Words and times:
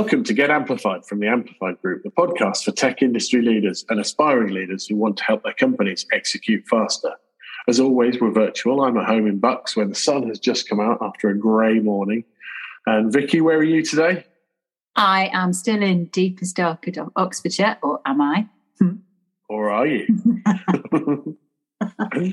Welcome 0.00 0.24
to 0.24 0.32
Get 0.32 0.48
Amplified 0.48 1.04
from 1.04 1.20
the 1.20 1.26
Amplified 1.26 1.78
Group, 1.82 2.04
the 2.04 2.10
podcast 2.10 2.64
for 2.64 2.72
tech 2.72 3.02
industry 3.02 3.42
leaders 3.42 3.84
and 3.90 4.00
aspiring 4.00 4.54
leaders 4.54 4.86
who 4.86 4.96
want 4.96 5.18
to 5.18 5.24
help 5.24 5.42
their 5.42 5.52
companies 5.52 6.06
execute 6.10 6.66
faster. 6.66 7.12
As 7.68 7.78
always, 7.78 8.18
we're 8.18 8.30
virtual. 8.30 8.82
I'm 8.82 8.96
at 8.96 9.04
home 9.04 9.26
in 9.26 9.40
Bucks 9.40 9.76
where 9.76 9.84
the 9.84 9.94
sun 9.94 10.26
has 10.28 10.38
just 10.38 10.66
come 10.66 10.80
out 10.80 11.02
after 11.02 11.28
a 11.28 11.36
grey 11.36 11.80
morning. 11.80 12.24
And 12.86 13.12
Vicky, 13.12 13.42
where 13.42 13.58
are 13.58 13.62
you 13.62 13.84
today? 13.84 14.24
I 14.96 15.28
am 15.34 15.52
still 15.52 15.82
in 15.82 16.06
deepest 16.06 16.56
dark 16.56 16.86
of 16.86 17.10
Oxfordshire, 17.14 17.76
or 17.82 18.00
am 18.06 18.22
I? 18.22 18.48
Or 19.50 19.68
are 19.68 19.86
you? 19.86 20.06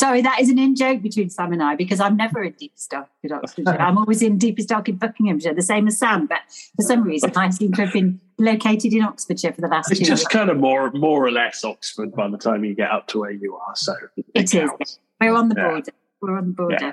Sorry, 0.00 0.22
that 0.22 0.40
is 0.40 0.48
an 0.48 0.58
in 0.58 0.74
joke 0.76 1.02
between 1.02 1.28
Sam 1.28 1.52
and 1.52 1.62
I 1.62 1.76
because 1.76 2.00
I'm 2.00 2.16
never 2.16 2.42
in 2.42 2.52
deepest 2.54 2.90
dark 2.90 3.08
in 3.22 3.32
Oxfordshire. 3.32 3.76
I'm 3.80 3.98
always 3.98 4.22
in 4.22 4.38
deepest 4.38 4.70
dark 4.70 4.88
in 4.88 4.96
Buckinghamshire, 4.96 5.52
the 5.52 5.60
same 5.60 5.86
as 5.86 5.98
Sam. 5.98 6.26
But 6.26 6.38
for 6.76 6.82
some 6.82 7.02
reason, 7.02 7.30
I 7.36 7.50
seem 7.50 7.72
to 7.74 7.84
have 7.84 7.92
been 7.92 8.18
located 8.38 8.94
in 8.94 9.02
Oxfordshire 9.02 9.52
for 9.52 9.60
the 9.60 9.68
last. 9.68 9.90
It's 9.90 10.00
just 10.00 10.22
years. 10.22 10.24
kind 10.28 10.48
of 10.48 10.56
more, 10.56 10.90
more 10.92 11.22
or 11.26 11.30
less 11.30 11.62
Oxford 11.64 12.12
by 12.14 12.28
the 12.30 12.38
time 12.38 12.64
you 12.64 12.74
get 12.74 12.90
up 12.90 13.08
to 13.08 13.18
where 13.20 13.30
you 13.30 13.56
are. 13.56 13.76
So 13.76 13.94
It 14.34 14.54
is. 14.54 14.70
counts. 14.70 14.98
We're 15.20 15.34
on 15.34 15.50
the 15.50 15.54
Yeah. 15.58 15.68
border. 15.68 15.92
We're 16.22 16.38
on 16.38 16.46
the 16.46 16.52
border. 16.54 16.78
Yeah. 16.80 16.92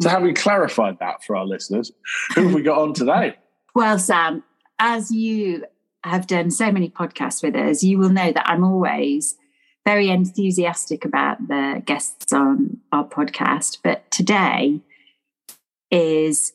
So 0.00 0.08
having 0.08 0.34
clarified 0.36 0.98
that 1.00 1.24
for 1.24 1.34
our 1.34 1.44
listeners, 1.46 1.90
who 2.36 2.44
have 2.44 2.54
we 2.54 2.62
got 2.62 2.78
on 2.78 2.92
today? 2.94 3.34
Well, 3.74 3.98
Sam, 4.00 4.42
as 4.80 5.12
you 5.12 5.64
have 6.02 6.26
done 6.26 6.50
so 6.50 6.72
many 6.72 6.90
podcasts 6.90 7.40
with 7.42 7.54
us, 7.54 7.84
you 7.84 7.98
will 7.98 8.08
know 8.08 8.32
that 8.32 8.48
I'm 8.48 8.64
always 8.64 9.36
very 9.84 10.08
enthusiastic 10.08 11.04
about 11.04 11.48
the 11.48 11.82
guests 11.84 12.32
on 12.32 12.78
our 12.92 13.04
podcast. 13.04 13.78
But 13.82 14.10
today 14.10 14.80
is 15.90 16.52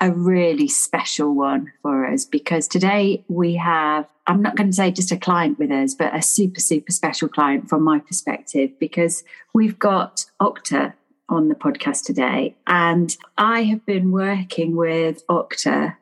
a 0.00 0.10
really 0.10 0.66
special 0.68 1.34
one 1.34 1.72
for 1.82 2.06
us 2.06 2.24
because 2.24 2.66
today 2.66 3.22
we 3.28 3.56
have, 3.56 4.06
I'm 4.26 4.40
not 4.42 4.56
going 4.56 4.70
to 4.70 4.76
say 4.76 4.90
just 4.90 5.12
a 5.12 5.16
client 5.16 5.58
with 5.58 5.70
us, 5.70 5.94
but 5.94 6.14
a 6.14 6.22
super, 6.22 6.60
super 6.60 6.90
special 6.90 7.28
client 7.28 7.68
from 7.68 7.82
my 7.82 8.00
perspective 8.00 8.70
because 8.80 9.22
we've 9.54 9.78
got 9.78 10.24
Okta 10.42 10.94
on 11.28 11.48
the 11.48 11.54
podcast 11.54 12.04
today. 12.04 12.56
And 12.66 13.16
I 13.38 13.62
have 13.64 13.86
been 13.86 14.10
working 14.10 14.74
with 14.76 15.24
Okta 15.28 15.96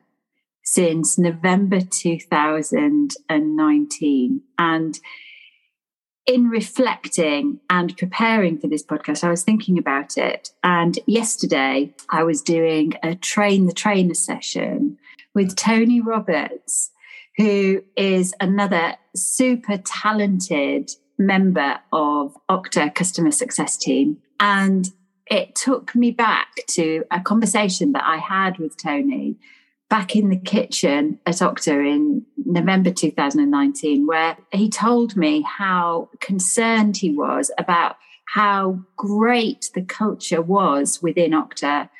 since 0.63 1.19
November 1.19 1.81
2019. 1.81 4.41
And 4.57 4.99
in 6.25 6.49
reflecting 6.49 7.59
and 7.69 7.97
preparing 7.97 8.57
for 8.57 8.67
this 8.67 8.83
podcast, 8.83 9.23
I 9.23 9.29
was 9.29 9.43
thinking 9.43 9.77
about 9.77 10.17
it. 10.17 10.51
And 10.63 10.97
yesterday, 11.05 11.93
I 12.09 12.23
was 12.23 12.41
doing 12.41 12.93
a 13.03 13.15
train 13.15 13.65
the 13.65 13.73
trainer 13.73 14.13
session 14.13 14.97
with 15.33 15.55
Tony 15.55 15.99
Roberts, 15.99 16.91
who 17.37 17.83
is 17.97 18.33
another 18.39 18.95
super 19.15 19.77
talented 19.77 20.91
member 21.17 21.79
of 21.91 22.35
Okta 22.49 22.93
customer 22.95 23.31
success 23.31 23.75
team. 23.75 24.17
And 24.39 24.89
it 25.27 25.55
took 25.55 25.95
me 25.95 26.11
back 26.11 26.49
to 26.71 27.03
a 27.11 27.19
conversation 27.19 27.91
that 27.93 28.03
I 28.03 28.17
had 28.17 28.59
with 28.59 28.77
Tony 28.77 29.35
back 29.93 30.15
in 30.15 30.29
the 30.29 30.37
kitchen 30.37 31.19
at 31.27 31.35
Okta 31.35 31.67
in 31.67 32.25
November 32.47 32.89
2019, 32.89 34.07
where 34.07 34.35
he 34.51 34.67
told 34.67 35.15
me 35.15 35.43
how 35.43 36.09
concerned 36.19 36.97
he 36.97 37.11
was 37.11 37.51
about 37.59 37.97
how 38.33 38.79
great 38.97 39.69
the 39.75 39.83
culture 39.83 40.41
was 40.41 40.99
within 41.03 41.29
Okta 41.29 41.91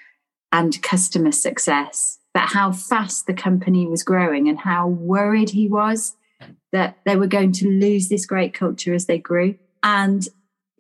and 0.52 0.82
customer 0.82 1.32
success, 1.32 2.18
but 2.34 2.50
how 2.50 2.72
fast 2.72 3.28
the 3.28 3.34
company 3.36 3.86
was 3.86 4.02
growing 4.02 4.50
and 4.50 4.58
how 4.58 4.88
worried 4.88 5.52
he 5.52 5.68
was 5.68 6.16
that 6.72 6.98
they 7.06 7.16
were 7.16 7.28
going 7.28 7.52
to 7.52 7.70
lose 7.70 8.10
this 8.10 8.26
great 8.26 8.56
culture 8.56 8.96
as 8.96 9.06
they 9.06 9.20
grew. 9.20 9.54
And 9.84 10.28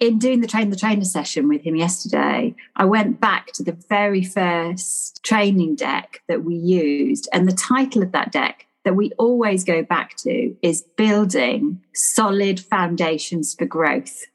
in 0.03 0.19
doing 0.19 0.41
the 0.41 0.47
train 0.47 0.69
the 0.69 0.75
trainer 0.75 1.05
session 1.05 1.47
with 1.47 1.61
him 1.61 1.77
yesterday, 1.77 2.53
I 2.75 2.83
went 2.83 3.21
back 3.21 3.53
to 3.53 3.63
the 3.63 3.77
very 3.87 4.21
first 4.21 5.23
training 5.23 5.75
deck 5.75 6.21
that 6.27 6.43
we 6.43 6.55
used. 6.55 7.29
And 7.31 7.47
the 7.47 7.55
title 7.55 8.03
of 8.03 8.11
that 8.11 8.29
deck 8.29 8.67
that 8.83 8.97
we 8.97 9.13
always 9.17 9.63
go 9.63 9.81
back 9.81 10.17
to 10.17 10.57
is 10.61 10.81
Building 10.97 11.81
Solid 11.93 12.59
Foundations 12.59 13.53
for 13.53 13.65
Growth, 13.65 14.25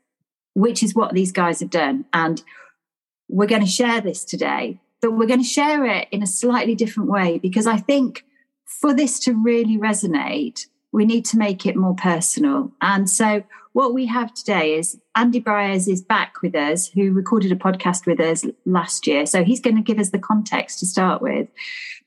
which 0.54 0.82
is 0.82 0.94
what 0.94 1.12
these 1.12 1.32
guys 1.32 1.60
have 1.60 1.68
done. 1.68 2.06
And 2.14 2.42
we're 3.28 3.46
going 3.46 3.60
to 3.60 3.70
share 3.70 4.00
this 4.00 4.24
today, 4.24 4.80
but 5.02 5.12
we're 5.12 5.26
going 5.26 5.42
to 5.42 5.46
share 5.46 5.84
it 5.84 6.08
in 6.10 6.22
a 6.22 6.26
slightly 6.26 6.76
different 6.76 7.10
way 7.10 7.36
because 7.36 7.66
I 7.66 7.76
think 7.76 8.24
for 8.64 8.94
this 8.94 9.20
to 9.20 9.34
really 9.34 9.76
resonate, 9.76 10.60
we 10.92 11.04
need 11.04 11.26
to 11.26 11.36
make 11.36 11.66
it 11.66 11.76
more 11.76 11.94
personal. 11.94 12.72
And 12.80 13.10
so, 13.10 13.44
what 13.78 13.94
we 13.94 14.06
have 14.06 14.34
today 14.34 14.75
is 14.75 14.99
Andy 15.15 15.41
Briers 15.41 15.87
is 15.87 16.03
back 16.03 16.43
with 16.43 16.56
us, 16.56 16.89
who 16.89 17.12
recorded 17.12 17.53
a 17.53 17.55
podcast 17.55 18.06
with 18.06 18.19
us 18.19 18.44
last 18.66 19.06
year. 19.06 19.25
So, 19.25 19.44
he's 19.44 19.61
going 19.61 19.77
to 19.77 19.83
give 19.83 20.00
us 20.00 20.11
the 20.11 20.19
context 20.19 20.81
to 20.81 20.87
start 20.87 21.22
with. 21.22 21.47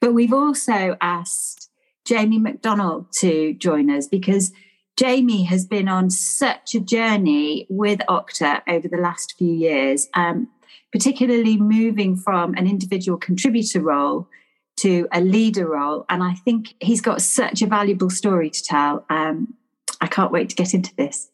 But 0.02 0.14
we've 0.14 0.34
also 0.34 0.98
asked 1.00 1.70
Jamie 2.04 2.40
McDonald 2.40 3.06
to 3.20 3.54
join 3.54 3.90
us 3.90 4.06
because 4.06 4.52
Jamie 4.98 5.46
has 5.46 5.66
been 5.66 5.88
on 5.88 6.09
such 6.09 6.76
a 6.76 6.82
journey 6.82 7.68
with 7.70 8.00
Okta 8.09 8.64
over 8.68 8.90
the 8.90 8.98
last 8.98 9.36
few 9.38 9.53
years, 9.53 10.09
um, 10.14 10.50
particularly 10.92 11.56
moving 11.56 12.18
from 12.18 12.53
an 12.56 12.68
individual 12.68 13.18
contributor 13.18 13.80
role 13.80 14.28
to 14.76 15.08
a 15.14 15.22
leader 15.22 15.70
role. 15.70 16.03
And 16.09 16.22
I 16.22 16.34
think 16.34 16.76
he's 16.82 17.00
got 17.00 17.22
such 17.22 17.62
a 17.62 17.66
valuable 17.66 18.09
story 18.09 18.50
to 18.50 18.62
tell. 18.62 19.06
Um, 19.09 19.53
I 20.02 20.08
can't 20.08 20.34
wait 20.34 20.50
to 20.50 20.56
get 20.58 20.74
into 20.74 20.94
this. 20.98 21.32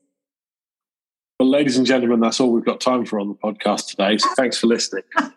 Well, 1.39 1.49
ladies 1.49 1.77
and 1.77 1.85
gentlemen, 1.85 2.19
that's 2.19 2.39
all 2.39 2.51
we've 2.51 2.65
got 2.65 2.81
time 2.81 3.05
for 3.05 3.19
on 3.19 3.27
the 3.27 3.35
podcast 3.35 3.89
today. 3.89 4.17
So 4.17 4.29
thanks 4.35 4.57
for 4.57 4.67
listening. 4.67 5.03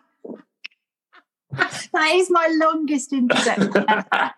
That 1.93 2.11
is 2.15 2.31
my 2.31 2.47
longest 2.61 3.11
introduction 3.11 3.73
ever. 3.89 4.31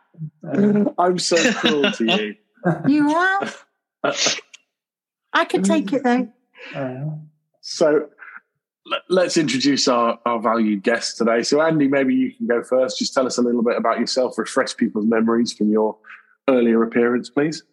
I'm 0.98 1.20
so 1.20 1.54
cruel 1.54 1.92
to 1.92 2.06
you. 2.06 2.36
You 2.88 3.12
are? 3.12 3.52
I 5.32 5.46
could 5.46 5.64
take 5.64 5.94
it 5.94 6.04
though. 6.04 6.32
So 7.66 8.10
let- 8.88 9.02
let's 9.10 9.38
introduce 9.38 9.88
our, 9.88 10.20
our 10.26 10.42
valued 10.42 10.84
guest 10.84 11.18
today. 11.18 11.44
So, 11.44 11.62
Andy, 11.62 11.88
maybe 11.88 12.14
you 12.14 12.34
can 12.36 12.46
go 12.48 12.62
first. 12.62 13.00
Just 13.00 13.14
tell 13.14 13.26
us 13.26 13.38
a 13.38 13.42
little 13.42 13.64
bit 13.64 13.78
about 13.78 14.00
yourself, 14.00 14.38
refresh 14.38 14.76
people's 14.76 15.06
memories 15.06 15.54
from 15.54 15.70
your 15.70 15.96
earlier 16.50 16.84
appearance, 16.84 17.30
please. 17.30 17.64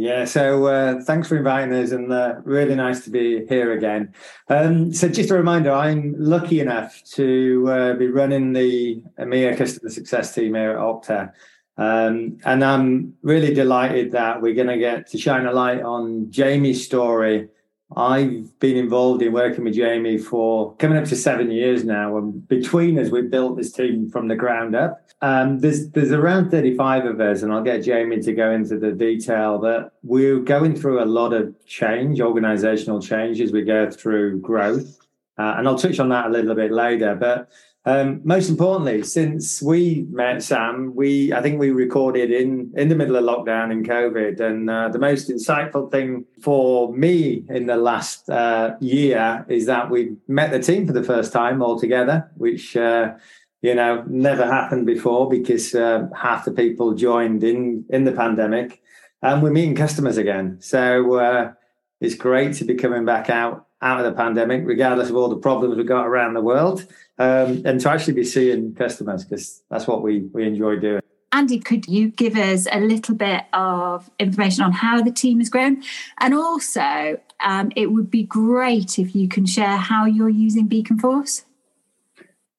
Yeah, 0.00 0.26
so 0.26 0.66
uh, 0.66 1.02
thanks 1.02 1.26
for 1.26 1.36
inviting 1.36 1.74
us, 1.74 1.90
and 1.90 2.12
uh, 2.12 2.36
really 2.44 2.76
nice 2.76 3.02
to 3.02 3.10
be 3.10 3.44
here 3.48 3.72
again. 3.72 4.14
Um, 4.48 4.94
so, 4.94 5.08
just 5.08 5.32
a 5.32 5.34
reminder, 5.34 5.72
I'm 5.72 6.14
lucky 6.16 6.60
enough 6.60 7.02
to 7.14 7.66
uh, 7.68 7.92
be 7.94 8.06
running 8.06 8.52
the 8.52 9.02
EMEA 9.18 9.56
customer 9.56 9.90
success 9.90 10.32
team 10.32 10.54
here 10.54 10.70
at 10.70 10.76
Okta. 10.78 11.32
Um, 11.78 12.38
and 12.44 12.64
I'm 12.64 13.14
really 13.22 13.52
delighted 13.52 14.12
that 14.12 14.40
we're 14.40 14.54
going 14.54 14.68
to 14.68 14.78
get 14.78 15.08
to 15.10 15.18
shine 15.18 15.46
a 15.46 15.52
light 15.52 15.82
on 15.82 16.30
Jamie's 16.30 16.84
story. 16.84 17.48
I've 17.96 18.58
been 18.60 18.76
involved 18.76 19.22
in 19.22 19.32
working 19.32 19.64
with 19.64 19.74
Jamie 19.74 20.18
for 20.18 20.76
coming 20.76 20.98
up 20.98 21.06
to 21.06 21.16
seven 21.16 21.50
years 21.50 21.84
now, 21.84 22.18
and 22.18 22.46
between 22.46 22.98
us, 22.98 23.10
we've 23.10 23.30
built 23.30 23.56
this 23.56 23.72
team 23.72 24.10
from 24.10 24.28
the 24.28 24.36
ground 24.36 24.76
up. 24.76 25.00
Um, 25.22 25.60
there's 25.60 25.88
there's 25.90 26.12
around 26.12 26.50
35 26.50 27.06
of 27.06 27.20
us, 27.20 27.42
and 27.42 27.52
I'll 27.52 27.62
get 27.62 27.82
Jamie 27.82 28.20
to 28.20 28.32
go 28.34 28.52
into 28.52 28.78
the 28.78 28.92
detail 28.92 29.58
But 29.58 29.94
we're 30.02 30.40
going 30.40 30.76
through 30.76 31.02
a 31.02 31.06
lot 31.06 31.32
of 31.32 31.54
change, 31.64 32.20
organizational 32.20 33.00
change 33.00 33.40
as 33.40 33.52
we 33.52 33.62
go 33.62 33.90
through 33.90 34.40
growth, 34.40 34.98
uh, 35.38 35.54
and 35.56 35.66
I'll 35.66 35.78
touch 35.78 35.98
on 35.98 36.10
that 36.10 36.26
a 36.26 36.30
little 36.30 36.54
bit 36.54 36.70
later. 36.70 37.14
But 37.14 37.48
um, 37.84 38.20
most 38.24 38.50
importantly, 38.50 39.02
since 39.02 39.62
we 39.62 40.06
met 40.10 40.42
Sam, 40.42 40.94
we 40.94 41.32
I 41.32 41.40
think 41.40 41.58
we 41.58 41.70
recorded 41.70 42.30
in 42.30 42.72
in 42.76 42.88
the 42.88 42.94
middle 42.94 43.16
of 43.16 43.24
lockdown 43.24 43.72
in 43.72 43.84
COVID, 43.84 44.40
and 44.40 44.68
uh, 44.68 44.88
the 44.88 44.98
most 44.98 45.30
insightful 45.30 45.90
thing 45.90 46.26
for 46.42 46.92
me 46.92 47.44
in 47.48 47.66
the 47.66 47.76
last 47.76 48.28
uh, 48.28 48.74
year 48.80 49.46
is 49.48 49.66
that 49.66 49.90
we 49.90 50.16
met 50.26 50.50
the 50.50 50.58
team 50.58 50.86
for 50.86 50.92
the 50.92 51.04
first 51.04 51.32
time 51.32 51.62
all 51.62 51.78
together, 51.78 52.30
which. 52.36 52.76
Uh, 52.76 53.14
you 53.60 53.74
know, 53.74 54.04
never 54.06 54.44
happened 54.44 54.86
before 54.86 55.28
because 55.28 55.74
uh, 55.74 56.06
half 56.14 56.44
the 56.44 56.52
people 56.52 56.94
joined 56.94 57.42
in 57.42 57.84
in 57.90 58.04
the 58.04 58.12
pandemic, 58.12 58.80
and 59.20 59.42
we're 59.42 59.50
meeting 59.50 59.74
customers 59.74 60.16
again. 60.16 60.58
So 60.60 61.14
uh, 61.16 61.52
it's 62.00 62.14
great 62.14 62.54
to 62.54 62.64
be 62.64 62.76
coming 62.76 63.04
back 63.04 63.30
out 63.30 63.67
out 63.80 64.00
of 64.00 64.06
the 64.06 64.12
pandemic, 64.12 64.62
regardless 64.64 65.10
of 65.10 65.16
all 65.16 65.28
the 65.28 65.36
problems 65.36 65.76
we've 65.76 65.86
got 65.86 66.06
around 66.06 66.34
the 66.34 66.40
world, 66.40 66.86
um, 67.18 67.62
and 67.64 67.80
to 67.80 67.90
actually 67.90 68.14
be 68.14 68.24
seeing 68.24 68.74
customers 68.74 69.24
because 69.24 69.62
that's 69.70 69.86
what 69.86 70.02
we 70.02 70.20
we 70.32 70.46
enjoy 70.46 70.76
doing. 70.76 71.02
Andy, 71.32 71.58
could 71.58 71.86
you 71.86 72.08
give 72.08 72.36
us 72.36 72.66
a 72.72 72.80
little 72.80 73.14
bit 73.14 73.44
of 73.52 74.10
information 74.18 74.64
on 74.64 74.72
how 74.72 75.02
the 75.02 75.10
team 75.10 75.40
has 75.40 75.50
grown? 75.50 75.82
And 76.20 76.34
also, 76.34 77.20
um, 77.44 77.70
it 77.76 77.92
would 77.92 78.10
be 78.10 78.22
great 78.22 78.98
if 78.98 79.14
you 79.14 79.28
can 79.28 79.44
share 79.44 79.76
how 79.76 80.06
you're 80.06 80.30
using 80.30 80.66
Beaconforce. 80.66 81.44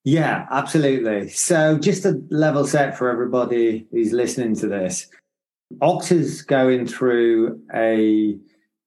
Yeah, 0.04 0.48
absolutely. 0.52 1.30
So, 1.30 1.78
just 1.78 2.06
a 2.06 2.22
level 2.30 2.66
set 2.66 2.98
for 2.98 3.10
everybody 3.10 3.88
who's 3.92 4.14
listening 4.14 4.56
to 4.58 4.68
this. 4.68 5.08
Ox 5.82 6.12
is 6.12 6.42
going 6.42 6.88
through 6.88 7.62
a 7.74 8.38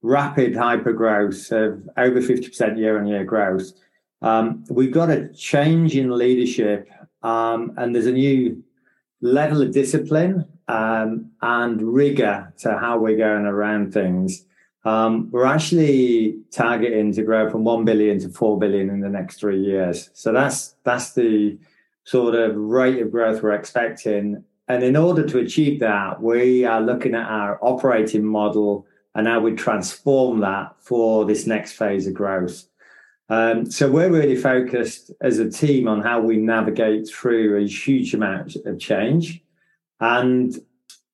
rapid 0.02 0.56
hyper 0.56 0.92
growth 0.92 1.50
of 1.52 1.88
over 1.96 2.20
50% 2.20 2.76
year 2.76 2.98
on 2.98 3.06
year 3.06 3.24
growth. 3.24 3.72
Um, 4.20 4.64
we've 4.68 4.92
got 4.92 5.10
a 5.10 5.28
change 5.28 5.96
in 5.96 6.16
leadership, 6.16 6.88
um, 7.22 7.72
and 7.76 7.94
there's 7.94 8.06
a 8.06 8.12
new 8.12 8.62
level 9.20 9.62
of 9.62 9.72
discipline 9.72 10.46
um, 10.68 11.30
and 11.40 11.80
rigor 11.82 12.52
to 12.58 12.78
how 12.78 12.98
we're 12.98 13.16
going 13.16 13.46
around 13.46 13.92
things. 13.92 14.44
Um, 14.84 15.30
we're 15.30 15.46
actually 15.46 16.40
targeting 16.50 17.12
to 17.12 17.22
grow 17.22 17.48
from 17.48 17.62
1 17.64 17.84
billion 17.84 18.18
to 18.20 18.28
4 18.28 18.58
billion 18.58 18.90
in 18.90 19.00
the 19.00 19.08
next 19.08 19.38
three 19.38 19.60
years. 19.60 20.10
So 20.12 20.32
that's 20.32 20.74
that's 20.82 21.12
the 21.12 21.56
sort 22.04 22.34
of 22.34 22.56
rate 22.56 23.00
of 23.00 23.12
growth 23.12 23.42
we're 23.42 23.52
expecting. 23.52 24.42
And 24.66 24.82
in 24.82 24.96
order 24.96 25.24
to 25.26 25.38
achieve 25.38 25.78
that, 25.80 26.20
we 26.20 26.64
are 26.64 26.80
looking 26.80 27.14
at 27.14 27.28
our 27.28 27.58
operating 27.62 28.24
model 28.24 28.86
and 29.14 29.26
how 29.26 29.40
we 29.40 29.52
transform 29.52 30.40
that 30.40 30.74
for 30.80 31.24
this 31.24 31.46
next 31.46 31.72
phase 31.72 32.06
of 32.06 32.14
growth. 32.14 32.64
Um, 33.28 33.70
so 33.70 33.90
we're 33.90 34.10
really 34.10 34.36
focused 34.36 35.10
as 35.20 35.38
a 35.38 35.50
team 35.50 35.88
on 35.88 36.02
how 36.02 36.20
we 36.20 36.36
navigate 36.36 37.08
through 37.08 37.56
a 37.56 37.66
huge 37.66 38.14
amount 38.14 38.56
of 38.66 38.78
change. 38.78 39.42
And 40.00 40.54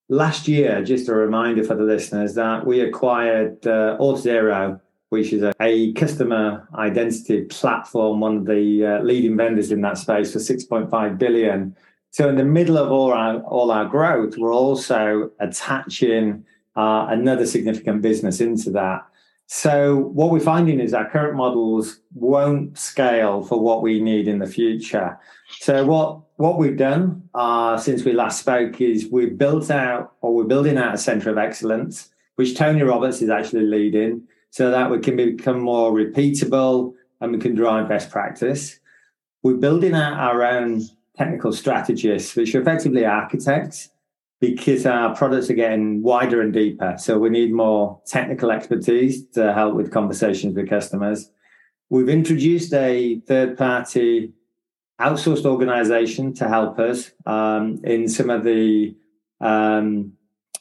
last 0.08 0.48
year, 0.48 0.82
just 0.82 1.08
a 1.08 1.14
reminder 1.14 1.62
for 1.62 1.74
the 1.74 1.84
listeners 1.84 2.34
that 2.34 2.66
we 2.66 2.80
acquired 2.80 3.66
uh, 3.66 3.96
Auth0, 4.00 4.80
which 5.10 5.32
is 5.32 5.42
a, 5.42 5.52
a, 5.60 5.92
customer 5.92 6.66
identity 6.74 7.44
platform, 7.44 8.20
one 8.20 8.38
of 8.38 8.46
the 8.46 8.84
uh, 8.84 9.02
leading 9.02 9.36
vendors 9.36 9.70
in 9.70 9.80
that 9.82 9.98
space 9.98 10.32
for 10.32 10.38
6.5 10.38 11.18
billion. 11.18 11.76
So 12.10 12.28
in 12.28 12.36
the 12.36 12.44
middle 12.44 12.78
of 12.78 12.90
all 12.90 13.12
our 13.12 13.40
all 13.42 13.70
our 13.70 13.84
growth, 13.84 14.36
we're 14.38 14.54
also 14.54 15.30
attaching 15.40 16.44
uh, 16.78 17.08
another 17.10 17.44
significant 17.44 18.00
business 18.02 18.40
into 18.40 18.70
that. 18.70 19.04
So 19.46 19.96
what 19.96 20.30
we're 20.30 20.38
finding 20.38 20.78
is 20.78 20.94
our 20.94 21.10
current 21.10 21.36
models 21.36 22.00
won't 22.14 22.78
scale 22.78 23.42
for 23.42 23.58
what 23.58 23.82
we 23.82 23.98
need 24.00 24.28
in 24.28 24.38
the 24.38 24.46
future. 24.46 25.18
So 25.60 25.84
what 25.84 26.20
what 26.36 26.56
we've 26.56 26.76
done 26.76 27.28
uh, 27.34 27.76
since 27.78 28.04
we 28.04 28.12
last 28.12 28.38
spoke 28.38 28.80
is 28.80 29.08
we've 29.10 29.36
built 29.36 29.72
out 29.72 30.12
or 30.20 30.32
we're 30.36 30.44
building 30.44 30.78
out 30.78 30.94
a 30.94 30.98
centre 30.98 31.30
of 31.30 31.38
excellence, 31.38 32.10
which 32.36 32.56
Tony 32.56 32.82
Roberts 32.82 33.20
is 33.22 33.30
actually 33.30 33.66
leading, 33.66 34.22
so 34.50 34.70
that 34.70 34.88
we 34.88 35.00
can 35.00 35.16
become 35.16 35.58
more 35.58 35.90
repeatable 35.90 36.94
and 37.20 37.32
we 37.32 37.38
can 37.38 37.56
drive 37.56 37.88
best 37.88 38.10
practice. 38.10 38.78
We're 39.42 39.54
building 39.54 39.94
out 39.94 40.12
our 40.12 40.44
own 40.44 40.82
technical 41.16 41.52
strategists, 41.52 42.36
which 42.36 42.54
are 42.54 42.60
effectively 42.60 43.04
architects 43.04 43.88
because 44.40 44.86
our 44.86 45.14
products 45.16 45.50
are 45.50 45.54
getting 45.54 46.02
wider 46.02 46.40
and 46.40 46.52
deeper. 46.52 46.94
So 46.98 47.18
we 47.18 47.28
need 47.28 47.52
more 47.52 48.00
technical 48.06 48.50
expertise 48.50 49.26
to 49.30 49.52
help 49.52 49.74
with 49.74 49.90
conversations 49.90 50.54
with 50.54 50.68
customers. 50.68 51.30
We've 51.90 52.08
introduced 52.08 52.72
a 52.72 53.20
third 53.26 53.58
party 53.58 54.32
outsourced 55.00 55.44
organization 55.44 56.34
to 56.34 56.48
help 56.48 56.78
us 56.78 57.10
um, 57.26 57.80
in 57.84 58.08
some 58.08 58.30
of 58.30 58.44
the 58.44 58.96
um, 59.40 60.12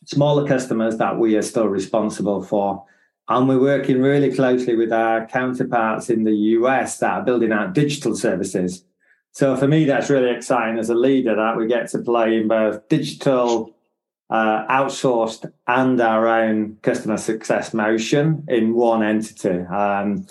smaller 0.06 0.48
customers 0.48 0.98
that 0.98 1.18
we 1.18 1.36
are 1.36 1.42
still 1.42 1.68
responsible 1.68 2.42
for. 2.42 2.84
And 3.30 3.48
we're 3.48 3.60
working 3.60 4.02
really 4.02 4.34
closely 4.34 4.76
with 4.76 4.94
our 4.94 5.28
counterparts 5.28 6.10
in 6.10 6.24
the 6.24 6.36
US 6.36 7.00
that 7.00 7.12
are 7.12 7.24
building 7.24 7.52
out 7.52 7.74
digital 7.74 8.16
services. 8.16 8.86
So 9.38 9.56
for 9.56 9.68
me, 9.68 9.86
that's 9.86 10.10
really 10.10 10.32
exciting 10.32 10.80
as 10.80 10.90
a 10.90 10.96
leader 10.96 11.36
that 11.36 11.56
we 11.58 11.68
get 11.68 11.90
to 11.90 12.00
play 12.00 12.38
in 12.38 12.48
both 12.48 12.90
digital, 12.90 13.72
uh, 14.32 14.66
outsourced, 14.66 15.52
and 15.68 16.02
our 16.02 16.28
own 16.28 16.78
customer 16.82 17.18
success 17.18 17.72
motion 17.72 18.46
in 18.48 18.74
one 18.74 19.04
entity. 19.04 19.60
Um, 19.60 20.26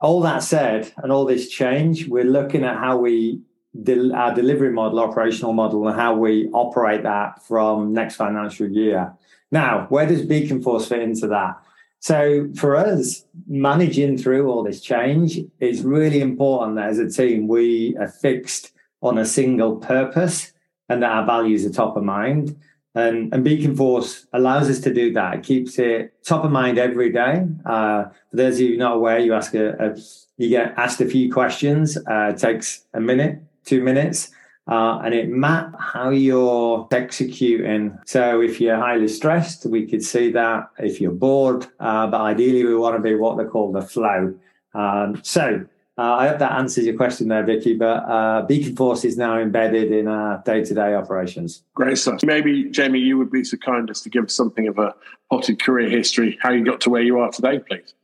all 0.00 0.22
that 0.22 0.42
said, 0.42 0.90
and 0.96 1.12
all 1.12 1.26
this 1.26 1.50
change, 1.50 2.08
we're 2.08 2.24
looking 2.24 2.64
at 2.64 2.78
how 2.78 2.96
we 2.96 3.42
del- 3.82 4.14
our 4.14 4.34
delivery 4.34 4.72
model, 4.72 4.98
operational 4.98 5.52
model, 5.52 5.86
and 5.86 6.00
how 6.00 6.16
we 6.16 6.48
operate 6.54 7.02
that 7.02 7.44
from 7.46 7.92
next 7.92 8.16
financial 8.16 8.66
year. 8.66 9.12
Now, 9.52 9.88
where 9.90 10.06
does 10.06 10.24
Beaconforce 10.24 10.88
fit 10.88 11.02
into 11.02 11.26
that? 11.26 11.56
So 12.06 12.48
for 12.54 12.76
us, 12.76 13.24
managing 13.48 14.16
through 14.16 14.48
all 14.48 14.62
this 14.62 14.80
change 14.80 15.40
is 15.58 15.82
really 15.82 16.20
important 16.20 16.76
that 16.76 16.88
as 16.88 17.00
a 17.00 17.10
team, 17.10 17.48
we 17.48 17.96
are 17.98 18.06
fixed 18.06 18.70
on 19.02 19.18
a 19.18 19.26
single 19.26 19.74
purpose 19.74 20.52
and 20.88 21.02
that 21.02 21.10
our 21.10 21.26
values 21.26 21.66
are 21.66 21.70
top 21.70 21.96
of 21.96 22.04
mind. 22.04 22.56
And, 22.94 23.34
and 23.34 23.42
Beaconforce 23.42 24.24
allows 24.32 24.70
us 24.70 24.78
to 24.82 24.94
do 24.94 25.12
that. 25.14 25.34
It 25.34 25.42
keeps 25.42 25.80
it 25.80 26.14
top 26.24 26.44
of 26.44 26.52
mind 26.52 26.78
every 26.78 27.10
day. 27.10 27.44
Uh, 27.64 28.04
for 28.30 28.36
those 28.36 28.54
of 28.54 28.60
you 28.60 28.76
not 28.76 28.94
aware, 28.94 29.18
you 29.18 29.34
ask 29.34 29.52
a, 29.54 29.70
a 29.72 29.96
you 30.36 30.48
get 30.48 30.74
asked 30.76 31.00
a 31.00 31.06
few 31.06 31.32
questions. 31.32 31.96
Uh, 31.96 32.30
it 32.32 32.38
takes 32.38 32.86
a 32.94 33.00
minute, 33.00 33.42
two 33.64 33.82
minutes, 33.82 34.30
uh, 34.68 34.98
and 35.04 35.14
it 35.14 35.28
map 35.28 35.74
how 35.78 36.10
you're 36.10 36.88
executing. 36.90 37.96
So 38.04 38.40
if 38.40 38.60
you're 38.60 38.76
highly 38.76 39.08
stressed, 39.08 39.66
we 39.66 39.86
could 39.86 40.02
see 40.02 40.32
that. 40.32 40.70
If 40.78 41.00
you're 41.00 41.12
bored, 41.12 41.66
uh, 41.78 42.06
but 42.08 42.20
ideally 42.20 42.64
we 42.64 42.74
want 42.74 42.96
to 42.96 43.02
be 43.02 43.14
what 43.14 43.36
they 43.38 43.44
call 43.44 43.72
the 43.72 43.82
flow. 43.82 44.34
Um, 44.74 45.20
so 45.22 45.64
uh, 45.98 46.02
I 46.02 46.28
hope 46.28 46.38
that 46.40 46.52
answers 46.52 46.84
your 46.84 46.96
question 46.96 47.28
there, 47.28 47.44
Vicky. 47.44 47.74
But 47.74 48.04
uh, 48.08 48.42
Beaconforce 48.42 49.04
is 49.04 49.16
now 49.16 49.38
embedded 49.38 49.92
in 49.92 50.08
our 50.08 50.42
day-to-day 50.44 50.94
operations. 50.94 51.62
Great 51.74 51.96
stuff. 51.96 52.20
Maybe 52.22 52.64
Jamie, 52.64 52.98
you 52.98 53.16
would 53.16 53.30
be 53.30 53.44
so 53.44 53.56
kind 53.56 53.88
as 53.88 54.02
to 54.02 54.10
give 54.10 54.24
us 54.24 54.34
something 54.34 54.68
of 54.68 54.78
a 54.78 54.94
potted 55.30 55.62
career 55.62 55.88
history, 55.88 56.38
how 56.42 56.50
you 56.50 56.64
got 56.64 56.80
to 56.82 56.90
where 56.90 57.02
you 57.02 57.18
are 57.18 57.30
today, 57.30 57.60
please. 57.60 57.94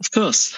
Of 0.00 0.10
course. 0.10 0.54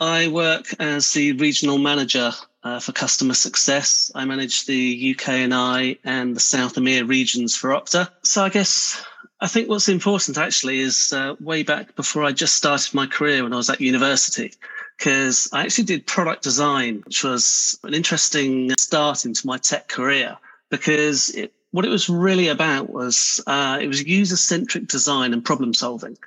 I 0.00 0.28
work 0.28 0.66
as 0.78 1.12
the 1.12 1.32
regional 1.32 1.78
manager 1.78 2.30
uh, 2.68 2.80
for 2.80 2.92
customer 2.92 3.34
success. 3.34 4.12
I 4.14 4.26
manage 4.26 4.66
the 4.66 5.14
UK 5.14 5.28
and 5.28 5.54
I 5.54 5.96
and 6.04 6.36
the 6.36 6.40
South 6.40 6.74
EMEA 6.74 7.08
regions 7.08 7.56
for 7.56 7.70
Okta. 7.70 8.10
So 8.22 8.44
I 8.44 8.50
guess 8.50 9.02
I 9.40 9.48
think 9.48 9.68
what's 9.68 9.88
important 9.88 10.36
actually 10.36 10.80
is 10.80 11.12
uh, 11.14 11.34
way 11.40 11.62
back 11.62 11.96
before 11.96 12.24
I 12.24 12.32
just 12.32 12.56
started 12.56 12.92
my 12.92 13.06
career 13.06 13.42
when 13.42 13.54
I 13.54 13.56
was 13.56 13.70
at 13.70 13.80
university, 13.80 14.52
because 14.98 15.48
I 15.50 15.62
actually 15.62 15.84
did 15.84 16.06
product 16.06 16.42
design, 16.42 17.02
which 17.06 17.24
was 17.24 17.78
an 17.84 17.94
interesting 17.94 18.70
start 18.78 19.24
into 19.24 19.46
my 19.46 19.56
tech 19.56 19.88
career 19.88 20.36
because 20.68 21.30
it, 21.30 21.54
what 21.70 21.86
it 21.86 21.90
was 21.90 22.10
really 22.10 22.48
about 22.48 22.90
was 22.90 23.42
uh, 23.46 23.78
it 23.80 23.86
was 23.86 24.04
user 24.04 24.36
centric 24.36 24.88
design 24.88 25.32
and 25.32 25.42
problem 25.42 25.72
solving. 25.72 26.18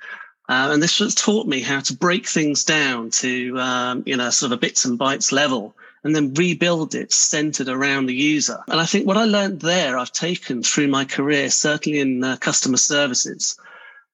Uh, 0.48 0.70
and 0.72 0.82
this 0.82 0.98
has 0.98 1.14
taught 1.14 1.46
me 1.46 1.60
how 1.60 1.78
to 1.78 1.94
break 1.94 2.26
things 2.26 2.64
down 2.64 3.10
to, 3.10 3.56
um, 3.60 4.02
you 4.06 4.16
know, 4.16 4.28
sort 4.30 4.50
of 4.50 4.58
a 4.58 4.60
bits 4.60 4.84
and 4.84 4.98
bytes 4.98 5.30
level 5.30 5.76
and 6.04 6.14
then 6.14 6.34
rebuild 6.34 6.94
it 6.94 7.12
centered 7.12 7.68
around 7.68 8.06
the 8.06 8.14
user. 8.14 8.58
And 8.68 8.80
I 8.80 8.86
think 8.86 9.06
what 9.06 9.16
I 9.16 9.24
learned 9.24 9.60
there, 9.60 9.98
I've 9.98 10.12
taken 10.12 10.62
through 10.62 10.88
my 10.88 11.04
career, 11.04 11.50
certainly 11.50 12.00
in 12.00 12.24
uh, 12.24 12.36
customer 12.36 12.76
services. 12.76 13.56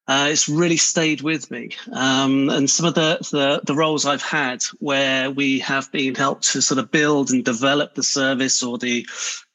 Uh, 0.07 0.27
it's 0.31 0.49
really 0.49 0.77
stayed 0.77 1.21
with 1.21 1.51
me. 1.51 1.69
Um, 1.91 2.49
and 2.49 2.69
some 2.69 2.87
of 2.87 2.95
the, 2.95 3.17
the, 3.31 3.61
the 3.63 3.75
roles 3.75 4.05
I've 4.05 4.23
had 4.23 4.63
where 4.79 5.29
we 5.29 5.59
have 5.59 5.91
been 5.91 6.15
helped 6.15 6.51
to 6.51 6.61
sort 6.61 6.79
of 6.79 6.91
build 6.91 7.29
and 7.29 7.45
develop 7.45 7.93
the 7.93 8.03
service 8.03 8.63
or 8.63 8.79
the, 8.79 9.07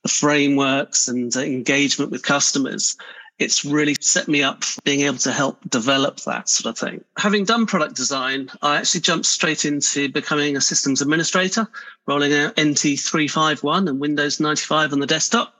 the 0.05 0.09
frameworks 0.09 1.09
and 1.09 1.35
engagement 1.35 2.13
with 2.13 2.23
customers 2.23 2.97
it's 3.39 3.65
really 3.65 3.97
set 4.01 4.29
me 4.29 4.43
up 4.43 4.65
for 4.65 4.81
being 4.83 5.01
able 5.01 5.19
to 5.19 5.33
help 5.33 5.59
develop 5.69 6.21
that 6.21 6.49
sort 6.49 6.71
of 6.71 6.79
thing. 6.79 7.05
Having 7.19 7.45
done 7.45 7.67
product 7.67 7.97
design, 7.97 8.51
I 8.63 8.77
actually 8.77 9.01
jumped 9.01 9.27
straight 9.27 9.65
into 9.65 10.09
becoming 10.09 10.57
a 10.57 10.61
systems 10.61 11.03
administrator, 11.03 11.69
rolling 12.07 12.33
out 12.33 12.61
NT 12.61 12.99
351 13.01 13.89
and 13.89 14.01
Windows 14.01 14.41
95 14.41 14.93
on 14.93 15.01
the 15.01 15.07
desktop. 15.07 15.55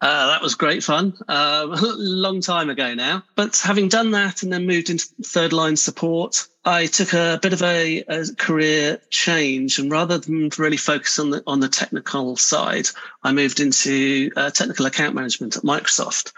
Uh, 0.00 0.28
that 0.28 0.42
was 0.42 0.54
great 0.54 0.84
fun. 0.84 1.12
Uh, 1.28 1.66
a 1.82 1.94
long 1.96 2.40
time 2.40 2.70
ago 2.70 2.94
now. 2.94 3.24
But 3.34 3.56
having 3.56 3.88
done 3.88 4.12
that 4.12 4.44
and 4.44 4.52
then 4.52 4.66
moved 4.66 4.90
into 4.90 5.08
third 5.24 5.52
line 5.52 5.76
support, 5.76 6.46
I 6.64 6.86
took 6.86 7.14
a 7.14 7.40
bit 7.42 7.52
of 7.52 7.62
a, 7.62 8.04
a, 8.06 8.26
career 8.36 9.00
change, 9.10 9.78
and 9.78 9.90
rather 9.90 10.18
than 10.18 10.50
really 10.56 10.76
focus 10.76 11.18
on 11.18 11.30
the 11.30 11.42
on 11.46 11.60
the 11.60 11.68
technical 11.68 12.36
side, 12.36 12.86
I 13.24 13.32
moved 13.32 13.58
into 13.58 14.30
uh, 14.36 14.50
technical 14.50 14.86
account 14.86 15.14
management 15.14 15.56
at 15.56 15.64
Microsoft. 15.64 16.32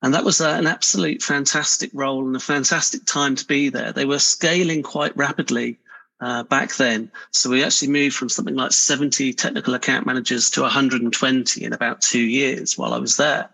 And 0.00 0.14
that 0.14 0.24
was 0.24 0.40
uh, 0.40 0.50
an 0.50 0.66
absolute 0.66 1.22
fantastic 1.22 1.90
role 1.92 2.26
and 2.26 2.36
a 2.36 2.40
fantastic 2.40 3.04
time 3.04 3.34
to 3.34 3.46
be 3.46 3.68
there. 3.68 3.92
They 3.92 4.04
were 4.04 4.20
scaling 4.20 4.82
quite 4.82 5.16
rapidly 5.16 5.78
uh, 6.20 6.44
back 6.44 6.76
then. 6.76 7.10
So 7.32 7.50
we 7.50 7.64
actually 7.64 7.88
moved 7.88 8.14
from 8.14 8.28
something 8.28 8.54
like 8.54 8.72
70 8.72 9.32
technical 9.34 9.74
account 9.74 10.06
managers 10.06 10.50
to 10.50 10.62
120 10.62 11.64
in 11.64 11.72
about 11.72 12.00
two 12.00 12.20
years 12.20 12.78
while 12.78 12.94
I 12.94 12.98
was 12.98 13.16
there. 13.16 13.50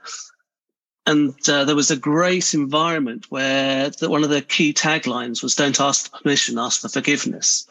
And 1.06 1.34
uh, 1.48 1.64
there 1.64 1.76
was 1.76 1.90
a 1.90 1.96
great 1.96 2.54
environment 2.54 3.26
where 3.30 3.90
the, 3.90 4.08
one 4.08 4.24
of 4.24 4.30
the 4.30 4.40
key 4.40 4.72
taglines 4.72 5.42
was 5.42 5.54
don't 5.54 5.80
ask 5.80 6.10
for 6.10 6.18
permission, 6.18 6.58
ask 6.58 6.80
for 6.80 6.88
forgiveness. 6.88 7.66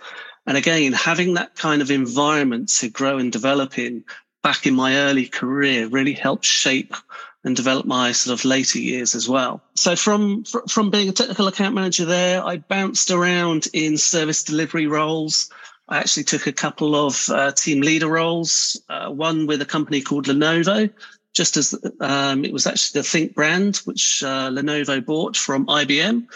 And 0.45 0.57
again, 0.57 0.93
having 0.93 1.33
that 1.35 1.55
kind 1.55 1.81
of 1.81 1.89
environment 1.89 2.69
to 2.79 2.89
grow 2.89 3.17
and 3.17 3.31
develop 3.31 3.79
in 3.79 4.03
back 4.43 4.67
in 4.67 4.75
my 4.75 4.97
early 4.97 5.25
career 5.25 5.87
really 5.87 6.13
helped 6.13 6.45
shape 6.45 6.93
and 7.43 7.55
develop 7.55 7.85
my 7.85 8.11
sort 8.11 8.39
of 8.39 8.45
later 8.45 8.79
years 8.79 9.15
as 9.15 9.27
well. 9.27 9.61
So 9.75 9.95
from 9.95 10.43
from 10.43 10.89
being 10.89 11.09
a 11.09 11.13
technical 11.13 11.47
account 11.47 11.75
manager 11.75 12.05
there, 12.05 12.43
I 12.43 12.57
bounced 12.57 13.11
around 13.11 13.67
in 13.73 13.97
service 13.97 14.43
delivery 14.43 14.87
roles. 14.87 15.49
I 15.87 15.97
actually 15.97 16.23
took 16.23 16.47
a 16.47 16.53
couple 16.53 16.95
of 16.95 17.29
uh, 17.29 17.51
team 17.51 17.81
leader 17.81 18.07
roles, 18.07 18.81
uh, 18.87 19.09
one 19.09 19.47
with 19.47 19.61
a 19.61 19.65
company 19.65 20.01
called 20.01 20.27
Lenovo, 20.27 20.89
just 21.33 21.57
as 21.57 21.75
um, 21.99 22.45
it 22.45 22.53
was 22.53 22.65
actually 22.65 23.01
the 23.01 23.07
Think 23.07 23.35
brand, 23.35 23.77
which 23.83 24.23
uh, 24.23 24.49
Lenovo 24.49 25.05
bought 25.05 25.35
from 25.35 25.67
IBM. 25.67 26.27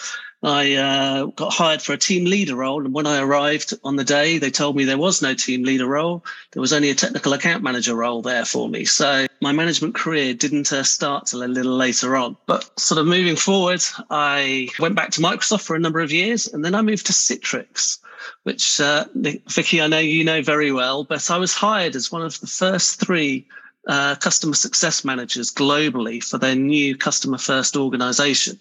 I 0.43 0.75
uh, 0.75 1.25
got 1.25 1.51
hired 1.51 1.81
for 1.81 1.93
a 1.93 1.97
team 1.97 2.25
leader 2.25 2.55
role. 2.55 2.85
And 2.85 2.93
when 2.93 3.07
I 3.07 3.19
arrived 3.19 3.73
on 3.83 3.95
the 3.95 4.03
day, 4.03 4.37
they 4.37 4.51
told 4.51 4.75
me 4.75 4.83
there 4.83 4.97
was 4.97 5.21
no 5.21 5.33
team 5.33 5.63
leader 5.63 5.87
role. 5.87 6.23
There 6.51 6.61
was 6.61 6.73
only 6.73 6.91
a 6.91 6.95
technical 6.95 7.33
account 7.33 7.63
manager 7.63 7.95
role 7.95 8.21
there 8.21 8.45
for 8.45 8.69
me. 8.69 8.85
So 8.85 9.25
my 9.41 9.51
management 9.51 9.95
career 9.95 10.35
didn't 10.35 10.71
uh, 10.71 10.83
start 10.83 11.25
till 11.25 11.43
a 11.43 11.45
little 11.45 11.75
later 11.75 12.15
on. 12.15 12.37
But 12.45 12.79
sort 12.79 12.99
of 12.99 13.07
moving 13.07 13.35
forward, 13.35 13.81
I 14.11 14.69
went 14.79 14.95
back 14.95 15.11
to 15.11 15.21
Microsoft 15.21 15.63
for 15.63 15.75
a 15.75 15.79
number 15.79 16.01
of 16.01 16.11
years 16.11 16.47
and 16.47 16.63
then 16.63 16.75
I 16.75 16.81
moved 16.83 17.07
to 17.07 17.13
Citrix, 17.13 17.97
which, 18.43 18.79
uh, 18.79 19.05
Vicky, 19.15 19.81
I 19.81 19.87
know 19.87 19.99
you 19.99 20.23
know 20.23 20.43
very 20.43 20.71
well, 20.71 21.03
but 21.03 21.31
I 21.31 21.37
was 21.39 21.55
hired 21.55 21.95
as 21.95 22.11
one 22.11 22.21
of 22.21 22.39
the 22.41 22.47
first 22.47 22.99
three 22.99 23.47
uh, 23.87 24.15
customer 24.15 24.53
success 24.53 25.03
managers 25.03 25.51
globally 25.51 26.23
for 26.23 26.37
their 26.37 26.55
new 26.55 26.95
customer 26.95 27.37
first 27.37 27.75
organization. 27.75 28.59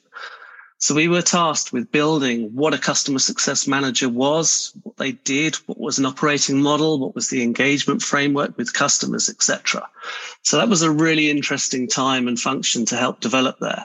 So 0.86 0.94
we 0.94 1.08
were 1.08 1.20
tasked 1.20 1.72
with 1.72 1.90
building 1.90 2.54
what 2.54 2.72
a 2.72 2.78
customer 2.78 3.18
success 3.18 3.66
manager 3.66 4.08
was, 4.08 4.72
what 4.84 4.96
they 4.96 5.10
did, 5.10 5.56
what 5.66 5.80
was 5.80 5.98
an 5.98 6.06
operating 6.06 6.62
model, 6.62 7.00
what 7.00 7.12
was 7.12 7.28
the 7.28 7.42
engagement 7.42 8.02
framework 8.02 8.56
with 8.56 8.72
customers, 8.72 9.28
etc. 9.28 9.82
So 10.42 10.58
that 10.58 10.68
was 10.68 10.82
a 10.82 10.90
really 10.92 11.28
interesting 11.28 11.88
time 11.88 12.28
and 12.28 12.38
function 12.38 12.84
to 12.84 12.96
help 12.96 13.18
develop 13.18 13.58
there. 13.58 13.84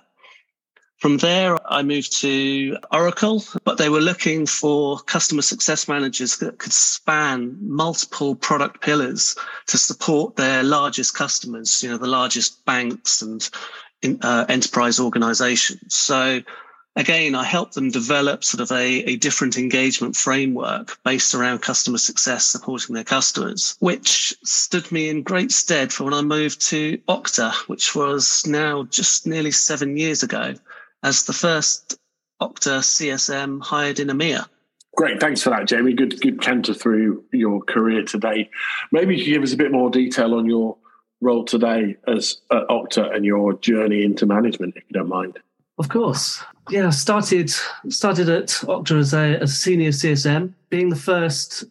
From 1.00 1.18
there, 1.18 1.58
I 1.68 1.82
moved 1.82 2.20
to 2.22 2.78
Oracle, 2.92 3.44
but 3.64 3.80
they 3.80 3.90
were 3.90 4.00
looking 4.00 4.46
for 4.46 5.00
customer 5.00 5.42
success 5.42 5.88
managers 5.88 6.38
that 6.38 6.60
could 6.60 6.72
span 6.72 7.58
multiple 7.62 8.36
product 8.36 8.80
pillars 8.80 9.36
to 9.66 9.80
support 9.80 10.36
their 10.36 10.62
largest 10.62 11.16
customers, 11.16 11.82
you 11.82 11.90
know, 11.90 11.98
the 11.98 12.06
largest 12.06 12.64
banks 12.64 13.24
and 13.24 13.50
uh, 14.22 14.46
enterprise 14.48 15.00
organizations. 15.00 15.96
So 15.96 16.42
again, 16.96 17.36
I 17.36 17.44
helped 17.44 17.74
them 17.74 17.90
develop 17.90 18.44
sort 18.44 18.62
of 18.62 18.72
a, 18.72 19.12
a 19.12 19.16
different 19.16 19.58
engagement 19.58 20.16
framework 20.16 20.98
based 21.04 21.34
around 21.34 21.60
customer 21.60 21.98
success, 21.98 22.46
supporting 22.46 22.96
their 22.96 23.04
customers, 23.04 23.76
which 23.80 24.36
stood 24.44 24.92
me 24.92 25.10
in 25.10 25.24
great 25.24 25.52
stead 25.52 25.92
for 25.94 26.04
when 26.04 26.14
I 26.14 26.22
moved 26.22 26.62
to 26.68 26.98
Okta, 27.10 27.54
which 27.68 27.96
was 27.96 28.46
now 28.46 28.84
just 28.84 29.26
nearly 29.26 29.52
seven 29.52 29.98
years 29.98 30.24
ago, 30.24 30.56
as 31.04 31.24
the 31.24 31.34
first 31.34 31.98
Okta 32.42 32.80
CSM 32.80 33.62
hired 33.62 34.00
in 34.00 34.08
EMEA. 34.08 34.46
Great, 34.96 35.22
thanks 35.22 35.42
for 35.42 35.52
that, 35.52 35.68
Jamie. 35.68 35.94
Good, 35.94 36.20
good 36.20 36.42
canter 36.42 36.74
through 36.74 37.24
your 37.32 37.62
career 37.62 38.04
today. 38.04 38.50
Maybe 38.92 39.16
you 39.16 39.24
could 39.24 39.32
give 39.32 39.44
us 39.44 39.54
a 39.54 39.58
bit 39.58 39.72
more 39.72 39.90
detail 39.90 40.34
on 40.34 40.46
your 40.46 40.78
role 41.22 41.46
today 41.46 41.96
as 42.08 42.42
at 42.52 42.68
Okta 42.68 43.16
and 43.16 43.24
your 43.24 43.54
journey 43.54 44.04
into 44.04 44.26
management, 44.26 44.76
if 44.76 44.84
you 44.90 44.94
don't 44.94 45.08
mind. 45.08 45.40
Of 45.78 45.90
course. 45.90 46.44
Yeah, 46.70 46.90
started 46.90 47.52
started 47.90 48.30
at 48.30 48.48
Okta 48.48 49.00
as 49.00 49.14
a, 49.14 49.42
as 49.42 49.52
a 49.52 49.56
senior 49.56 49.90
CSM, 49.90 50.54
being 50.70 50.90
the 50.90 50.96
first 50.96 51.66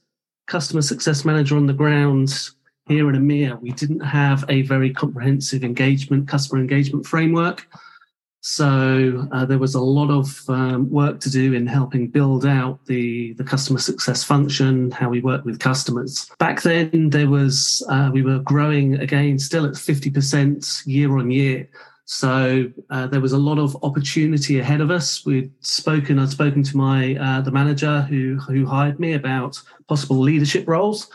customer 0.46 0.82
success 0.82 1.24
manager 1.24 1.56
on 1.56 1.66
the 1.66 1.72
ground 1.72 2.50
here 2.86 3.08
in 3.08 3.16
EMEA. 3.16 3.60
We 3.60 3.70
didn't 3.70 4.00
have 4.00 4.44
a 4.48 4.62
very 4.62 4.92
comprehensive 4.92 5.62
engagement, 5.62 6.26
customer 6.26 6.60
engagement 6.60 7.06
framework. 7.06 7.66
So 8.42 9.28
uh, 9.32 9.44
there 9.44 9.58
was 9.58 9.74
a 9.74 9.80
lot 9.80 10.10
of 10.10 10.48
um, 10.48 10.90
work 10.90 11.20
to 11.20 11.30
do 11.30 11.52
in 11.52 11.66
helping 11.66 12.08
build 12.08 12.46
out 12.46 12.84
the, 12.86 13.34
the 13.34 13.44
customer 13.44 13.78
success 13.78 14.24
function, 14.24 14.90
how 14.90 15.10
we 15.10 15.20
work 15.20 15.44
with 15.44 15.60
customers. 15.60 16.30
Back 16.38 16.62
then, 16.62 17.10
there 17.10 17.28
was 17.28 17.86
uh, 17.90 18.10
we 18.12 18.22
were 18.22 18.38
growing 18.38 18.94
again, 18.94 19.38
still 19.38 19.66
at 19.66 19.76
fifty 19.76 20.10
percent 20.10 20.82
year 20.86 21.16
on 21.18 21.30
year. 21.30 21.68
So 22.12 22.72
uh, 22.90 23.06
there 23.06 23.20
was 23.20 23.34
a 23.34 23.38
lot 23.38 23.60
of 23.60 23.76
opportunity 23.84 24.58
ahead 24.58 24.80
of 24.80 24.90
us. 24.90 25.24
We'd 25.24 25.52
spoken. 25.60 26.18
I'd 26.18 26.30
spoken 26.30 26.64
to 26.64 26.76
my 26.76 27.14
uh, 27.14 27.40
the 27.40 27.52
manager 27.52 28.02
who 28.02 28.36
who 28.36 28.66
hired 28.66 28.98
me 28.98 29.12
about 29.12 29.62
possible 29.86 30.18
leadership 30.18 30.66
roles. 30.66 31.08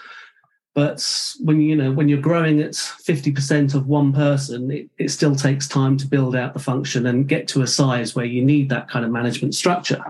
But 0.74 1.06
when 1.42 1.60
you 1.60 1.76
know 1.76 1.92
when 1.92 2.08
you're 2.08 2.22
growing 2.22 2.62
at 2.62 2.76
fifty 2.76 3.30
percent 3.30 3.74
of 3.74 3.88
one 3.88 4.14
person, 4.14 4.72
it, 4.72 4.90
it 4.98 5.10
still 5.10 5.36
takes 5.36 5.68
time 5.68 5.98
to 5.98 6.08
build 6.08 6.34
out 6.34 6.54
the 6.54 6.62
function 6.62 7.08
and 7.08 7.28
get 7.28 7.50
to 7.50 7.62
a 7.62 7.68
size 7.68 8.16
where 8.16 8.24
you 8.24 8.42
need 8.42 8.70
that 8.70 8.90
kind 8.90 9.04
of 9.04 9.12
management 9.12 9.54
structure. 9.54 10.02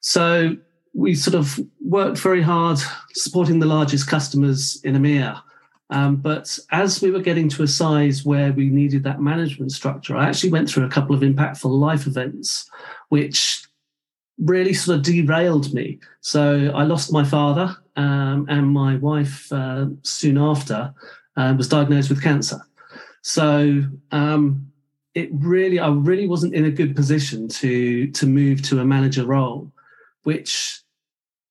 So 0.00 0.56
we 0.94 1.14
sort 1.14 1.36
of 1.36 1.60
worked 1.80 2.18
very 2.18 2.42
hard 2.42 2.80
supporting 3.14 3.60
the 3.60 3.66
largest 3.66 4.08
customers 4.08 4.80
in 4.82 4.96
EMEA 4.96 5.40
um, 5.90 6.16
but 6.16 6.58
as 6.70 7.00
we 7.00 7.10
were 7.10 7.20
getting 7.20 7.48
to 7.50 7.62
a 7.62 7.68
size 7.68 8.24
where 8.24 8.52
we 8.52 8.68
needed 8.68 9.04
that 9.04 9.22
management 9.22 9.72
structure, 9.72 10.16
I 10.16 10.28
actually 10.28 10.50
went 10.50 10.68
through 10.68 10.84
a 10.84 10.90
couple 10.90 11.14
of 11.14 11.22
impactful 11.22 11.70
life 11.70 12.06
events, 12.06 12.68
which 13.08 13.66
really 14.38 14.74
sort 14.74 14.98
of 14.98 15.04
derailed 15.04 15.72
me. 15.72 15.98
So 16.20 16.70
I 16.74 16.84
lost 16.84 17.12
my 17.12 17.24
father, 17.24 17.76
um, 17.96 18.46
and 18.48 18.68
my 18.68 18.96
wife 18.96 19.50
uh, 19.52 19.86
soon 20.02 20.38
after 20.38 20.94
uh, 21.36 21.54
was 21.56 21.68
diagnosed 21.68 22.10
with 22.10 22.22
cancer. 22.22 22.60
So 23.22 23.82
um, 24.12 24.70
it 25.14 25.30
really, 25.32 25.80
I 25.80 25.88
really 25.88 26.28
wasn't 26.28 26.54
in 26.54 26.64
a 26.66 26.70
good 26.70 26.94
position 26.94 27.48
to 27.48 28.08
to 28.12 28.26
move 28.26 28.62
to 28.62 28.80
a 28.80 28.84
manager 28.84 29.24
role, 29.24 29.72
which 30.22 30.82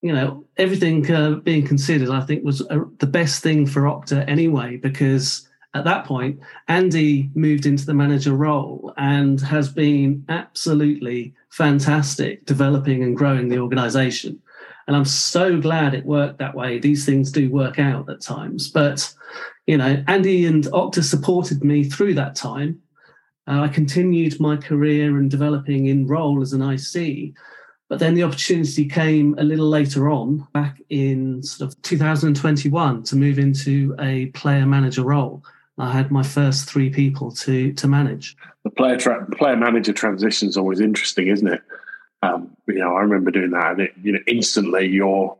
you 0.01 0.13
know, 0.13 0.45
everything 0.57 1.09
uh, 1.11 1.31
being 1.35 1.65
considered, 1.65 2.09
I 2.09 2.21
think 2.21 2.43
was 2.43 2.61
uh, 2.61 2.79
the 2.99 3.07
best 3.07 3.41
thing 3.41 3.65
for 3.65 3.83
Okta 3.83 4.27
anyway, 4.27 4.77
because 4.77 5.47
at 5.73 5.83
that 5.85 6.05
point, 6.05 6.39
Andy 6.67 7.29
moved 7.35 7.65
into 7.65 7.85
the 7.85 7.93
manager 7.93 8.33
role 8.33 8.93
and 8.97 9.39
has 9.41 9.69
been 9.69 10.23
absolutely 10.29 11.33
fantastic 11.49 12.45
developing 12.45 13.03
and 13.03 13.17
growing 13.17 13.49
the 13.49 13.59
organization. 13.59 14.39
And 14.87 14.95
I'm 14.95 15.05
so 15.05 15.59
glad 15.59 15.93
it 15.93 16.05
worked 16.05 16.39
that 16.39 16.55
way. 16.55 16.79
These 16.79 17.05
things 17.05 17.31
do 17.31 17.49
work 17.51 17.77
out 17.77 18.09
at 18.09 18.21
times. 18.21 18.69
But, 18.69 19.13
you 19.65 19.77
know, 19.77 20.03
Andy 20.07 20.45
and 20.45 20.63
Okta 20.65 21.03
supported 21.03 21.63
me 21.63 21.83
through 21.83 22.13
that 22.15 22.35
time. 22.35 22.79
Uh, 23.47 23.61
I 23.61 23.67
continued 23.67 24.39
my 24.39 24.55
career 24.57 25.17
and 25.17 25.29
developing 25.29 25.87
in 25.87 26.07
role 26.07 26.41
as 26.41 26.53
an 26.53 26.61
IC. 26.61 27.33
But 27.89 27.99
then 27.99 28.15
the 28.15 28.23
opportunity 28.23 28.85
came 28.85 29.35
a 29.37 29.43
little 29.43 29.69
later 29.69 30.09
on, 30.09 30.45
back 30.53 30.81
in 30.89 31.41
sort 31.41 31.71
of 31.71 31.81
2021, 31.83 33.03
to 33.03 33.15
move 33.15 33.39
into 33.39 33.95
a 33.99 34.25
player 34.27 34.65
manager 34.65 35.03
role. 35.03 35.43
I 35.77 35.91
had 35.91 36.11
my 36.11 36.23
first 36.23 36.67
three 36.67 36.89
people 36.89 37.31
to 37.31 37.71
to 37.73 37.87
manage. 37.87 38.35
The 38.63 38.71
player 38.71 38.97
tra- 38.97 39.25
player 39.27 39.55
manager 39.55 39.93
transition 39.93 40.49
is 40.49 40.57
always 40.57 40.79
interesting, 40.79 41.27
isn't 41.27 41.47
it? 41.47 41.61
Um, 42.23 42.57
you 42.67 42.79
know, 42.79 42.95
I 42.95 43.01
remember 43.01 43.29
doing 43.31 43.51
that, 43.51 43.73
and 43.73 43.81
it, 43.81 43.93
you 44.01 44.11
know, 44.11 44.19
instantly 44.25 44.87
your 44.87 45.37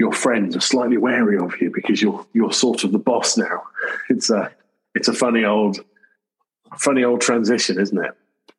your 0.00 0.12
friends 0.12 0.56
are 0.56 0.60
slightly 0.60 0.96
wary 0.96 1.38
of 1.38 1.54
you 1.60 1.70
because 1.72 2.02
you're 2.02 2.26
you're 2.32 2.52
sort 2.52 2.82
of 2.82 2.92
the 2.92 2.98
boss 2.98 3.36
now. 3.36 3.62
It's 4.08 4.30
a 4.30 4.50
it's 4.96 5.08
a 5.08 5.12
funny 5.12 5.44
old 5.44 5.78
funny 6.76 7.04
old 7.04 7.20
transition, 7.20 7.80
isn't 7.80 8.04
it? 8.04 8.12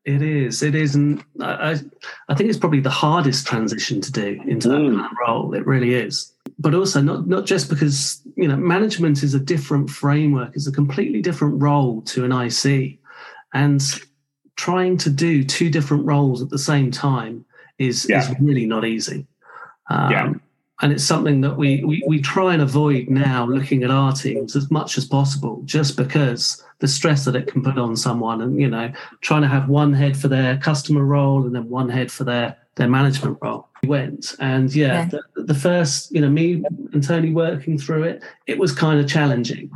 It 0.05 0.22
is. 0.22 0.62
It 0.62 0.75
is, 0.75 0.95
and 0.95 1.24
I, 1.39 1.79
I 2.27 2.36
think 2.36 2.50
it's 2.50 2.60
probably 2.60 2.81
the 2.81 2.89
hardest 2.89 3.48
transition 3.48 4.01
to 4.01 4.12
do 4.12 4.41
into 4.45 4.67
that 4.67 4.75
mm. 4.75 5.10
role. 5.25 5.53
It 5.53 5.65
really 5.65 5.93
is. 5.93 6.33
But 6.60 6.75
also 6.75 7.01
not 7.01 7.27
not 7.27 7.45
just 7.45 7.69
because 7.69 8.22
you 8.36 8.48
know 8.48 8.57
management 8.57 9.24
is 9.24 9.33
a 9.33 9.39
different 9.39 9.89
framework, 9.89 10.55
it's 10.55 10.67
a 10.67 10.74
completely 10.74 11.22
different 11.22 11.62
role 11.62 12.01
to 12.01 12.25
an 12.25 12.33
IC, 12.33 13.00
and 13.53 13.81
trying 14.57 14.98
to 14.98 15.10
do 15.10 15.43
two 15.43 15.69
different 15.69 16.05
roles 16.05 16.41
at 16.41 16.50
the 16.50 16.60
same 16.60 16.91
time 16.91 17.45
is 17.79 18.05
yeah. 18.10 18.29
is 18.29 18.36
really 18.41 18.65
not 18.65 18.86
easy. 18.86 19.25
Um, 19.89 20.12
yeah 20.12 20.33
and 20.83 20.91
it's 20.91 21.05
something 21.05 21.39
that 21.39 21.55
we, 21.55 21.81
we 21.85 22.03
we 22.05 22.19
try 22.19 22.53
and 22.53 22.61
avoid 22.61 23.09
now 23.09 23.45
looking 23.45 23.83
at 23.83 23.89
our 23.89 24.11
teams 24.11 24.53
as 24.53 24.69
much 24.69 24.97
as 24.97 25.05
possible 25.05 25.61
just 25.63 25.95
because 25.95 26.61
the 26.79 26.87
stress 26.89 27.23
that 27.23 27.37
it 27.37 27.47
can 27.47 27.63
put 27.63 27.77
on 27.77 27.95
someone 27.95 28.41
and 28.41 28.59
you 28.59 28.67
know 28.67 28.91
trying 29.21 29.41
to 29.41 29.47
have 29.47 29.69
one 29.69 29.93
head 29.93 30.17
for 30.17 30.27
their 30.27 30.57
customer 30.57 31.05
role 31.05 31.45
and 31.45 31.55
then 31.55 31.69
one 31.69 31.87
head 31.87 32.11
for 32.11 32.25
their 32.25 32.57
their 32.75 32.89
management 32.89 33.37
role. 33.41 33.69
We 33.81 33.87
went 33.87 34.35
and 34.39 34.75
yeah, 34.75 35.07
yeah. 35.11 35.19
The, 35.35 35.43
the, 35.43 35.53
first 35.53 36.11
you 36.11 36.19
know 36.19 36.29
me 36.29 36.63
and 36.91 37.01
tony 37.01 37.31
working 37.31 37.77
through 37.77 38.03
it 38.03 38.21
it 38.45 38.59
was 38.59 38.73
kind 38.73 38.99
of 38.99 39.07
challenging. 39.07 39.71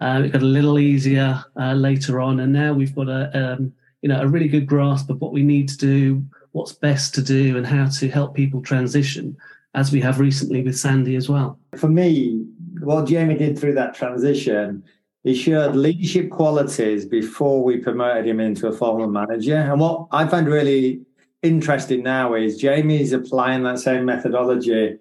Uh, 0.00 0.22
it 0.24 0.30
got 0.30 0.42
a 0.42 0.54
little 0.58 0.78
easier 0.78 1.44
uh, 1.56 1.72
later 1.72 2.20
on 2.20 2.38
and 2.38 2.52
now 2.52 2.72
we've 2.72 2.94
got 2.94 3.08
a 3.08 3.54
um, 3.54 3.72
you 4.00 4.08
know 4.08 4.20
a 4.20 4.28
really 4.28 4.48
good 4.48 4.66
grasp 4.66 5.10
of 5.10 5.20
what 5.20 5.32
we 5.32 5.42
need 5.42 5.68
to 5.70 5.76
do 5.76 6.24
what's 6.52 6.72
best 6.72 7.14
to 7.14 7.22
do 7.22 7.56
and 7.56 7.66
how 7.66 7.86
to 7.88 8.08
help 8.08 8.34
people 8.34 8.60
transition 8.60 9.36
as 9.74 9.92
we 9.92 10.00
have 10.00 10.20
recently 10.20 10.62
with 10.62 10.78
Sandy 10.78 11.16
as 11.16 11.28
well. 11.28 11.58
For 11.76 11.88
me, 11.88 12.44
what 12.80 13.06
Jamie 13.06 13.36
did 13.36 13.58
through 13.58 13.74
that 13.74 13.94
transition, 13.94 14.84
he 15.24 15.34
showed 15.34 15.76
leadership 15.76 16.30
qualities 16.30 17.06
before 17.06 17.62
we 17.62 17.78
promoted 17.78 18.26
him 18.26 18.40
into 18.40 18.66
a 18.66 18.72
formal 18.72 19.08
manager. 19.08 19.56
And 19.56 19.80
what 19.80 20.08
I 20.10 20.26
find 20.26 20.46
really 20.46 21.02
interesting 21.42 22.02
now 22.02 22.34
is 22.34 22.58
Jamie's 22.58 23.12
applying 23.12 23.62
that 23.62 23.78
same 23.78 24.04
methodology 24.04 24.98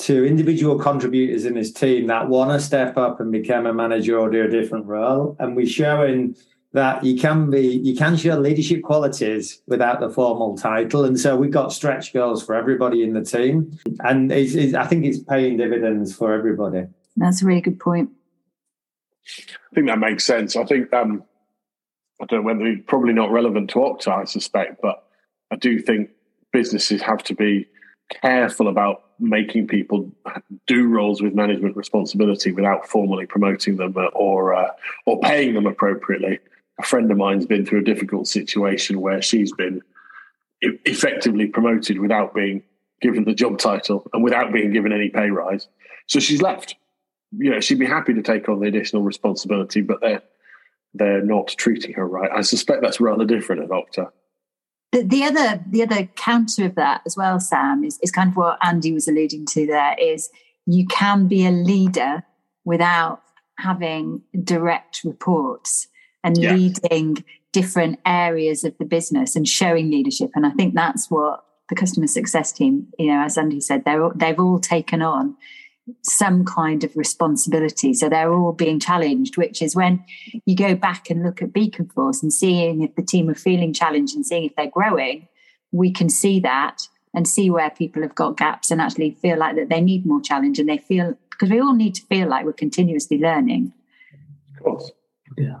to 0.00 0.24
individual 0.24 0.78
contributors 0.78 1.44
in 1.44 1.56
his 1.56 1.72
team 1.72 2.06
that 2.06 2.28
want 2.28 2.50
to 2.50 2.64
step 2.64 2.96
up 2.96 3.18
and 3.20 3.32
become 3.32 3.66
a 3.66 3.74
manager 3.74 4.18
or 4.18 4.30
do 4.30 4.44
a 4.44 4.48
different 4.48 4.86
role. 4.86 5.36
And 5.40 5.56
we're 5.56 5.66
showing 5.66 6.36
that 6.78 7.02
you 7.02 7.18
can 7.18 7.50
be 7.50 7.66
you 7.82 7.96
can 7.96 8.16
show 8.16 8.38
leadership 8.38 8.82
qualities 8.82 9.60
without 9.66 9.98
the 9.98 10.08
formal 10.08 10.56
title. 10.56 11.04
And 11.04 11.18
so 11.18 11.36
we've 11.36 11.50
got 11.50 11.72
stretch 11.72 12.12
goals 12.12 12.44
for 12.44 12.54
everybody 12.54 13.02
in 13.02 13.14
the 13.14 13.24
team. 13.24 13.76
And 14.00 14.30
it's, 14.30 14.54
it's, 14.54 14.74
i 14.74 14.86
think 14.86 15.04
it's 15.04 15.18
paying 15.18 15.56
dividends 15.56 16.14
for 16.14 16.32
everybody. 16.32 16.86
That's 17.16 17.42
a 17.42 17.46
really 17.46 17.60
good 17.60 17.80
point. 17.80 18.10
I 19.26 19.74
think 19.74 19.88
that 19.88 19.98
makes 19.98 20.24
sense. 20.24 20.54
I 20.54 20.64
think 20.64 20.92
um 20.92 21.24
i 22.20 22.26
don't 22.26 22.40
know 22.40 22.46
whether 22.46 22.66
it's 22.66 22.86
probably 22.86 23.12
not 23.12 23.30
relevant 23.32 23.70
to 23.70 23.76
Okta 23.76 24.08
i 24.08 24.24
suspect 24.24 24.80
but 24.82 25.04
i 25.52 25.56
do 25.56 25.78
think 25.78 26.10
businesses 26.52 27.00
have 27.02 27.22
to 27.24 27.34
be 27.34 27.68
careful 28.22 28.66
about 28.66 29.04
making 29.20 29.66
people 29.66 30.10
do 30.66 30.88
roles 30.88 31.20
with 31.22 31.34
management 31.34 31.76
responsibility 31.76 32.50
without 32.52 32.88
formally 32.88 33.26
promoting 33.26 33.76
them 33.76 33.94
or 34.14 34.54
uh, 34.54 34.70
or 35.06 35.20
paying 35.20 35.54
them 35.54 35.66
appropriately 35.66 36.40
a 36.78 36.84
friend 36.84 37.10
of 37.10 37.16
mine's 37.16 37.46
been 37.46 37.66
through 37.66 37.80
a 37.80 37.84
difficult 37.84 38.28
situation 38.28 39.00
where 39.00 39.20
she's 39.20 39.52
been 39.52 39.82
effectively 40.60 41.46
promoted 41.46 41.98
without 41.98 42.34
being 42.34 42.62
given 43.00 43.24
the 43.24 43.34
job 43.34 43.58
title 43.58 44.08
and 44.12 44.24
without 44.24 44.52
being 44.52 44.72
given 44.72 44.92
any 44.92 45.08
pay 45.08 45.30
rise. 45.30 45.68
So 46.06 46.20
she's 46.20 46.42
left. 46.42 46.76
You 47.36 47.50
know, 47.50 47.60
she'd 47.60 47.78
be 47.78 47.86
happy 47.86 48.14
to 48.14 48.22
take 48.22 48.48
on 48.48 48.60
the 48.60 48.66
additional 48.66 49.02
responsibility, 49.02 49.82
but 49.82 50.00
they're 50.00 50.22
they're 50.94 51.22
not 51.22 51.48
treating 51.48 51.92
her 51.94 52.06
right. 52.06 52.30
I 52.34 52.40
suspect 52.40 52.80
that's 52.82 53.00
rather 53.00 53.26
different 53.26 53.62
at 53.62 53.68
Okta. 53.68 54.10
The, 54.92 55.02
the 55.02 55.24
other 55.24 55.62
the 55.68 55.82
other 55.82 56.06
counter 56.16 56.64
of 56.64 56.74
that 56.76 57.02
as 57.06 57.16
well, 57.16 57.38
Sam, 57.38 57.84
is, 57.84 57.98
is 58.02 58.10
kind 58.10 58.30
of 58.30 58.36
what 58.36 58.58
Andy 58.62 58.92
was 58.92 59.06
alluding 59.06 59.46
to 59.46 59.66
there 59.66 59.94
is 60.00 60.30
you 60.66 60.86
can 60.86 61.28
be 61.28 61.46
a 61.46 61.50
leader 61.50 62.24
without 62.64 63.22
having 63.58 64.22
direct 64.44 65.02
reports 65.04 65.87
and 66.24 66.36
yeah. 66.36 66.54
leading 66.54 67.24
different 67.52 67.98
areas 68.04 68.64
of 68.64 68.76
the 68.78 68.84
business 68.84 69.36
and 69.36 69.48
showing 69.48 69.90
leadership. 69.90 70.30
And 70.34 70.44
I 70.46 70.50
think 70.50 70.74
that's 70.74 71.10
what 71.10 71.44
the 71.68 71.74
customer 71.74 72.06
success 72.06 72.52
team, 72.52 72.88
you 72.98 73.08
know, 73.08 73.22
as 73.22 73.38
Andy 73.38 73.60
said, 73.60 73.84
they're 73.84 74.10
they've 74.14 74.38
all 74.38 74.58
taken 74.58 75.02
on 75.02 75.36
some 76.02 76.44
kind 76.44 76.84
of 76.84 76.96
responsibility. 76.96 77.94
So 77.94 78.08
they're 78.08 78.32
all 78.32 78.52
being 78.52 78.80
challenged, 78.80 79.36
which 79.36 79.62
is 79.62 79.74
when 79.74 80.04
you 80.44 80.54
go 80.54 80.74
back 80.74 81.10
and 81.10 81.22
look 81.22 81.40
at 81.42 81.52
Beaconforce 81.52 82.22
and 82.22 82.32
seeing 82.32 82.82
if 82.82 82.94
the 82.94 83.02
team 83.02 83.28
are 83.30 83.34
feeling 83.34 83.72
challenged 83.72 84.14
and 84.14 84.26
seeing 84.26 84.44
if 84.44 84.56
they're 84.56 84.70
growing, 84.70 85.28
we 85.72 85.90
can 85.90 86.08
see 86.08 86.40
that 86.40 86.88
and 87.14 87.26
see 87.26 87.50
where 87.50 87.70
people 87.70 88.02
have 88.02 88.14
got 88.14 88.36
gaps 88.36 88.70
and 88.70 88.80
actually 88.80 89.12
feel 89.22 89.38
like 89.38 89.56
that 89.56 89.68
they 89.68 89.80
need 89.80 90.06
more 90.06 90.20
challenge 90.20 90.58
and 90.58 90.68
they 90.68 90.78
feel 90.78 91.16
because 91.30 91.50
we 91.50 91.60
all 91.60 91.74
need 91.74 91.94
to 91.94 92.02
feel 92.02 92.28
like 92.28 92.44
we're 92.44 92.52
continuously 92.52 93.18
learning. 93.18 93.72
Of 94.56 94.62
course. 94.62 94.92
Yeah, 95.36 95.56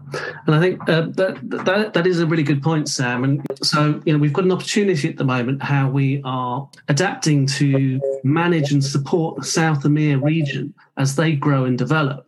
and 0.46 0.54
I 0.54 0.60
think 0.60 0.88
uh, 0.88 1.02
that, 1.12 1.38
that 1.42 1.94
that 1.94 2.06
is 2.06 2.20
a 2.20 2.26
really 2.26 2.42
good 2.42 2.62
point, 2.62 2.88
Sam. 2.88 3.24
And 3.24 3.46
so 3.62 4.00
you 4.04 4.12
know 4.12 4.18
we've 4.18 4.32
got 4.32 4.44
an 4.44 4.52
opportunity 4.52 5.08
at 5.08 5.16
the 5.16 5.24
moment 5.24 5.62
how 5.62 5.90
we 5.90 6.20
are 6.24 6.68
adapting 6.88 7.46
to 7.46 8.00
manage 8.24 8.72
and 8.72 8.84
support 8.84 9.36
the 9.36 9.44
South 9.44 9.82
EMEA 9.82 10.22
region 10.22 10.74
as 10.96 11.16
they 11.16 11.32
grow 11.32 11.64
and 11.64 11.76
develop. 11.76 12.27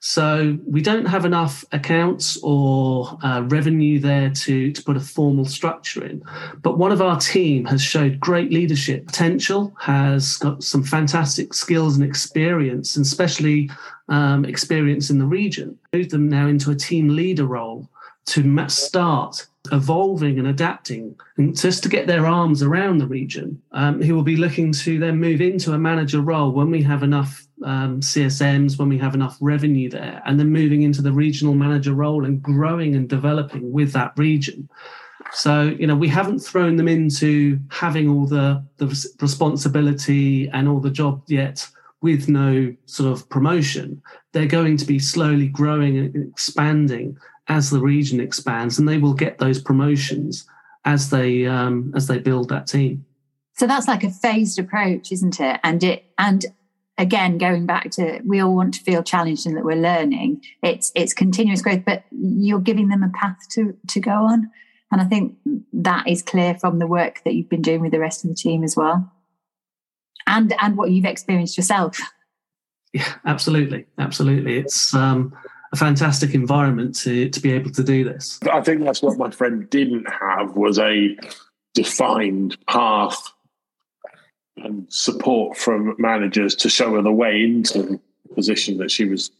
So 0.00 0.58
we 0.66 0.80
don't 0.80 1.04
have 1.04 1.26
enough 1.26 1.62
accounts 1.72 2.38
or 2.42 3.18
uh, 3.22 3.42
revenue 3.42 3.98
there 3.98 4.30
to, 4.30 4.72
to 4.72 4.82
put 4.82 4.96
a 4.96 5.00
formal 5.00 5.44
structure 5.44 6.04
in. 6.04 6.22
But 6.62 6.78
one 6.78 6.90
of 6.90 7.02
our 7.02 7.20
team 7.20 7.66
has 7.66 7.82
showed 7.82 8.18
great 8.18 8.50
leadership 8.50 9.06
potential, 9.06 9.74
has 9.78 10.38
got 10.38 10.64
some 10.64 10.82
fantastic 10.82 11.52
skills 11.52 11.96
and 11.96 12.04
experience, 12.04 12.96
and 12.96 13.04
especially 13.04 13.70
um, 14.08 14.46
experience 14.46 15.10
in 15.10 15.18
the 15.18 15.26
region. 15.26 15.78
Move 15.92 16.08
them 16.08 16.30
now 16.30 16.46
into 16.46 16.70
a 16.70 16.76
team 16.76 17.08
leader 17.08 17.44
role 17.44 17.90
to 18.26 18.68
start 18.68 19.46
evolving 19.72 20.38
and 20.38 20.48
adapting 20.48 21.14
and 21.36 21.56
just 21.56 21.82
to 21.82 21.88
get 21.88 22.06
their 22.06 22.26
arms 22.26 22.62
around 22.62 22.98
the 22.98 23.06
region. 23.06 23.60
Um, 23.72 24.00
he 24.00 24.12
will 24.12 24.22
be 24.22 24.36
looking 24.36 24.72
to 24.72 24.98
then 24.98 25.18
move 25.18 25.40
into 25.40 25.72
a 25.72 25.78
manager 25.78 26.20
role 26.20 26.52
when 26.52 26.70
we 26.70 26.82
have 26.82 27.02
enough 27.02 27.46
um, 27.64 28.00
CSMs, 28.00 28.78
when 28.78 28.88
we 28.88 28.98
have 28.98 29.14
enough 29.14 29.36
revenue 29.40 29.88
there, 29.88 30.22
and 30.24 30.38
then 30.38 30.50
moving 30.50 30.82
into 30.82 31.02
the 31.02 31.12
regional 31.12 31.54
manager 31.54 31.94
role 31.94 32.24
and 32.24 32.42
growing 32.42 32.94
and 32.94 33.08
developing 33.08 33.72
with 33.72 33.92
that 33.92 34.12
region. 34.16 34.68
So, 35.32 35.74
you 35.78 35.86
know, 35.86 35.94
we 35.94 36.08
haven't 36.08 36.40
thrown 36.40 36.76
them 36.76 36.88
into 36.88 37.58
having 37.70 38.08
all 38.08 38.26
the, 38.26 38.64
the 38.78 38.86
responsibility 39.20 40.48
and 40.48 40.68
all 40.68 40.80
the 40.80 40.90
job 40.90 41.22
yet 41.28 41.66
with 42.02 42.28
no 42.28 42.74
sort 42.86 43.12
of 43.12 43.28
promotion. 43.28 44.02
They're 44.32 44.46
going 44.46 44.76
to 44.78 44.84
be 44.84 44.98
slowly 44.98 45.48
growing 45.48 45.98
and 45.98 46.30
expanding 46.30 47.16
as 47.48 47.70
the 47.70 47.80
region 47.80 48.20
expands, 48.20 48.78
and 48.78 48.88
they 48.88 48.98
will 48.98 49.14
get 49.14 49.38
those 49.38 49.60
promotions 49.60 50.46
as 50.84 51.10
they 51.10 51.46
um, 51.46 51.92
as 51.94 52.06
they 52.06 52.18
build 52.18 52.48
that 52.48 52.66
team. 52.66 53.04
So 53.54 53.66
that's 53.66 53.88
like 53.88 54.04
a 54.04 54.10
phased 54.10 54.58
approach, 54.58 55.12
isn't 55.12 55.40
it? 55.40 55.60
And 55.62 55.82
it 55.84 56.04
and 56.16 56.46
again 57.00 57.38
going 57.38 57.64
back 57.64 57.90
to 57.90 58.20
we 58.24 58.40
all 58.40 58.54
want 58.54 58.74
to 58.74 58.80
feel 58.82 59.02
challenged 59.02 59.46
and 59.46 59.56
that 59.56 59.64
we're 59.64 59.74
learning. 59.74 60.42
It's 60.62 60.92
it's 60.94 61.14
continuous 61.14 61.62
growth, 61.62 61.82
but 61.84 62.04
you're 62.10 62.60
giving 62.60 62.88
them 62.88 63.02
a 63.02 63.08
path 63.08 63.38
to 63.52 63.74
to 63.88 64.00
go 64.00 64.12
on. 64.12 64.50
And 64.92 65.00
I 65.00 65.04
think 65.04 65.36
that 65.72 66.06
is 66.06 66.22
clear 66.22 66.56
from 66.56 66.78
the 66.78 66.86
work 66.86 67.22
that 67.24 67.34
you've 67.34 67.48
been 67.48 67.62
doing 67.62 67.80
with 67.80 67.92
the 67.92 67.98
rest 67.98 68.24
of 68.24 68.30
the 68.30 68.36
team 68.36 68.62
as 68.62 68.76
well. 68.76 69.10
And 70.26 70.54
and 70.60 70.76
what 70.76 70.90
you've 70.90 71.06
experienced 71.06 71.56
yourself. 71.56 71.98
Yeah, 72.92 73.14
absolutely. 73.24 73.86
Absolutely. 73.98 74.58
It's 74.58 74.94
um 74.94 75.34
a 75.72 75.76
fantastic 75.76 76.34
environment 76.34 76.94
to 76.96 77.30
to 77.30 77.40
be 77.40 77.52
able 77.52 77.70
to 77.70 77.82
do 77.82 78.04
this. 78.04 78.38
I 78.52 78.60
think 78.60 78.84
that's 78.84 79.00
what 79.00 79.16
my 79.16 79.30
friend 79.30 79.68
didn't 79.70 80.06
have 80.10 80.54
was 80.54 80.78
a 80.78 81.16
defined 81.72 82.58
path 82.66 83.32
and 84.64 84.86
support 84.92 85.56
from 85.56 85.94
managers 85.98 86.54
to 86.56 86.68
show 86.68 86.94
her 86.94 87.02
the 87.02 87.12
way 87.12 87.42
into 87.42 87.82
the 87.82 88.00
position 88.34 88.78
that 88.78 88.90
she 88.90 89.04
was 89.04 89.30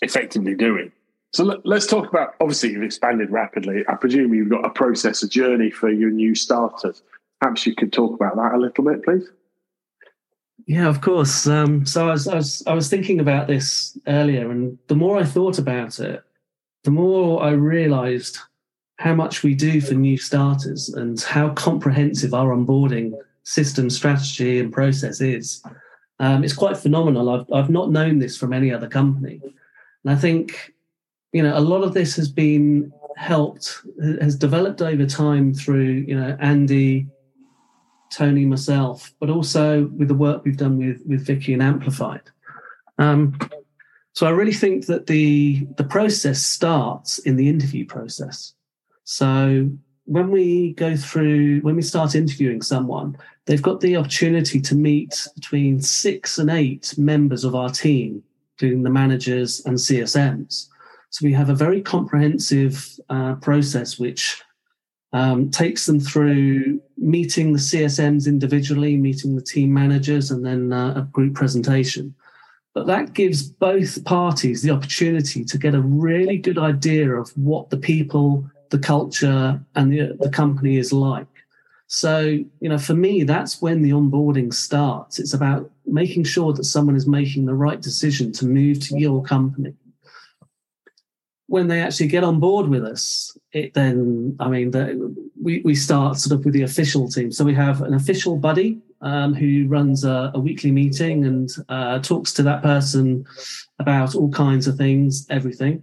effectively 0.00 0.54
doing. 0.54 0.90
So 1.32 1.44
let, 1.44 1.66
us 1.66 1.86
talk 1.86 2.08
about 2.08 2.34
obviously 2.40 2.70
you've 2.72 2.82
expanded 2.82 3.30
rapidly. 3.30 3.84
I 3.88 3.94
presume 3.94 4.34
you've 4.34 4.50
got 4.50 4.66
a 4.66 4.70
process, 4.70 5.22
a 5.22 5.28
journey 5.28 5.70
for 5.70 5.90
your 5.90 6.10
new 6.10 6.34
starters. 6.34 7.02
Perhaps 7.40 7.66
you 7.66 7.74
could 7.74 7.92
talk 7.92 8.14
about 8.14 8.36
that 8.36 8.52
a 8.54 8.58
little 8.58 8.84
bit, 8.84 9.02
please. 9.02 9.28
Yeah, 10.66 10.88
of 10.88 11.00
course. 11.00 11.46
Um, 11.46 11.86
so 11.86 12.08
I 12.08 12.12
was, 12.12 12.28
I 12.28 12.34
was 12.34 12.62
I 12.66 12.74
was 12.74 12.88
thinking 12.88 13.18
about 13.18 13.48
this 13.48 13.98
earlier, 14.06 14.48
and 14.50 14.78
the 14.86 14.94
more 14.94 15.18
I 15.18 15.24
thought 15.24 15.58
about 15.58 15.98
it, 15.98 16.22
the 16.84 16.90
more 16.90 17.42
I 17.42 17.50
realised 17.50 18.38
how 18.98 19.14
much 19.14 19.42
we 19.42 19.54
do 19.54 19.80
for 19.80 19.94
new 19.94 20.16
starters 20.16 20.88
and 20.90 21.20
how 21.20 21.50
comprehensive 21.54 22.34
our 22.34 22.54
onboarding 22.54 23.12
system, 23.44 23.90
strategy, 23.90 24.60
and 24.60 24.72
process 24.72 25.20
is. 25.20 25.62
Um, 26.18 26.44
it's 26.44 26.52
quite 26.52 26.76
phenomenal. 26.76 27.30
I've 27.30 27.46
I've 27.52 27.70
not 27.70 27.90
known 27.90 28.18
this 28.18 28.36
from 28.36 28.52
any 28.52 28.72
other 28.72 28.88
company, 28.88 29.40
and 29.42 30.12
I 30.12 30.16
think 30.16 30.72
you 31.32 31.42
know 31.42 31.56
a 31.56 31.60
lot 31.60 31.82
of 31.82 31.94
this 31.94 32.14
has 32.16 32.28
been 32.28 32.92
helped 33.16 33.82
has 34.20 34.36
developed 34.36 34.82
over 34.82 35.06
time 35.06 35.52
through 35.52 36.04
you 36.06 36.18
know 36.18 36.36
Andy 36.40 37.08
Tony, 38.12 38.44
myself, 38.44 39.12
but 39.20 39.30
also 39.30 39.86
with 39.86 40.08
the 40.08 40.14
work 40.14 40.44
we've 40.44 40.56
done 40.56 40.78
with 40.78 41.02
with 41.06 41.26
Vicky 41.26 41.54
and 41.54 41.62
Amplified. 41.62 42.22
Um, 42.98 43.38
so 44.12 44.26
I 44.26 44.30
really 44.30 44.52
think 44.52 44.86
that 44.86 45.06
the 45.06 45.66
the 45.78 45.84
process 45.84 46.42
starts 46.42 47.18
in 47.18 47.36
the 47.36 47.48
interview 47.48 47.86
process. 47.86 48.52
So 49.04 49.70
when 50.04 50.30
we 50.30 50.74
go 50.74 50.94
through 50.94 51.60
when 51.60 51.74
we 51.74 51.82
start 51.82 52.14
interviewing 52.14 52.60
someone, 52.60 53.16
they've 53.46 53.62
got 53.62 53.80
the 53.80 53.96
opportunity 53.96 54.60
to 54.60 54.74
meet 54.74 55.26
between 55.34 55.80
six 55.80 56.38
and 56.38 56.50
eight 56.50 56.94
members 56.96 57.44
of 57.44 57.54
our 57.54 57.70
team, 57.70 58.22
including 58.54 58.82
the 58.82 58.90
managers 58.90 59.64
and 59.66 59.76
CSMs. 59.76 60.68
So 61.10 61.26
we 61.26 61.32
have 61.34 61.50
a 61.50 61.54
very 61.54 61.82
comprehensive 61.82 62.98
uh, 63.10 63.34
process 63.36 63.98
which 63.98 64.42
um, 65.12 65.50
takes 65.50 65.84
them 65.86 66.00
through 66.00 66.80
meeting 66.96 67.52
the 67.52 67.58
CSMs 67.58 68.26
individually, 68.26 68.96
meeting 68.96 69.36
the 69.36 69.42
team 69.42 69.72
managers, 69.74 70.30
and 70.30 70.44
then 70.44 70.72
uh, 70.72 70.94
a 70.96 71.02
group 71.12 71.34
presentation. 71.34 72.14
But 72.74 72.86
that 72.86 73.12
gives 73.12 73.42
both 73.42 74.02
parties 74.04 74.62
the 74.62 74.70
opportunity 74.70 75.44
to 75.44 75.58
get 75.58 75.74
a 75.74 75.82
really 75.82 76.38
good 76.38 76.56
idea 76.56 77.12
of 77.12 77.30
what 77.36 77.68
the 77.68 77.76
people, 77.76 78.48
the 78.70 78.78
culture, 78.78 79.60
and 79.74 79.92
the, 79.92 80.16
the 80.18 80.30
company 80.30 80.78
is 80.78 80.92
like. 80.92 81.26
So, 81.94 82.20
you 82.60 82.70
know, 82.70 82.78
for 82.78 82.94
me, 82.94 83.22
that's 83.22 83.60
when 83.60 83.82
the 83.82 83.90
onboarding 83.90 84.54
starts. 84.54 85.18
It's 85.18 85.34
about 85.34 85.70
making 85.84 86.24
sure 86.24 86.54
that 86.54 86.64
someone 86.64 86.96
is 86.96 87.06
making 87.06 87.44
the 87.44 87.52
right 87.52 87.82
decision 87.82 88.32
to 88.32 88.46
move 88.46 88.80
to 88.88 88.98
your 88.98 89.22
company. 89.22 89.74
When 91.48 91.68
they 91.68 91.82
actually 91.82 92.06
get 92.06 92.24
on 92.24 92.40
board 92.40 92.68
with 92.68 92.82
us, 92.82 93.36
it 93.52 93.74
then, 93.74 94.36
I 94.40 94.48
mean, 94.48 94.70
the, 94.70 95.14
we, 95.38 95.60
we 95.66 95.74
start 95.74 96.16
sort 96.16 96.38
of 96.38 96.46
with 96.46 96.54
the 96.54 96.62
official 96.62 97.10
team. 97.10 97.30
So 97.30 97.44
we 97.44 97.54
have 97.56 97.82
an 97.82 97.92
official 97.92 98.38
buddy 98.38 98.80
um, 99.02 99.34
who 99.34 99.66
runs 99.68 100.02
a, 100.02 100.30
a, 100.34 100.40
weekly 100.40 100.70
meeting 100.70 101.26
and 101.26 101.50
uh, 101.68 101.98
talks 101.98 102.32
to 102.34 102.42
that 102.44 102.62
person 102.62 103.26
about 103.78 104.14
all 104.14 104.30
kinds 104.30 104.66
of 104.66 104.78
things, 104.78 105.26
everything. 105.28 105.82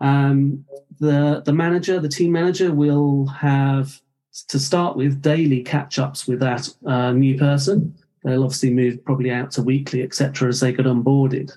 Um, 0.00 0.64
the 0.98 1.42
the 1.44 1.52
manager, 1.52 2.00
the 2.00 2.08
team 2.08 2.32
manager, 2.32 2.72
will 2.72 3.26
have 3.26 4.00
to 4.44 4.58
start 4.58 4.96
with 4.96 5.22
daily 5.22 5.62
catch 5.62 5.98
ups 5.98 6.26
with 6.26 6.40
that 6.40 6.68
uh, 6.86 7.12
new 7.12 7.38
person. 7.38 7.96
They'll 8.22 8.42
obviously 8.42 8.74
move 8.74 9.04
probably 9.04 9.30
out 9.30 9.50
to 9.52 9.62
weekly, 9.62 10.02
etc., 10.02 10.48
as 10.48 10.60
they 10.60 10.72
get 10.72 10.86
onboarded. 10.86 11.52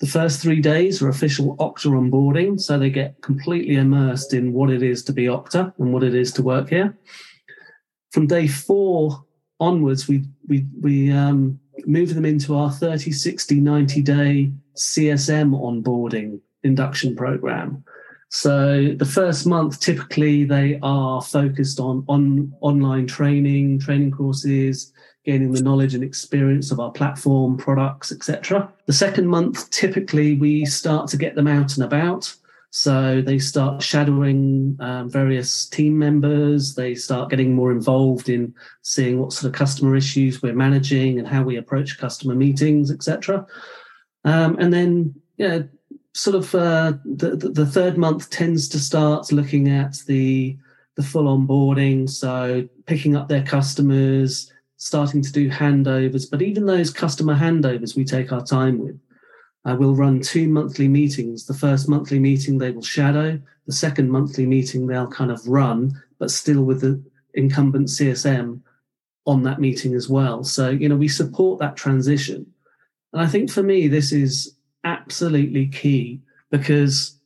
The 0.00 0.06
first 0.06 0.40
three 0.40 0.60
days 0.60 1.00
are 1.02 1.08
official 1.08 1.56
Okta 1.56 1.86
onboarding, 1.86 2.60
so 2.60 2.78
they 2.78 2.90
get 2.90 3.20
completely 3.22 3.76
immersed 3.76 4.34
in 4.34 4.52
what 4.52 4.70
it 4.70 4.82
is 4.82 5.02
to 5.04 5.12
be 5.12 5.24
Okta 5.24 5.72
and 5.78 5.92
what 5.92 6.02
it 6.02 6.14
is 6.14 6.32
to 6.32 6.42
work 6.42 6.68
here. 6.68 6.96
From 8.10 8.26
day 8.26 8.46
four 8.46 9.24
onwards, 9.60 10.08
we 10.08 10.24
we 10.48 10.66
we 10.80 11.10
um, 11.10 11.58
move 11.86 12.14
them 12.14 12.24
into 12.24 12.54
our 12.56 12.70
30, 12.70 13.12
60, 13.12 13.60
90 13.60 14.02
day 14.02 14.52
CSM 14.76 15.50
onboarding 15.52 16.40
induction 16.62 17.14
program. 17.14 17.84
So 18.34 18.92
the 18.96 19.04
first 19.04 19.46
month, 19.46 19.78
typically 19.78 20.42
they 20.42 20.80
are 20.82 21.22
focused 21.22 21.78
on, 21.78 22.04
on 22.08 22.52
online 22.62 23.06
training, 23.06 23.78
training 23.78 24.10
courses, 24.10 24.92
gaining 25.24 25.52
the 25.52 25.62
knowledge 25.62 25.94
and 25.94 26.02
experience 26.02 26.72
of 26.72 26.80
our 26.80 26.90
platform, 26.90 27.56
products, 27.56 28.10
etc. 28.10 28.72
The 28.86 28.92
second 28.92 29.28
month, 29.28 29.70
typically 29.70 30.34
we 30.34 30.64
start 30.64 31.08
to 31.10 31.16
get 31.16 31.36
them 31.36 31.46
out 31.46 31.76
and 31.76 31.84
about. 31.84 32.34
So 32.70 33.22
they 33.22 33.38
start 33.38 33.80
shadowing 33.80 34.78
um, 34.80 35.08
various 35.08 35.66
team 35.66 35.96
members. 35.96 36.74
They 36.74 36.96
start 36.96 37.30
getting 37.30 37.54
more 37.54 37.70
involved 37.70 38.28
in 38.28 38.52
seeing 38.82 39.20
what 39.20 39.32
sort 39.32 39.54
of 39.54 39.56
customer 39.56 39.94
issues 39.94 40.42
we're 40.42 40.54
managing 40.54 41.20
and 41.20 41.28
how 41.28 41.44
we 41.44 41.56
approach 41.56 41.98
customer 41.98 42.34
meetings, 42.34 42.90
etc. 42.90 43.46
Um, 44.24 44.56
and 44.58 44.72
then, 44.72 45.14
yeah, 45.36 45.60
sort 46.14 46.36
of 46.36 46.54
uh, 46.54 46.92
the, 47.04 47.36
the 47.36 47.66
third 47.66 47.98
month 47.98 48.30
tends 48.30 48.68
to 48.68 48.78
start 48.78 49.32
looking 49.32 49.68
at 49.68 49.98
the 50.06 50.56
the 50.96 51.02
full 51.02 51.24
onboarding, 51.24 52.08
so 52.08 52.68
picking 52.86 53.16
up 53.16 53.28
their 53.28 53.42
customers, 53.42 54.52
starting 54.76 55.20
to 55.22 55.32
do 55.32 55.50
handovers. 55.50 56.30
But 56.30 56.40
even 56.40 56.66
those 56.66 56.90
customer 56.90 57.34
handovers, 57.34 57.96
we 57.96 58.04
take 58.04 58.30
our 58.30 58.44
time 58.44 58.78
with. 58.78 58.98
Uh, 59.64 59.74
we'll 59.76 59.96
run 59.96 60.20
two 60.20 60.48
monthly 60.48 60.86
meetings. 60.86 61.46
The 61.46 61.54
first 61.54 61.88
monthly 61.88 62.20
meeting 62.20 62.58
they 62.58 62.70
will 62.70 62.82
shadow. 62.82 63.40
The 63.66 63.72
second 63.72 64.10
monthly 64.10 64.46
meeting 64.46 64.86
they'll 64.86 65.08
kind 65.08 65.32
of 65.32 65.46
run, 65.48 66.00
but 66.20 66.30
still 66.30 66.62
with 66.62 66.80
the 66.80 67.02
incumbent 67.32 67.88
CSM 67.88 68.60
on 69.26 69.42
that 69.42 69.60
meeting 69.60 69.94
as 69.94 70.08
well. 70.08 70.44
So 70.44 70.70
you 70.70 70.88
know 70.88 70.96
we 70.96 71.08
support 71.08 71.58
that 71.58 71.76
transition, 71.76 72.46
and 73.12 73.20
I 73.20 73.26
think 73.26 73.50
for 73.50 73.64
me 73.64 73.88
this 73.88 74.12
is 74.12 74.54
absolutely 74.84 75.66
key 75.68 76.20
because 76.50 77.18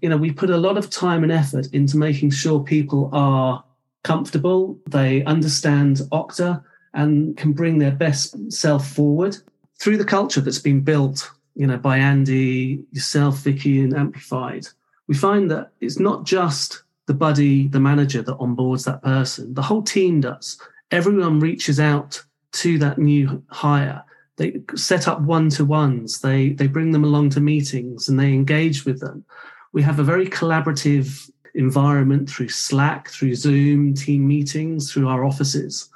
you 0.00 0.08
know 0.08 0.16
we 0.16 0.30
put 0.30 0.50
a 0.50 0.56
lot 0.56 0.76
of 0.76 0.90
time 0.90 1.22
and 1.22 1.32
effort 1.32 1.66
into 1.72 1.96
making 1.96 2.30
sure 2.30 2.60
people 2.60 3.10
are 3.12 3.62
comfortable 4.04 4.78
they 4.88 5.24
understand 5.24 6.00
okta 6.12 6.62
and 6.94 7.36
can 7.36 7.52
bring 7.52 7.78
their 7.78 7.90
best 7.90 8.52
self 8.52 8.88
forward 8.88 9.36
through 9.78 9.96
the 9.96 10.04
culture 10.04 10.40
that's 10.40 10.58
been 10.58 10.80
built 10.80 11.30
you 11.56 11.66
know 11.66 11.76
by 11.76 11.98
andy 11.98 12.84
yourself 12.92 13.38
vicky 13.38 13.80
and 13.80 13.94
amplified. 13.94 14.66
We 15.08 15.14
find 15.14 15.50
that 15.50 15.72
it's 15.80 15.98
not 15.98 16.24
just 16.24 16.82
the 17.06 17.14
buddy 17.14 17.68
the 17.68 17.80
manager 17.80 18.22
that 18.22 18.38
onboards 18.38 18.84
that 18.84 19.02
person. 19.02 19.54
The 19.54 19.62
whole 19.62 19.82
team 19.82 20.20
does. 20.20 20.60
Everyone 20.90 21.40
reaches 21.40 21.80
out 21.80 22.22
to 22.52 22.78
that 22.78 22.98
new 22.98 23.42
hire 23.48 24.02
they 24.36 24.60
set 24.74 25.08
up 25.08 25.20
one-to-ones. 25.22 26.20
They 26.20 26.50
they 26.50 26.66
bring 26.66 26.92
them 26.92 27.04
along 27.04 27.30
to 27.30 27.40
meetings 27.40 28.08
and 28.08 28.18
they 28.18 28.32
engage 28.32 28.84
with 28.84 29.00
them. 29.00 29.24
We 29.72 29.82
have 29.82 29.98
a 29.98 30.04
very 30.04 30.26
collaborative 30.26 31.30
environment 31.54 32.28
through 32.28 32.50
slack 32.50 33.08
through 33.08 33.34
zoom 33.34 33.94
team 33.94 34.28
meetings 34.28 34.92
through 34.92 35.08
our 35.08 35.24
offices. 35.24 35.88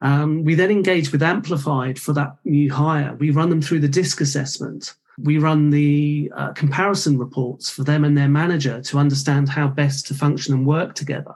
Um, 0.00 0.44
we 0.44 0.54
then 0.54 0.70
engage 0.70 1.12
with 1.12 1.22
amplified 1.22 1.98
for 1.98 2.12
that 2.14 2.36
new 2.44 2.72
hire. 2.72 3.14
We 3.16 3.30
run 3.30 3.50
them 3.50 3.60
through 3.60 3.80
the 3.80 3.88
disc 3.88 4.20
assessment. 4.20 4.94
We 5.18 5.36
run 5.36 5.68
the 5.68 6.32
uh, 6.34 6.52
comparison 6.52 7.18
reports 7.18 7.68
for 7.68 7.84
them 7.84 8.04
and 8.04 8.16
their 8.16 8.28
manager 8.28 8.80
to 8.80 8.98
understand 8.98 9.50
how 9.50 9.68
best 9.68 10.06
to 10.06 10.14
function 10.14 10.54
and 10.54 10.64
work 10.64 10.94
together 10.94 11.34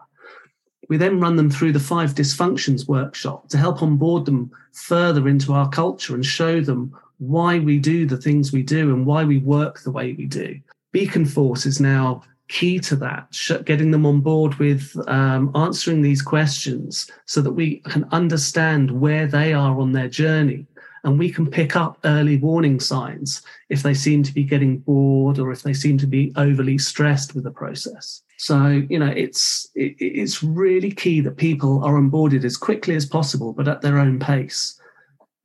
we 0.89 0.97
then 0.97 1.21
run 1.21 1.37
them 1.37 1.51
through 1.51 1.73
the 1.73 1.81
five 1.81 2.15
dysfunctions 2.15 2.89
workshop 2.89 3.49
to 3.49 3.59
help 3.59 3.83
onboard 3.83 4.25
them 4.25 4.51
further 4.73 5.29
into 5.29 5.53
our 5.53 5.69
culture 5.69 6.15
and 6.15 6.25
show 6.25 6.61
them 6.61 6.95
why 7.19 7.59
we 7.59 7.79
do 7.79 8.07
the 8.07 8.17
things 8.17 8.53
we 8.53 8.63
do 8.63 8.93
and 8.93 9.07
why 9.07 9.25
we 9.25 9.39
work 9.39 9.81
the 9.81 9.91
way 9.91 10.13
we 10.13 10.27
do. 10.27 10.59
Beaconforce 10.93 11.67
is 11.67 11.81
now 11.81 12.23
key 12.49 12.79
to 12.79 12.97
that, 12.97 13.37
getting 13.65 13.91
them 13.91 14.05
on 14.05 14.21
board 14.21 14.55
with 14.57 14.97
um, 15.09 15.51
answering 15.55 16.03
these 16.03 16.23
questions 16.23 17.11
so 17.25 17.41
that 17.41 17.53
we 17.53 17.77
can 17.81 18.07
understand 18.13 18.91
where 18.91 19.27
they 19.27 19.53
are 19.53 19.81
on 19.81 19.93
their 19.93 20.09
journey 20.09 20.67
and 21.05 21.19
we 21.19 21.31
can 21.31 21.47
pick 21.47 21.77
up 21.77 21.99
early 22.05 22.39
warning 22.39 22.81
signs 22.81 23.43
if 23.69 23.83
they 23.83 23.95
seem 23.95 24.23
to 24.23 24.33
be 24.33 24.43
getting 24.43 24.79
bored 24.79 25.39
or 25.39 25.53
if 25.53 25.63
they 25.63 25.75
seem 25.75 25.99
to 25.99 26.07
be 26.07 26.33
overly 26.37 26.79
stressed 26.79 27.35
with 27.35 27.45
the 27.45 27.51
process. 27.51 28.23
So 28.39 28.83
you 28.89 28.99
know, 28.99 29.13
it's 29.15 29.69
it, 29.75 29.95
it's 29.99 30.43
really 30.43 30.91
key 30.91 31.21
that 31.21 31.37
people 31.37 31.85
are 31.85 31.95
onboarded 31.95 32.45
as 32.45 32.57
quickly 32.57 32.97
as 32.97 33.07
possible, 33.07 33.53
but 33.53 33.69
at 33.69 33.83
their 33.83 33.99
own 33.99 34.19
pace. 34.19 34.81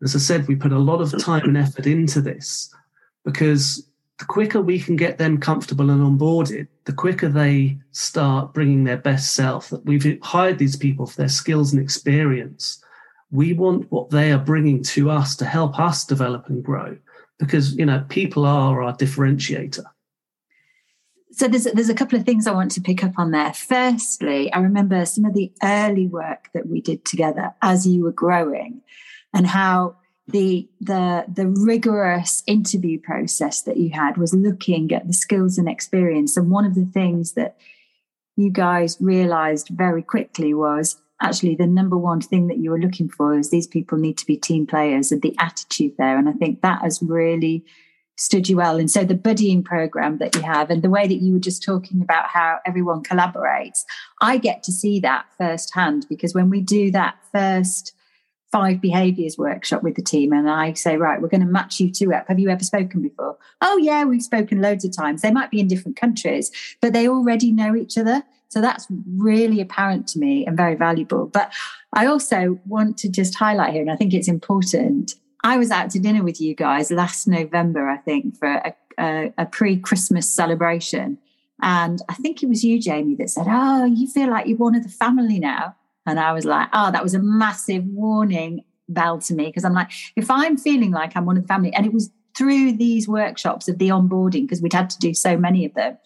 As 0.02 0.16
I 0.16 0.20
said, 0.20 0.48
we 0.48 0.56
put 0.56 0.72
a 0.72 0.80
lot 0.80 1.02
of 1.02 1.22
time 1.22 1.44
and 1.44 1.58
effort 1.58 1.86
into 1.86 2.22
this 2.22 2.74
because 3.26 3.86
the 4.18 4.26
quicker 4.26 4.62
we 4.62 4.80
can 4.80 4.96
get 4.96 5.18
them 5.18 5.40
comfortable 5.40 5.90
and 5.90 6.02
onboarded, 6.02 6.68
the 6.86 6.94
quicker 6.94 7.28
they 7.28 7.78
start 7.92 8.54
bringing 8.54 8.86
their 8.86 8.98
best 8.98 9.34
self. 9.34 9.70
That 9.70 9.86
we've 9.86 10.20
hired 10.22 10.58
these 10.58 10.78
people 10.78 11.06
for 11.06 11.18
their 11.18 11.30
skills 11.30 11.74
and 11.74 11.82
experience. 11.82 12.84
We 13.32 13.54
want 13.54 13.92
what 13.92 14.10
they 14.10 14.32
are 14.32 14.40
bringing 14.40 14.84
to 14.84 15.10
us 15.10 15.36
to 15.38 15.46
help 15.46 15.80
us 15.80 16.06
develop 16.06 16.48
and 16.48 16.64
grow 16.64 16.98
because 17.38 17.76
you 17.76 17.86
know 17.86 18.04
people 18.10 18.46
are 18.46 18.82
our 18.82 18.96
differentiator 18.96 19.86
so 21.32 21.48
there's 21.48 21.66
there's 21.66 21.90
a 21.90 21.96
couple 21.96 22.20
of 22.20 22.26
things 22.26 22.48
I 22.48 22.52
want 22.52 22.72
to 22.72 22.82
pick 22.82 23.04
up 23.04 23.18
on 23.18 23.32
there. 23.32 23.54
Firstly, 23.54 24.52
I 24.52 24.60
remember 24.60 25.06
some 25.06 25.26
of 25.26 25.34
the 25.34 25.52
early 25.64 26.06
work 26.06 26.50
that 26.54 26.68
we 26.68 26.82
did 26.82 27.06
together 27.06 27.54
as 27.62 27.88
you 27.88 28.04
were 28.04 28.12
growing, 28.12 28.82
and 29.34 29.48
how 29.48 29.96
the 30.28 30.68
the 30.82 31.26
the 31.34 31.48
rigorous 31.48 32.44
interview 32.46 33.00
process 33.00 33.62
that 33.62 33.78
you 33.78 33.92
had 33.92 34.18
was 34.18 34.34
looking 34.34 34.92
at 34.92 35.08
the 35.08 35.14
skills 35.14 35.58
and 35.58 35.70
experience. 35.70 36.36
And 36.36 36.52
one 36.52 36.66
of 36.66 36.76
the 36.76 36.86
things 36.86 37.34
that 37.34 37.58
you 38.36 38.50
guys 38.50 38.98
realized 39.00 39.70
very 39.70 40.02
quickly 40.02 40.54
was 40.54 40.98
actually 41.22 41.56
the 41.56 41.68
number 41.68 41.98
one 41.98 42.22
thing 42.22 42.48
that 42.48 42.58
you 42.58 42.72
were 42.72 42.80
looking 42.80 43.10
for 43.10 43.38
is 43.38 43.50
these 43.50 43.68
people 43.68 43.98
need 43.98 44.18
to 44.18 44.26
be 44.26 44.38
team 44.38 44.66
players 44.66 45.12
and 45.12 45.22
the 45.22 45.36
attitude 45.40 45.94
there. 45.98 46.18
And 46.18 46.30
I 46.30 46.34
think 46.34 46.62
that 46.62 46.82
has 46.82 47.02
really 47.02 47.66
stood 48.18 48.50
you 48.50 48.58
well. 48.58 48.78
And 48.78 48.92
so 48.92 49.04
the 49.04 49.16
buddying 49.16 49.64
program 49.64 50.18
that 50.18 50.36
you 50.36 50.42
have 50.42 50.70
and 50.70 50.82
the 50.82 50.90
way 50.90 51.08
that 51.08 51.22
you 51.22 51.34
were 51.34 51.40
just 51.40 51.64
talking 51.64 52.02
about 52.02 52.28
how 52.28 52.60
everyone 52.66 53.02
collaborates, 53.02 53.84
I 54.22 54.38
get 54.38 54.62
to 54.64 54.72
see 54.72 55.00
that 55.00 55.26
firsthand 55.38 56.06
because 56.10 56.34
when 56.34 56.50
we 56.50 56.62
do 56.62 56.92
that 56.92 57.16
first 57.32 57.94
five 58.52 58.82
behaviors 58.82 59.38
workshop 59.38 59.84
with 59.84 59.96
the 59.96 60.02
team 60.02 60.34
and 60.34 60.50
I 60.50 60.74
say, 60.74 60.98
right, 60.98 61.22
we're 61.22 61.28
going 61.30 61.42
to 61.42 61.48
match 61.48 61.80
you 61.80 61.92
two 61.92 62.14
up. 62.14 62.28
Have 62.28 62.40
you 62.40 62.50
ever 62.50 62.64
spoken 62.64 63.02
before? 63.02 63.38
Oh, 63.62 63.78
yeah, 63.78 64.04
we've 64.04 64.24
spoken 64.24 64.62
loads 64.62 64.84
of 64.84 64.96
times. 64.96 65.22
They 65.22 65.32
might 65.32 65.52
be 65.52 65.60
in 65.60 65.68
different 65.68 65.98
countries, 65.98 66.52
but 66.82 66.94
they 66.94 67.08
already 67.08 67.52
know 67.52 67.76
each 67.76 67.98
other. 67.98 68.24
So 68.50 68.62
that's 68.62 68.88
really 69.16 69.62
apparent 69.62 70.08
to 70.10 70.20
me 70.20 70.46
and 70.46 70.58
very 70.58 70.76
valuable. 70.76 71.28
But 71.28 71.54
I 71.94 72.08
also 72.08 72.60
want 72.66 72.98
to 73.00 73.10
just 73.10 73.36
highlight 73.36 73.74
here, 73.74 73.82
and 73.82 73.92
I 73.92 73.96
think 73.96 74.14
it's 74.14 74.28
important 74.28 75.16
I 75.44 75.58
was 75.58 75.72
out 75.72 75.90
to 75.92 76.00
dinner 76.00 76.24
with 76.24 76.42
you 76.42 76.54
guys 76.54 76.92
last 76.92 77.28
November, 77.28 77.88
I 77.88 77.98
think, 77.98 78.38
for 78.38 78.48
a, 78.48 78.76
a, 78.98 79.34
a 79.38 79.46
pre 79.46 79.78
Christmas 79.78 80.30
celebration. 80.30 81.18
And 81.62 82.02
I 82.10 82.14
think 82.14 82.42
it 82.42 82.50
was 82.50 82.64
you, 82.64 82.80
Jamie, 82.80 83.16
that 83.16 83.30
said, 83.30 83.46
Oh, 83.50 83.86
you 83.86 84.08
feel 84.08 84.30
like 84.30 84.48
you're 84.48 84.58
one 84.58 84.76
of 84.76 84.84
the 84.84 84.90
family 84.90 85.40
now. 85.40 85.76
And 86.06 86.20
I 86.20 86.34
was 86.34 86.46
like, 86.46 86.70
Oh, 86.74 86.92
that 86.92 87.04
was 87.04 87.14
a 87.14 87.20
massive 87.20 87.86
warning 87.86 88.64
bell 88.88 89.20
to 89.20 89.34
me 89.34 89.46
because 89.46 89.64
I'm 89.64 89.74
like, 89.74 89.92
if 90.16 90.30
I'm 90.32 90.58
feeling 90.58 90.92
like 90.92 91.16
I'm 91.16 91.26
one 91.26 91.38
of 91.38 91.44
the 91.44 91.48
family, 91.48 91.74
and 91.74 91.86
it 91.86 91.94
was 91.94 92.10
through 92.38 92.74
these 92.74 93.08
workshops 93.08 93.68
of 93.68 93.78
the 93.78 93.90
onboarding, 93.90 94.42
because 94.42 94.62
we'd 94.62 94.74
had 94.74 94.90
to 94.90 95.00
do 95.00 95.14
so 95.14 95.38
many 95.38 95.66
of 95.66 95.74
them, 95.74 95.98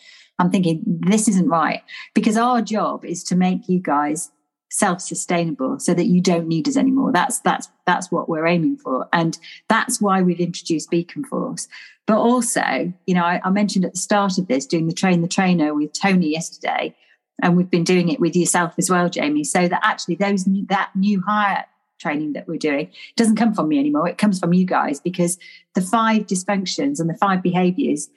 I'm 0.44 0.52
thinking, 0.52 0.82
this 0.86 1.30
isn't 1.30 1.48
right. 1.48 1.82
Because 2.14 2.36
our 2.36 2.62
job 2.62 3.06
is 3.06 3.24
to 3.26 3.36
make 3.36 3.70
you 3.70 3.80
guys 3.80 4.30
self-sustainable 4.70 5.80
so 5.80 5.94
that 5.94 6.08
you 6.08 6.20
don't 6.20 6.48
need 6.48 6.68
us 6.68 6.76
anymore. 6.76 7.14
That's 7.14 7.40
that's 7.40 7.70
that's 7.86 8.12
what 8.12 8.28
we're 8.28 8.48
aiming 8.48 8.78
for. 8.78 9.08
And 9.14 9.38
that's 9.70 10.02
why 10.02 10.22
we've 10.22 10.40
introduced 10.40 10.90
Beaconforce. 10.90 11.70
But 12.08 12.18
also 12.18 12.92
you 13.06 13.14
know 13.14 13.24
I, 13.24 13.40
I, 13.44 13.52
mentioned 13.52 13.86
at 13.86 13.94
the 13.94 14.00
start 14.00 14.38
of 14.38 14.48
this 14.48 14.66
doing 14.66 14.88
the 14.88 14.94
train 14.94 15.22
the 15.22 15.28
trainer 15.28 15.74
with 15.74 15.94
tony 15.94 16.28
yesterday 16.28 16.94
and 17.42 17.56
we've 17.56 17.70
been 17.70 17.86
doing 17.86 18.10
it 18.10 18.20
with 18.20 18.36
yourself 18.36 18.74
as 18.78 18.90
well 18.90 19.10
jamie. 19.10 19.46
So 19.46 19.68
that 19.68 19.80
actually 19.84 20.16
those 20.16 20.44
that 20.68 20.90
new 20.96 21.22
hire 21.22 21.66
training 22.00 22.34
that 22.34 22.48
we're 22.48 22.58
doing 22.58 22.92
doesn't 23.16 23.38
come 23.38 23.54
from 23.54 23.70
me 23.70 23.80
anymore. 23.80 24.10
It 24.10 24.18
comes 24.18 24.40
from 24.40 24.54
you 24.54 24.66
guys 24.66 25.00
because 25.00 25.38
the 25.76 25.82
five 25.82 26.24
dysfunctions 26.24 27.00
and 27.00 27.10
the 27.10 27.18
five 27.18 27.42
behaviors 27.42 28.10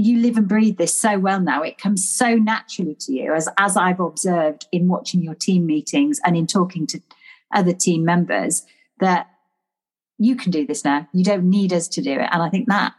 you 0.00 0.18
live 0.18 0.36
and 0.36 0.48
breathe 0.48 0.78
this 0.78 0.98
so 0.98 1.18
well 1.18 1.40
now. 1.40 1.62
It 1.62 1.78
comes 1.78 2.08
so 2.08 2.34
naturally 2.36 2.96
to 3.00 3.12
you, 3.12 3.34
as 3.34 3.48
as 3.58 3.76
I've 3.76 4.00
observed 4.00 4.66
in 4.72 4.88
watching 4.88 5.22
your 5.22 5.34
team 5.34 5.66
meetings 5.66 6.20
and 6.24 6.36
in 6.36 6.46
talking 6.46 6.86
to 6.88 7.00
other 7.54 7.72
team 7.72 8.04
members, 8.04 8.64
that 9.00 9.28
you 10.18 10.36
can 10.36 10.50
do 10.50 10.66
this 10.66 10.84
now. 10.84 11.08
You 11.12 11.24
don't 11.24 11.48
need 11.48 11.72
us 11.72 11.88
to 11.88 12.02
do 12.02 12.12
it. 12.12 12.28
And 12.30 12.42
I 12.42 12.50
think 12.50 12.68
that 12.68 12.94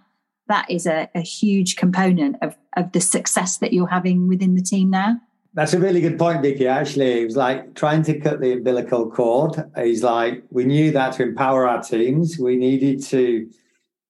that 0.47 0.69
is 0.69 0.85
a, 0.85 1.09
a 1.15 1.21
huge 1.21 1.75
component 1.75 2.37
of 2.41 2.55
of 2.77 2.91
the 2.91 3.01
success 3.01 3.57
that 3.57 3.73
you're 3.73 3.87
having 3.87 4.27
within 4.27 4.55
the 4.55 4.61
team 4.61 4.89
now. 4.89 5.19
That's 5.53 5.73
a 5.73 5.79
really 5.79 5.99
good 5.99 6.17
point, 6.17 6.41
Vicky. 6.41 6.65
Actually, 6.65 7.21
it 7.21 7.25
was 7.25 7.35
like 7.35 7.75
trying 7.75 8.03
to 8.03 8.17
cut 8.19 8.39
the 8.39 8.53
umbilical 8.53 9.11
cord. 9.11 9.61
He's 9.75 10.01
like, 10.01 10.43
we 10.49 10.63
knew 10.63 10.91
that 10.91 11.13
to 11.15 11.23
empower 11.23 11.67
our 11.67 11.83
teams, 11.83 12.39
we 12.39 12.55
needed 12.55 13.03
to 13.07 13.49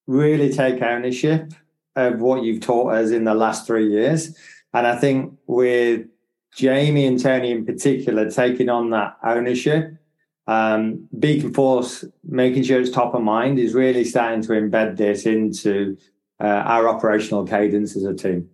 really 0.06 0.52
take 0.54 0.82
ownership 0.84 1.54
of 1.96 2.20
what 2.20 2.44
you've 2.44 2.62
taught 2.62 2.94
us 2.94 3.12
in 3.12 3.24
the 3.24 3.34
last 3.34 3.68
three 3.68 3.90
years. 3.90 4.36
And 4.74 4.88
I 4.88 4.96
think 4.96 5.34
with 5.48 6.08
Jamie 6.56 7.06
and 7.06 7.22
Tony 7.22 7.52
in 7.52 7.66
particular 7.66 8.30
taking 8.30 8.70
on 8.70 8.90
that 8.92 9.18
ownership, 9.24 9.98
um, 10.48 11.08
Beaconforce 11.18 12.06
making 12.24 12.64
sure 12.64 12.82
it's 12.82 12.90
top 12.90 13.14
of 13.14 13.22
mind 13.22 13.60
is 13.60 13.74
really 13.74 14.04
starting 14.04 14.42
to 14.44 14.50
embed 14.50 14.98
this 14.98 15.26
into 15.26 15.98
uh, 16.40 16.46
our 16.46 16.88
operational 16.88 17.46
cadence 17.46 17.96
as 17.96 18.04
a 18.04 18.14
team. 18.14 18.50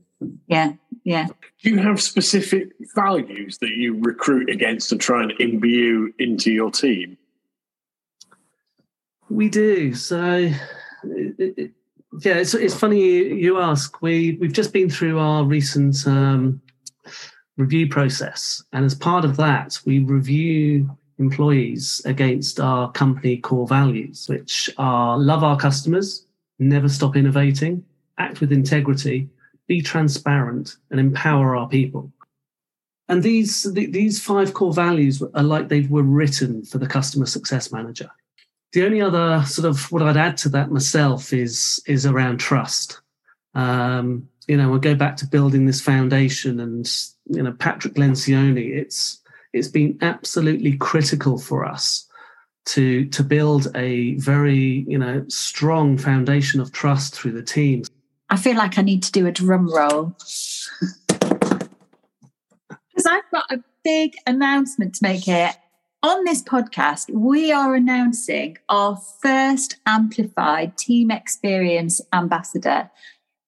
Yeah, 0.47 0.73
yeah. 1.03 1.27
Do 1.63 1.69
you 1.69 1.77
have 1.77 2.01
specific 2.01 2.69
values 2.95 3.59
that 3.59 3.69
you 3.69 3.99
recruit 3.99 4.49
against 4.49 4.91
and 4.91 4.99
try 4.99 5.23
and 5.23 5.33
imbue 5.39 6.13
into 6.19 6.51
your 6.51 6.71
team? 6.71 7.17
We 9.29 9.49
do. 9.49 9.93
So 9.93 10.51
it, 11.03 11.71
yeah, 12.19 12.35
it's, 12.35 12.53
it's 12.53 12.75
funny 12.75 12.99
you 12.99 13.59
ask. 13.59 14.01
We 14.01 14.37
we've 14.39 14.53
just 14.53 14.73
been 14.73 14.89
through 14.89 15.19
our 15.19 15.43
recent 15.43 16.07
um, 16.07 16.61
review 17.57 17.87
process, 17.87 18.63
and 18.73 18.85
as 18.85 18.95
part 18.95 19.25
of 19.25 19.37
that, 19.37 19.79
we 19.85 19.99
review 19.99 20.89
employees 21.19 22.01
against 22.05 22.59
our 22.59 22.91
company 22.91 23.37
core 23.37 23.67
values, 23.67 24.27
which 24.29 24.69
are 24.77 25.17
love 25.17 25.43
our 25.43 25.57
customers, 25.57 26.25
never 26.59 26.89
stop 26.89 27.15
innovating, 27.15 27.83
act 28.17 28.39
with 28.39 28.51
integrity, 28.51 29.29
be 29.67 29.81
transparent, 29.81 30.77
and 30.91 30.99
empower 30.99 31.55
our 31.55 31.67
people. 31.67 32.11
And 33.09 33.23
these 33.23 33.71
these 33.73 34.21
five 34.21 34.53
core 34.53 34.73
values 34.73 35.21
are 35.33 35.43
like 35.43 35.69
they 35.69 35.81
were 35.81 36.03
written 36.03 36.65
for 36.65 36.77
the 36.77 36.87
customer 36.87 37.25
success 37.25 37.71
manager. 37.71 38.09
The 38.73 38.85
only 38.85 39.01
other 39.01 39.43
sort 39.45 39.67
of 39.67 39.91
what 39.91 40.01
I'd 40.01 40.17
add 40.17 40.37
to 40.37 40.49
that 40.49 40.71
myself 40.71 41.31
is 41.33 41.81
is 41.87 42.05
around 42.05 42.39
trust. 42.39 43.01
Um, 43.55 44.29
you 44.47 44.57
know, 44.57 44.69
we'll 44.69 44.79
go 44.79 44.95
back 44.95 45.17
to 45.17 45.27
building 45.27 45.65
this 45.65 45.81
foundation, 45.81 46.59
and 46.59 46.89
you 47.25 47.43
know, 47.43 47.53
Patrick 47.53 47.95
Lencioni. 47.95 48.75
It's 48.75 49.21
it's 49.53 49.67
been 49.67 49.97
absolutely 50.01 50.77
critical 50.77 51.37
for 51.37 51.65
us 51.65 52.07
to 52.65 53.05
to 53.05 53.23
build 53.23 53.67
a 53.75 54.15
very 54.15 54.85
you 54.87 54.97
know 54.97 55.23
strong 55.29 55.97
foundation 55.97 56.59
of 56.59 56.71
trust 56.71 57.15
through 57.15 57.31
the 57.31 57.43
teams. 57.43 57.89
I 58.29 58.35
feel 58.35 58.57
like 58.57 58.77
I 58.77 58.81
need 58.81 59.03
to 59.03 59.11
do 59.11 59.25
a 59.25 59.31
drum 59.31 59.73
roll 59.73 60.07
because 62.67 63.05
I've 63.05 63.29
got 63.31 63.49
a 63.49 63.63
big 63.83 64.15
announcement 64.27 64.95
to 64.95 64.99
make 65.03 65.23
here 65.23 65.53
on 66.03 66.23
this 66.25 66.43
podcast, 66.43 67.11
we 67.11 67.51
are 67.51 67.73
announcing 67.75 68.57
our 68.69 68.97
first 69.21 69.77
amplified 69.85 70.77
team 70.77 71.09
experience 71.09 72.01
ambassador 72.13 72.89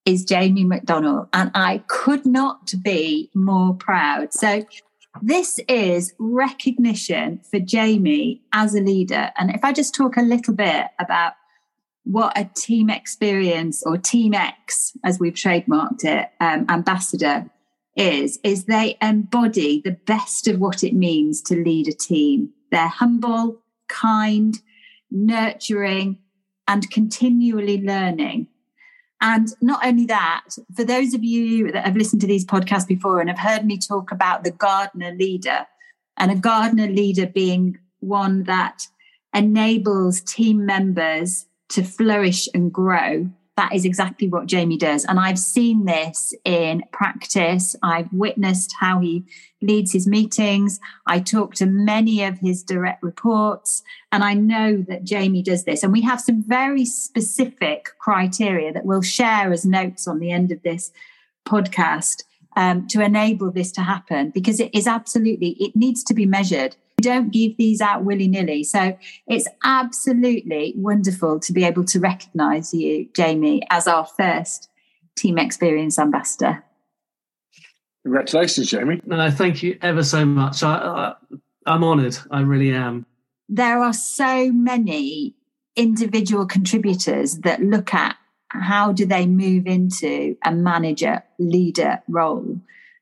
is 0.05 0.25
Jamie 0.25 0.63
McDonald, 0.63 1.27
and 1.33 1.51
I 1.53 1.83
could 1.87 2.25
not 2.25 2.73
be 2.81 3.29
more 3.35 3.75
proud. 3.75 4.33
So, 4.33 4.65
this 5.21 5.59
is 5.67 6.13
recognition 6.17 7.41
for 7.49 7.59
Jamie 7.59 8.41
as 8.53 8.73
a 8.73 8.81
leader. 8.81 9.31
And 9.37 9.51
if 9.51 9.63
I 9.63 9.73
just 9.73 9.93
talk 9.93 10.17
a 10.17 10.21
little 10.21 10.53
bit 10.53 10.87
about 10.99 11.33
what 12.03 12.37
a 12.37 12.49
team 12.55 12.89
experience 12.89 13.83
or 13.85 13.97
Team 13.97 14.33
X, 14.33 14.93
as 15.03 15.19
we've 15.19 15.33
trademarked 15.33 16.03
it, 16.03 16.29
um, 16.39 16.65
ambassador 16.69 17.49
is 17.95 18.39
is 18.43 18.65
they 18.65 18.97
embody 19.01 19.81
the 19.83 19.97
best 20.05 20.47
of 20.47 20.59
what 20.59 20.83
it 20.83 20.93
means 20.93 21.41
to 21.43 21.55
lead 21.55 21.87
a 21.87 21.93
team. 21.93 22.49
They're 22.71 22.87
humble, 22.87 23.61
kind, 23.87 24.55
nurturing, 25.11 26.19
and 26.67 26.89
continually 26.91 27.81
learning. 27.81 28.47
And 29.21 29.49
not 29.61 29.85
only 29.85 30.05
that, 30.05 30.45
for 30.75 30.85
those 30.85 31.13
of 31.13 31.23
you 31.23 31.71
that 31.71 31.85
have 31.85 31.97
listened 31.97 32.21
to 32.21 32.27
these 32.27 32.45
podcasts 32.45 32.87
before 32.87 33.19
and 33.19 33.29
have 33.29 33.39
heard 33.39 33.65
me 33.65 33.77
talk 33.77 34.11
about 34.11 34.43
the 34.43 34.51
gardener 34.51 35.11
leader, 35.11 35.65
and 36.15 36.31
a 36.31 36.35
gardener 36.35 36.87
leader 36.87 37.25
being 37.25 37.77
one 37.99 38.43
that 38.43 38.87
enables 39.33 40.21
team 40.21 40.65
members 40.65 41.47
to 41.69 41.83
flourish 41.83 42.47
and 42.53 42.71
grow, 42.71 43.29
that 43.59 43.75
is 43.75 43.83
exactly 43.83 44.29
what 44.29 44.45
Jamie 44.45 44.77
does. 44.77 45.03
And 45.03 45.19
I've 45.19 45.37
seen 45.37 45.83
this 45.83 46.33
in 46.45 46.81
practice. 46.93 47.75
I've 47.83 48.07
witnessed 48.13 48.73
how 48.79 49.01
he 49.01 49.25
leads 49.61 49.91
his 49.91 50.07
meetings. 50.07 50.79
I 51.05 51.19
talk 51.19 51.55
to 51.55 51.65
many 51.65 52.23
of 52.23 52.39
his 52.39 52.63
direct 52.63 53.03
reports, 53.03 53.83
and 54.13 54.23
I 54.23 54.33
know 54.33 54.81
that 54.87 55.03
Jamie 55.03 55.43
does 55.43 55.65
this. 55.65 55.83
And 55.83 55.91
we 55.91 56.01
have 56.03 56.21
some 56.21 56.41
very 56.41 56.85
specific 56.85 57.89
criteria 57.99 58.71
that 58.71 58.85
we'll 58.85 59.01
share 59.01 59.51
as 59.51 59.65
notes 59.65 60.07
on 60.07 60.19
the 60.19 60.31
end 60.31 60.53
of 60.53 60.63
this 60.63 60.93
podcast 61.45 62.23
um, 62.55 62.87
to 62.87 63.01
enable 63.01 63.51
this 63.51 63.73
to 63.73 63.81
happen 63.81 64.29
because 64.29 64.61
it 64.61 64.73
is 64.73 64.87
absolutely, 64.87 65.57
it 65.59 65.75
needs 65.75 66.01
to 66.05 66.13
be 66.13 66.25
measured. 66.25 66.77
We 66.99 67.01
don't 67.01 67.31
give 67.31 67.55
these 67.55 67.79
out 67.79 68.03
willy 68.03 68.27
nilly. 68.27 68.61
So 68.65 68.97
it's 69.25 69.47
absolutely 69.63 70.73
wonderful 70.75 71.39
to 71.39 71.53
be 71.53 71.63
able 71.63 71.85
to 71.85 71.97
recognize 71.97 72.73
you, 72.73 73.07
Jamie, 73.15 73.61
as 73.69 73.87
our 73.87 74.05
first 74.05 74.69
team 75.15 75.37
experience 75.37 75.97
ambassador. 75.97 76.61
Congratulations, 78.03 78.69
Jamie. 78.69 79.01
No, 79.05 79.31
thank 79.31 79.63
you 79.63 79.77
ever 79.81 80.03
so 80.03 80.25
much. 80.25 80.61
I, 80.61 80.75
I, 80.75 81.13
I'm 81.65 81.85
honoured. 81.85 82.17
I 82.31 82.41
really 82.41 82.71
am. 82.71 83.05
There 83.47 83.81
are 83.81 83.93
so 83.93 84.51
many 84.51 85.35
individual 85.77 86.45
contributors 86.45 87.37
that 87.39 87.61
look 87.61 87.93
at 87.93 88.17
how 88.49 88.91
do 88.91 89.05
they 89.05 89.25
move 89.25 89.67
into 89.67 90.35
a 90.43 90.51
manager 90.51 91.23
leader 91.37 92.03
role 92.09 92.59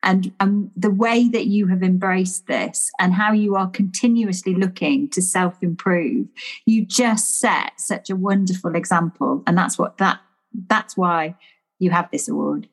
and 0.08 0.32
um, 0.40 0.72
the 0.76 0.90
way 0.90 1.28
that 1.28 1.48
you 1.48 1.68
have 1.68 1.84
embraced 1.84 2.48
this 2.48 2.90
and 2.98 3.14
how 3.14 3.34
you 3.34 3.56
are 3.56 3.70
continuously 3.70 4.56
looking 4.56 5.10
to 5.10 5.22
self 5.22 5.62
improve 5.62 6.28
you 6.66 6.86
just 6.86 7.40
set 7.40 7.74
such 7.78 8.10
a 8.10 8.16
wonderful 8.16 8.76
example. 8.76 9.44
And 9.46 9.58
that's 9.58 9.78
what 9.78 9.98
that 9.98 10.20
that's 10.68 10.96
why 10.98 11.36
you 11.80 11.92
have 11.92 12.10
this 12.10 12.28
award. 12.28 12.68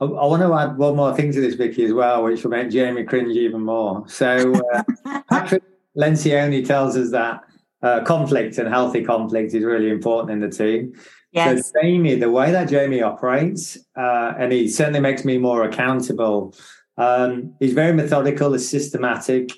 I, 0.00 0.06
I 0.06 0.26
want 0.26 0.42
to 0.42 0.54
add 0.54 0.78
one 0.78 0.96
more 0.96 1.14
thing 1.14 1.30
to 1.32 1.40
this 1.40 1.54
Vicky 1.54 1.84
as 1.84 1.92
well 1.92 2.24
which 2.24 2.42
will 2.42 2.50
make 2.50 2.70
Jamie 2.70 3.04
cringe 3.04 3.36
even 3.36 3.60
more. 3.60 4.04
So 4.08 4.54
uh, 4.74 4.82
Patrick 5.30 5.62
Lencioni 5.96 6.66
tells 6.66 6.96
us 6.96 7.10
that 7.10 7.42
uh, 7.82 8.02
conflict 8.04 8.58
and 8.58 8.68
healthy 8.68 9.04
conflict 9.04 9.52
is 9.54 9.62
really 9.62 9.90
important 9.90 10.30
in 10.30 10.40
the 10.40 10.56
team 10.56 10.94
Yes. 11.32 11.70
So 11.72 11.80
Jamie, 11.80 12.14
the 12.16 12.30
way 12.30 12.52
that 12.52 12.68
Jamie 12.68 13.02
operates, 13.02 13.78
uh, 13.96 14.34
and 14.38 14.52
he 14.52 14.68
certainly 14.68 15.00
makes 15.00 15.24
me 15.24 15.38
more 15.38 15.64
accountable. 15.64 16.54
Um, 16.98 17.54
he's 17.58 17.72
very 17.72 17.92
methodical, 17.92 18.52
he's 18.52 18.68
systematic. 18.68 19.50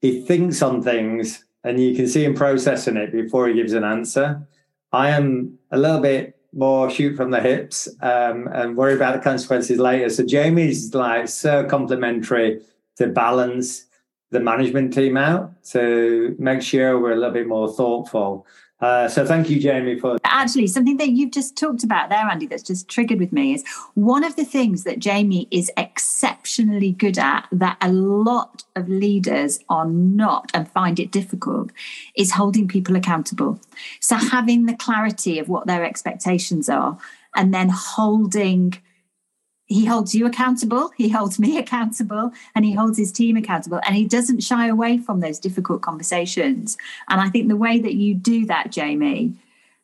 He 0.00 0.22
thinks 0.22 0.62
on 0.62 0.82
things, 0.82 1.44
and 1.62 1.80
you 1.80 1.94
can 1.94 2.08
see 2.08 2.24
him 2.24 2.34
processing 2.34 2.96
it 2.96 3.12
before 3.12 3.48
he 3.48 3.54
gives 3.54 3.72
an 3.72 3.84
answer. 3.84 4.46
I 4.92 5.10
am 5.10 5.58
a 5.70 5.78
little 5.78 6.00
bit 6.00 6.36
more 6.52 6.90
shoot 6.90 7.16
from 7.16 7.30
the 7.30 7.40
hips 7.40 7.88
um, 8.00 8.48
and 8.52 8.76
worry 8.76 8.94
about 8.94 9.14
the 9.14 9.20
consequences 9.20 9.78
later. 9.78 10.08
So 10.08 10.24
Jamie's 10.24 10.94
like 10.94 11.28
so 11.28 11.64
complimentary 11.64 12.60
to 12.96 13.08
balance 13.08 13.86
the 14.30 14.40
management 14.40 14.92
team 14.92 15.16
out 15.16 15.62
to 15.66 16.34
make 16.38 16.62
sure 16.62 16.98
we're 16.98 17.12
a 17.12 17.16
little 17.16 17.32
bit 17.32 17.46
more 17.46 17.72
thoughtful. 17.72 18.46
Uh, 18.78 19.08
so 19.08 19.24
thank 19.24 19.48
you, 19.48 19.58
Jamie, 19.58 19.98
for 19.98 20.18
actually 20.24 20.66
something 20.66 20.98
that 20.98 21.08
you've 21.08 21.30
just 21.30 21.56
talked 21.56 21.82
about 21.82 22.10
there, 22.10 22.28
Andy. 22.28 22.46
That's 22.46 22.62
just 22.62 22.88
triggered 22.88 23.18
with 23.18 23.32
me 23.32 23.54
is 23.54 23.64
one 23.94 24.22
of 24.22 24.36
the 24.36 24.44
things 24.44 24.84
that 24.84 24.98
Jamie 24.98 25.48
is 25.50 25.70
exceptionally 25.78 26.92
good 26.92 27.18
at 27.18 27.48
that 27.52 27.78
a 27.80 27.90
lot 27.90 28.64
of 28.74 28.88
leaders 28.88 29.60
are 29.70 29.86
not 29.86 30.50
and 30.52 30.70
find 30.70 31.00
it 31.00 31.10
difficult 31.10 31.70
is 32.14 32.32
holding 32.32 32.68
people 32.68 32.96
accountable. 32.96 33.58
So 34.00 34.16
having 34.16 34.66
the 34.66 34.76
clarity 34.76 35.38
of 35.38 35.48
what 35.48 35.66
their 35.66 35.84
expectations 35.84 36.68
are, 36.68 36.98
and 37.34 37.54
then 37.54 37.70
holding 37.70 38.74
he 39.66 39.84
holds 39.84 40.14
you 40.14 40.26
accountable, 40.26 40.92
he 40.96 41.08
holds 41.08 41.38
me 41.38 41.58
accountable, 41.64 42.32
and 42.54 42.64
he 42.64 42.72
holds 42.72 42.98
his 42.98 43.12
team 43.12 43.36
accountable. 43.36 43.80
And 43.84 43.96
he 43.96 44.04
doesn't 44.04 44.42
shy 44.42 44.68
away 44.68 44.98
from 44.98 45.20
those 45.20 45.38
difficult 45.38 45.82
conversations. 45.82 46.78
And 47.08 47.20
I 47.20 47.28
think 47.28 47.48
the 47.48 47.56
way 47.56 47.80
that 47.80 47.94
you 47.94 48.14
do 48.14 48.46
that, 48.46 48.70
Jamie, 48.70 49.34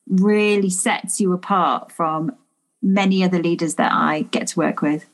really 0.09 0.71
sets 0.71 1.21
you 1.21 1.33
apart 1.33 1.93
from 1.93 2.35
many 2.81 3.23
other 3.25 3.43
leaders 3.43 3.75
that 3.75 3.93
I 3.93 4.23
get 4.23 4.49
to 4.49 4.59
work 4.59 4.83
with. 4.83 5.07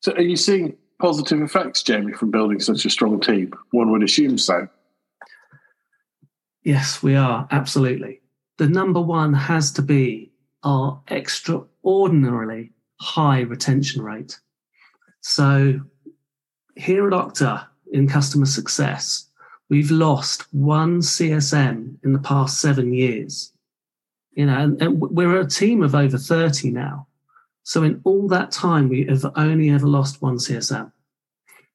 So, 0.00 0.12
are 0.12 0.22
you 0.22 0.36
seeing 0.36 0.76
positive 0.98 1.40
effects, 1.40 1.82
Jamie, 1.82 2.12
from 2.12 2.30
building 2.30 2.60
such 2.60 2.84
a 2.84 2.90
strong 2.90 3.20
team? 3.20 3.52
One 3.70 3.90
would 3.92 4.02
assume 4.02 4.38
so. 4.38 4.68
Yes, 6.62 7.02
we 7.02 7.14
are, 7.14 7.46
absolutely. 7.50 8.20
The 8.56 8.68
number 8.68 9.00
one 9.00 9.34
has 9.34 9.72
to 9.72 9.82
be 9.82 10.32
our 10.62 11.00
extraordinarily 11.10 12.73
high 13.00 13.40
retention 13.40 14.02
rate. 14.02 14.38
So 15.20 15.80
here 16.76 17.06
at 17.06 17.12
Okta 17.12 17.66
in 17.92 18.08
customer 18.08 18.46
success, 18.46 19.28
we've 19.68 19.90
lost 19.90 20.52
one 20.52 21.00
CSM 21.00 21.96
in 22.04 22.12
the 22.12 22.18
past 22.18 22.60
seven 22.60 22.92
years. 22.92 23.52
You 24.32 24.46
know, 24.46 24.58
and, 24.58 24.82
and 24.82 25.00
we're 25.00 25.40
a 25.40 25.48
team 25.48 25.82
of 25.82 25.94
over 25.94 26.18
30 26.18 26.70
now. 26.70 27.06
So 27.62 27.82
in 27.82 28.00
all 28.04 28.28
that 28.28 28.50
time, 28.50 28.88
we 28.88 29.06
have 29.06 29.24
only 29.36 29.70
ever 29.70 29.86
lost 29.86 30.20
one 30.20 30.36
CSM, 30.36 30.90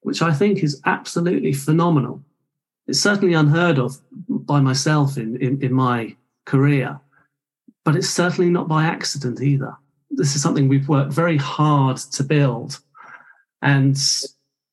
which 0.02 0.22
I 0.22 0.34
think 0.34 0.62
is 0.62 0.82
absolutely 0.86 1.54
phenomenal. 1.54 2.24
It's 2.88 3.02
certainly 3.02 3.34
unheard 3.34 3.80
of 3.80 3.98
by 4.28 4.60
myself 4.60 5.18
in, 5.18 5.38
in, 5.38 5.62
in 5.64 5.74
my 5.74 6.16
career, 6.46 7.00
but 7.86 7.96
it's 7.96 8.10
certainly 8.10 8.50
not 8.50 8.68
by 8.68 8.86
accident 8.86 9.42
either 9.42 9.76
this 10.12 10.36
is 10.36 10.42
something 10.42 10.68
we've 10.68 10.90
worked 10.90 11.14
very 11.14 11.38
hard 11.38 11.98
to 11.98 12.24
build, 12.24 12.80
and 13.62 13.98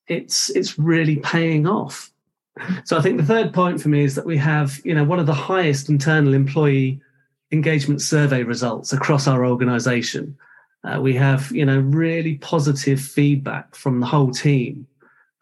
it's 0.07 0.49
it's 0.49 0.79
really 0.79 1.17
paying 1.17 1.67
off. 1.67 2.11
So 2.85 2.97
I 2.97 3.01
think 3.01 3.17
the 3.17 3.25
third 3.25 3.53
point 3.53 3.81
for 3.81 3.89
me 3.89 4.03
is 4.03 4.15
that 4.15 4.25
we 4.25 4.37
have, 4.37 4.79
you 4.83 4.95
know, 4.95 5.03
one 5.03 5.19
of 5.19 5.27
the 5.27 5.33
highest 5.33 5.89
internal 5.89 6.33
employee 6.33 6.99
engagement 7.51 8.01
survey 8.01 8.43
results 8.43 8.93
across 8.93 9.27
our 9.27 9.45
organization. 9.45 10.35
Uh, 10.83 10.99
we 10.99 11.13
have, 11.13 11.51
you 11.51 11.65
know, 11.65 11.79
really 11.79 12.35
positive 12.35 12.99
feedback 12.99 13.75
from 13.75 13.99
the 13.99 14.05
whole 14.05 14.31
team 14.31 14.87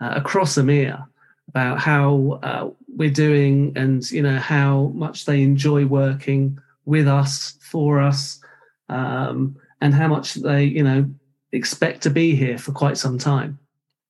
uh, 0.02 0.14
across 0.16 0.56
EMEA 0.56 1.06
about 1.48 1.80
how 1.80 2.40
uh, 2.44 2.70
we're 2.96 3.10
doing 3.10 3.72
and, 3.76 4.10
you 4.12 4.22
know, 4.22 4.38
how 4.38 4.92
much 4.94 5.26
they 5.26 5.42
enjoy 5.42 5.86
working 5.86 6.60
with 6.86 7.08
us, 7.08 7.58
for 7.62 8.02
us. 8.02 8.40
Um, 8.90 9.56
and 9.86 9.94
how 9.94 10.08
much 10.08 10.34
they, 10.34 10.64
you 10.64 10.84
know, 10.84 11.08
expect 11.52 12.02
to 12.02 12.10
be 12.10 12.36
here 12.36 12.58
for 12.58 12.72
quite 12.72 12.98
some 12.98 13.20
time. 13.20 13.60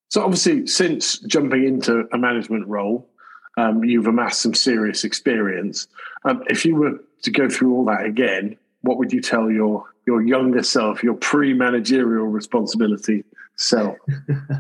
So 0.08 0.24
obviously, 0.24 0.66
since 0.68 1.20
jumping 1.20 1.68
into 1.68 2.06
a 2.14 2.18
management 2.18 2.66
role, 2.66 3.10
um, 3.58 3.84
you've 3.84 4.08
amassed 4.08 4.42
some 4.42 4.54
serious 4.54 5.04
experience. 5.04 5.88
Um, 6.24 6.44
if 6.48 6.64
you 6.66 6.78
were 6.78 7.04
to 7.24 7.32
go 7.32 7.50
through 7.50 7.74
all 7.74 7.84
that 7.86 8.06
again, 8.06 8.56
what 8.84 8.98
would 8.98 9.12
you 9.12 9.20
tell 9.20 9.52
your 9.52 9.84
your 10.08 10.22
younger 10.22 10.64
self, 10.64 11.04
your 11.04 11.16
pre-managerial 11.16 12.28
responsibility 12.28 13.26
self? 13.58 13.98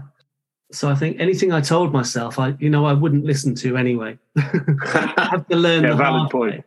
so 0.73 0.89
I 0.89 0.95
think 0.95 1.17
anything 1.21 1.53
I 1.53 1.61
told 1.61 1.93
myself, 1.93 2.39
I 2.39 2.55
you 2.59 2.69
know 2.69 2.85
I 2.85 2.91
wouldn't 2.93 3.23
listen 3.23 3.55
to 3.55 3.77
anyway. 3.77 4.19
I 4.37 5.29
have 5.31 5.47
to 5.47 5.55
learn 5.55 5.83
yeah, 5.85 5.91
the 5.91 5.95
valid 5.95 6.19
hard 6.19 6.31
point. 6.31 6.55
way. 6.55 6.63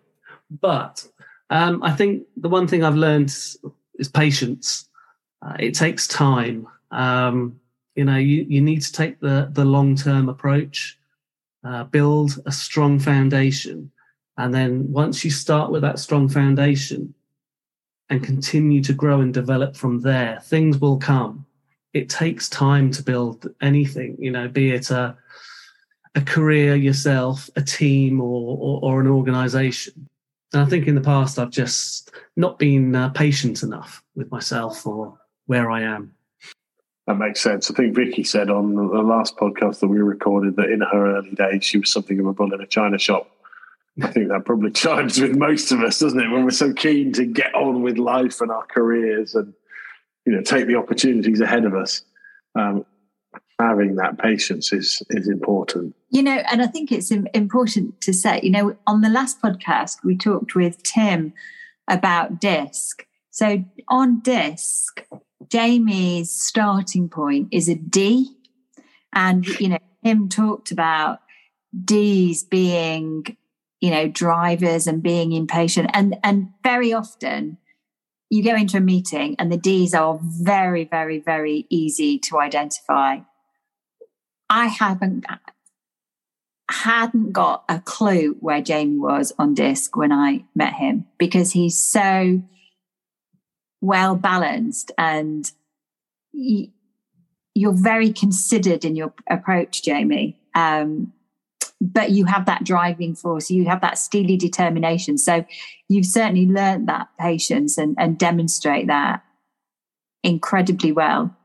But 0.62 1.06
um, 1.50 1.82
I 1.82 1.92
think 1.92 2.24
the 2.38 2.48
one 2.48 2.66
thing 2.66 2.82
I've 2.82 2.94
learned 2.94 3.30
is 3.98 4.08
patience. 4.08 4.88
Uh, 5.42 5.56
it 5.58 5.74
takes 5.74 6.08
time. 6.08 6.66
Um, 6.90 7.60
you 7.94 8.04
know, 8.04 8.16
you, 8.16 8.46
you 8.48 8.60
need 8.60 8.82
to 8.82 8.92
take 8.92 9.20
the, 9.20 9.48
the 9.52 9.64
long 9.64 9.96
term 9.96 10.28
approach, 10.28 10.98
uh, 11.64 11.84
build 11.84 12.40
a 12.46 12.52
strong 12.52 12.98
foundation. 12.98 13.90
And 14.36 14.54
then 14.54 14.90
once 14.92 15.24
you 15.24 15.30
start 15.30 15.70
with 15.70 15.82
that 15.82 15.98
strong 15.98 16.28
foundation 16.28 17.14
and 18.08 18.22
continue 18.22 18.82
to 18.84 18.92
grow 18.92 19.20
and 19.20 19.34
develop 19.34 19.76
from 19.76 20.00
there, 20.00 20.40
things 20.44 20.78
will 20.78 20.98
come. 20.98 21.44
It 21.92 22.08
takes 22.08 22.48
time 22.48 22.90
to 22.92 23.02
build 23.02 23.48
anything, 23.60 24.16
you 24.18 24.30
know, 24.30 24.46
be 24.48 24.70
it 24.70 24.90
a, 24.90 25.16
a 26.14 26.20
career 26.20 26.76
yourself, 26.76 27.50
a 27.56 27.62
team, 27.62 28.20
or, 28.20 28.56
or, 28.58 28.80
or 28.82 29.00
an 29.00 29.08
organization. 29.08 30.07
And 30.52 30.62
I 30.62 30.64
think 30.64 30.86
in 30.86 30.94
the 30.94 31.00
past, 31.00 31.38
I've 31.38 31.50
just 31.50 32.10
not 32.36 32.58
been 32.58 32.94
uh, 32.94 33.10
patient 33.10 33.62
enough 33.62 34.02
with 34.14 34.30
myself 34.30 34.86
or 34.86 35.18
where 35.46 35.70
I 35.70 35.82
am. 35.82 36.14
That 37.06 37.16
makes 37.16 37.40
sense. 37.40 37.70
I 37.70 37.74
think 37.74 37.94
Vicky 37.94 38.22
said 38.22 38.50
on 38.50 38.74
the 38.74 38.82
last 38.82 39.36
podcast 39.36 39.80
that 39.80 39.88
we 39.88 39.98
recorded 39.98 40.56
that 40.56 40.70
in 40.70 40.80
her 40.82 41.16
early 41.16 41.30
days, 41.30 41.64
she 41.64 41.78
was 41.78 41.90
something 41.90 42.18
of 42.20 42.26
a 42.26 42.32
bull 42.32 42.52
in 42.52 42.60
a 42.60 42.66
china 42.66 42.98
shop. 42.98 43.30
I 44.02 44.08
think 44.08 44.28
that 44.28 44.44
probably 44.44 44.70
chimes 44.72 45.18
with 45.18 45.36
most 45.36 45.72
of 45.72 45.80
us, 45.80 45.98
doesn't 45.98 46.20
it? 46.20 46.28
When 46.28 46.44
we're 46.44 46.50
so 46.50 46.72
keen 46.72 47.12
to 47.14 47.24
get 47.24 47.54
on 47.54 47.82
with 47.82 47.98
life 47.98 48.40
and 48.40 48.50
our 48.50 48.66
careers 48.66 49.34
and, 49.34 49.54
you 50.26 50.32
know, 50.32 50.42
take 50.42 50.66
the 50.66 50.76
opportunities 50.76 51.40
ahead 51.40 51.64
of 51.64 51.74
us. 51.74 52.02
Um, 52.54 52.84
having 53.58 53.96
that 53.96 54.18
patience 54.18 54.72
is 54.72 55.02
is 55.10 55.28
important. 55.28 55.94
You 56.10 56.22
know, 56.22 56.42
and 56.50 56.62
I 56.62 56.66
think 56.66 56.92
it's 56.92 57.10
important 57.10 58.00
to 58.02 58.12
say, 58.12 58.40
you 58.42 58.50
know, 58.50 58.76
on 58.86 59.00
the 59.00 59.08
last 59.08 59.42
podcast 59.42 60.04
we 60.04 60.16
talked 60.16 60.54
with 60.54 60.82
Tim 60.82 61.32
about 61.88 62.40
disc. 62.40 63.04
So 63.30 63.64
on 63.88 64.20
disc, 64.20 65.04
Jamie's 65.50 66.30
starting 66.30 67.08
point 67.08 67.48
is 67.52 67.68
a 67.68 67.74
D, 67.74 68.30
and 69.12 69.46
you 69.60 69.70
know, 69.70 69.78
him 70.02 70.28
talked 70.28 70.70
about 70.70 71.20
D's 71.84 72.44
being, 72.44 73.36
you 73.80 73.90
know, 73.90 74.08
drivers 74.08 74.86
and 74.86 75.02
being 75.02 75.32
impatient, 75.32 75.90
and 75.94 76.16
and 76.22 76.50
very 76.62 76.92
often 76.92 77.58
you 78.30 78.44
go 78.44 78.54
into 78.54 78.76
a 78.76 78.80
meeting 78.80 79.34
and 79.38 79.50
the 79.50 79.56
D's 79.56 79.94
are 79.94 80.18
very, 80.22 80.84
very, 80.84 81.18
very 81.18 81.66
easy 81.70 82.18
to 82.18 82.38
identify. 82.38 83.18
I 84.50 84.66
haven't 84.66 85.26
hadn't 86.70 87.32
got 87.32 87.64
a 87.68 87.80
clue 87.80 88.36
where 88.40 88.60
Jamie 88.60 88.98
was 88.98 89.32
on 89.38 89.54
disc 89.54 89.96
when 89.96 90.12
I 90.12 90.44
met 90.54 90.74
him 90.74 91.06
because 91.18 91.52
he's 91.52 91.80
so 91.80 92.42
well 93.80 94.16
balanced 94.16 94.92
and 94.98 95.50
you're 96.32 97.72
very 97.72 98.12
considered 98.12 98.84
in 98.84 98.96
your 98.96 99.12
approach, 99.28 99.82
Jamie. 99.82 100.38
Um, 100.54 101.12
but 101.80 102.10
you 102.10 102.24
have 102.24 102.46
that 102.46 102.64
driving 102.64 103.14
force, 103.14 103.50
you 103.50 103.66
have 103.66 103.80
that 103.80 103.98
steely 103.98 104.36
determination. 104.36 105.16
So 105.16 105.44
you've 105.88 106.06
certainly 106.06 106.46
learned 106.46 106.88
that 106.88 107.08
patience 107.18 107.78
and, 107.78 107.94
and 107.98 108.18
demonstrate 108.18 108.88
that 108.88 109.22
incredibly 110.24 110.92
well 110.92 111.36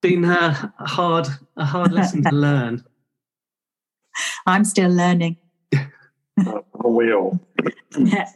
been 0.00 0.24
a 0.24 0.72
hard 0.78 1.26
a 1.56 1.64
hard 1.64 1.92
lesson 1.92 2.22
to 2.24 2.34
learn. 2.34 2.84
I'm 4.46 4.64
still 4.64 4.90
learning. 4.90 5.36
Are 5.74 6.90
we 6.90 7.12
all? 7.12 7.40
yeah. 7.98 8.28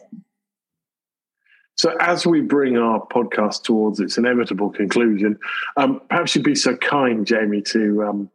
So, 1.76 1.96
as 2.00 2.26
we 2.26 2.40
bring 2.42 2.76
our 2.76 3.04
podcast 3.06 3.64
towards 3.64 3.98
its 3.98 4.18
inevitable 4.18 4.70
conclusion, 4.70 5.38
um, 5.76 6.00
perhaps 6.08 6.34
you'd 6.34 6.44
be 6.44 6.54
so 6.54 6.76
kind, 6.76 7.26
Jamie, 7.26 7.62
to 7.62 8.04
um, 8.04 8.30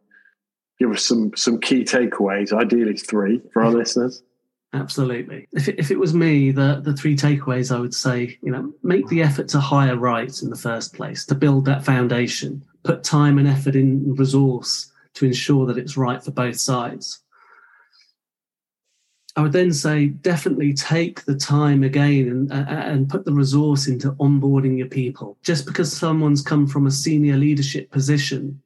give 0.78 0.90
us 0.90 1.04
some 1.04 1.32
some 1.36 1.60
key 1.60 1.84
takeaways, 1.84 2.52
ideally 2.52 2.96
three, 2.96 3.40
for 3.52 3.62
our 3.62 3.70
listeners. 3.70 4.22
Absolutely. 4.74 5.48
If 5.52 5.68
it, 5.68 5.78
if 5.78 5.90
it 5.90 5.98
was 5.98 6.12
me, 6.12 6.50
the, 6.50 6.82
the 6.84 6.92
three 6.92 7.16
takeaways 7.16 7.74
I 7.74 7.80
would 7.80 7.94
say, 7.94 8.38
you 8.42 8.52
know, 8.52 8.70
make 8.82 9.08
the 9.08 9.22
effort 9.22 9.48
to 9.48 9.60
hire 9.60 9.96
right 9.96 10.42
in 10.42 10.50
the 10.50 10.56
first 10.56 10.92
place, 10.92 11.24
to 11.26 11.34
build 11.34 11.64
that 11.64 11.86
foundation, 11.86 12.62
put 12.82 13.04
time 13.04 13.38
and 13.38 13.48
effort 13.48 13.76
in 13.76 14.14
resource 14.14 14.92
to 15.14 15.26
ensure 15.26 15.66
that 15.66 15.78
it's 15.78 15.96
right 15.96 16.22
for 16.22 16.30
both 16.30 16.58
sides. 16.58 17.20
I 19.36 19.42
would 19.42 19.52
then 19.52 19.72
say 19.72 20.08
definitely 20.08 20.74
take 20.74 21.24
the 21.24 21.36
time 21.36 21.84
again 21.84 22.28
and, 22.28 22.52
uh, 22.52 22.56
uh, 22.68 22.82
and 22.90 23.08
put 23.08 23.24
the 23.24 23.32
resource 23.32 23.86
into 23.86 24.12
onboarding 24.12 24.76
your 24.76 24.88
people. 24.88 25.38
Just 25.44 25.64
because 25.64 25.96
someone's 25.96 26.42
come 26.42 26.66
from 26.66 26.88
a 26.88 26.90
senior 26.90 27.36
leadership 27.36 27.90
position 27.92 28.60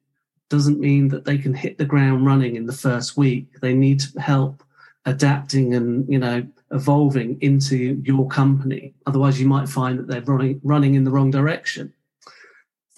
doesn't 0.48 0.80
mean 0.80 1.08
that 1.08 1.24
they 1.26 1.36
can 1.36 1.52
hit 1.52 1.76
the 1.76 1.84
ground 1.84 2.24
running 2.24 2.56
in 2.56 2.66
the 2.66 2.72
first 2.72 3.18
week. 3.18 3.60
They 3.60 3.74
need 3.74 4.02
help 4.18 4.62
adapting 5.04 5.74
and 5.74 6.08
you 6.08 6.18
know 6.18 6.46
evolving 6.70 7.38
into 7.40 8.00
your 8.04 8.28
company. 8.28 8.94
Otherwise, 9.06 9.40
you 9.40 9.46
might 9.46 9.68
find 9.68 9.98
that 9.98 10.06
they're 10.06 10.22
running 10.22 10.60
running 10.62 10.94
in 10.94 11.04
the 11.04 11.10
wrong 11.10 11.30
direction. 11.30 11.92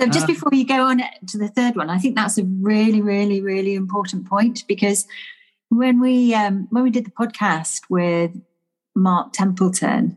So 0.00 0.06
just 0.06 0.24
uh, 0.24 0.28
before 0.28 0.50
you 0.52 0.66
go 0.66 0.86
on 0.86 1.00
to 1.28 1.38
the 1.38 1.48
third 1.48 1.76
one, 1.76 1.88
I 1.88 1.98
think 1.98 2.16
that's 2.16 2.36
a 2.36 2.44
really, 2.44 3.00
really, 3.00 3.40
really 3.40 3.74
important 3.74 4.26
point 4.26 4.64
because 4.66 5.06
when 5.68 6.00
we 6.00 6.34
um, 6.34 6.66
when 6.70 6.82
we 6.82 6.90
did 6.90 7.06
the 7.06 7.10
podcast 7.10 7.82
with 7.88 8.32
Mark 8.96 9.32
Templeton, 9.32 10.16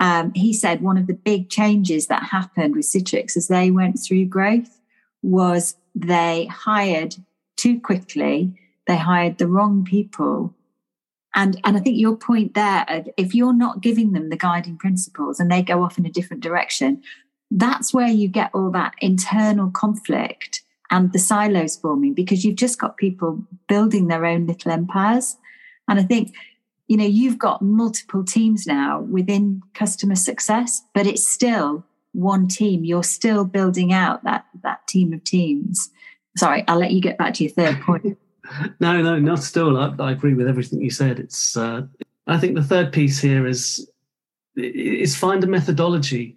um, 0.00 0.32
he 0.34 0.52
said 0.52 0.80
one 0.80 0.98
of 0.98 1.06
the 1.06 1.14
big 1.14 1.50
changes 1.50 2.06
that 2.06 2.24
happened 2.24 2.74
with 2.74 2.86
Citrix 2.86 3.36
as 3.36 3.48
they 3.48 3.70
went 3.70 3.98
through 3.98 4.26
growth 4.26 4.80
was 5.22 5.76
they 5.94 6.46
hired 6.46 7.16
too 7.56 7.80
quickly. 7.80 8.58
They 8.86 8.96
hired 8.96 9.38
the 9.38 9.48
wrong 9.48 9.84
people. 9.84 10.54
And, 11.36 11.60
and 11.64 11.76
I 11.76 11.80
think 11.80 11.98
your 11.98 12.16
point 12.16 12.54
there, 12.54 13.04
if 13.16 13.34
you're 13.34 13.54
not 13.54 13.80
giving 13.80 14.12
them 14.12 14.28
the 14.28 14.36
guiding 14.36 14.76
principles 14.76 15.40
and 15.40 15.50
they 15.50 15.62
go 15.62 15.82
off 15.82 15.98
in 15.98 16.06
a 16.06 16.10
different 16.10 16.42
direction, 16.42 17.02
that's 17.56 17.94
where 17.94 18.08
you 18.08 18.28
get 18.28 18.50
all 18.52 18.70
that 18.72 18.94
internal 19.00 19.70
conflict 19.70 20.62
and 20.90 21.12
the 21.12 21.18
silos 21.18 21.76
forming 21.76 22.12
because 22.12 22.44
you've 22.44 22.56
just 22.56 22.80
got 22.80 22.96
people 22.96 23.42
building 23.68 24.08
their 24.08 24.26
own 24.26 24.46
little 24.46 24.72
empires. 24.72 25.36
And 25.88 26.00
I 26.00 26.02
think, 26.02 26.34
you 26.88 26.96
know, 26.96 27.06
you've 27.06 27.38
got 27.38 27.62
multiple 27.62 28.24
teams 28.24 28.66
now 28.66 29.00
within 29.02 29.62
customer 29.72 30.16
success, 30.16 30.82
but 30.94 31.06
it's 31.06 31.26
still 31.26 31.84
one 32.12 32.48
team. 32.48 32.84
You're 32.84 33.04
still 33.04 33.44
building 33.44 33.92
out 33.92 34.24
that 34.24 34.46
that 34.62 34.86
team 34.88 35.12
of 35.12 35.22
teams. 35.22 35.90
Sorry, 36.36 36.64
I'll 36.66 36.78
let 36.78 36.90
you 36.90 37.00
get 37.00 37.18
back 37.18 37.34
to 37.34 37.44
your 37.44 37.52
third 37.52 37.80
point. 37.82 38.18
no, 38.80 39.00
no, 39.00 39.18
not 39.18 39.42
still. 39.42 39.76
I, 39.76 39.94
I, 40.00 40.12
agree 40.12 40.34
with 40.34 40.48
everything 40.48 40.82
you 40.82 40.90
said. 40.90 41.20
It's. 41.20 41.56
Uh, 41.56 41.82
I 42.26 42.38
think 42.38 42.56
the 42.56 42.62
third 42.62 42.92
piece 42.92 43.20
here 43.20 43.46
is 43.46 43.88
is 44.56 45.16
find 45.16 45.42
a 45.42 45.46
methodology 45.46 46.36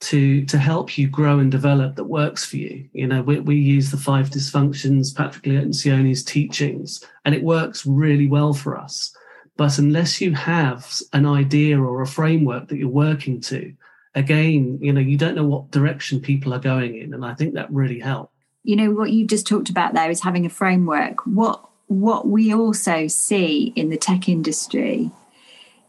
to 0.00 0.44
to 0.46 0.58
help 0.58 0.96
you 0.96 1.08
grow 1.08 1.38
and 1.38 1.50
develop 1.50 1.96
that 1.96 2.04
works 2.04 2.44
for 2.44 2.56
you. 2.56 2.88
You 2.92 3.06
know, 3.06 3.22
we, 3.22 3.40
we 3.40 3.56
use 3.56 3.90
the 3.90 3.96
five 3.96 4.30
dysfunctions, 4.30 5.14
Patrick 5.14 5.44
Lencioni's 5.44 6.22
teachings, 6.22 7.04
and 7.24 7.34
it 7.34 7.42
works 7.42 7.84
really 7.84 8.26
well 8.26 8.52
for 8.52 8.76
us. 8.76 9.14
But 9.56 9.78
unless 9.78 10.20
you 10.20 10.34
have 10.34 11.00
an 11.12 11.26
idea 11.26 11.80
or 11.80 12.00
a 12.00 12.06
framework 12.06 12.68
that 12.68 12.76
you're 12.76 12.88
working 12.88 13.40
to, 13.42 13.74
again, 14.14 14.78
you 14.80 14.92
know, 14.92 15.00
you 15.00 15.16
don't 15.16 15.34
know 15.34 15.46
what 15.46 15.72
direction 15.72 16.20
people 16.20 16.54
are 16.54 16.60
going 16.60 16.96
in, 16.96 17.12
and 17.12 17.24
I 17.24 17.34
think 17.34 17.54
that 17.54 17.70
really 17.72 17.98
helps. 17.98 18.32
You 18.62 18.76
know, 18.76 18.90
what 18.92 19.10
you 19.10 19.26
just 19.26 19.46
talked 19.46 19.70
about 19.70 19.94
there 19.94 20.10
is 20.10 20.22
having 20.22 20.46
a 20.46 20.50
framework. 20.50 21.26
What 21.26 21.64
what 21.88 22.28
we 22.28 22.54
also 22.54 23.08
see 23.08 23.72
in 23.74 23.88
the 23.88 23.96
tech 23.96 24.28
industry 24.28 25.10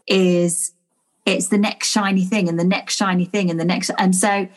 is 0.06 0.72
it's 1.26 1.48
the 1.48 1.58
next 1.58 1.88
shiny 1.88 2.24
thing 2.24 2.48
and 2.48 2.58
the 2.58 2.64
next 2.64 2.96
shiny 2.96 3.24
thing 3.24 3.50
and 3.50 3.60
the 3.60 3.64
next 3.64 3.90
and 3.98 4.14
so 4.14 4.48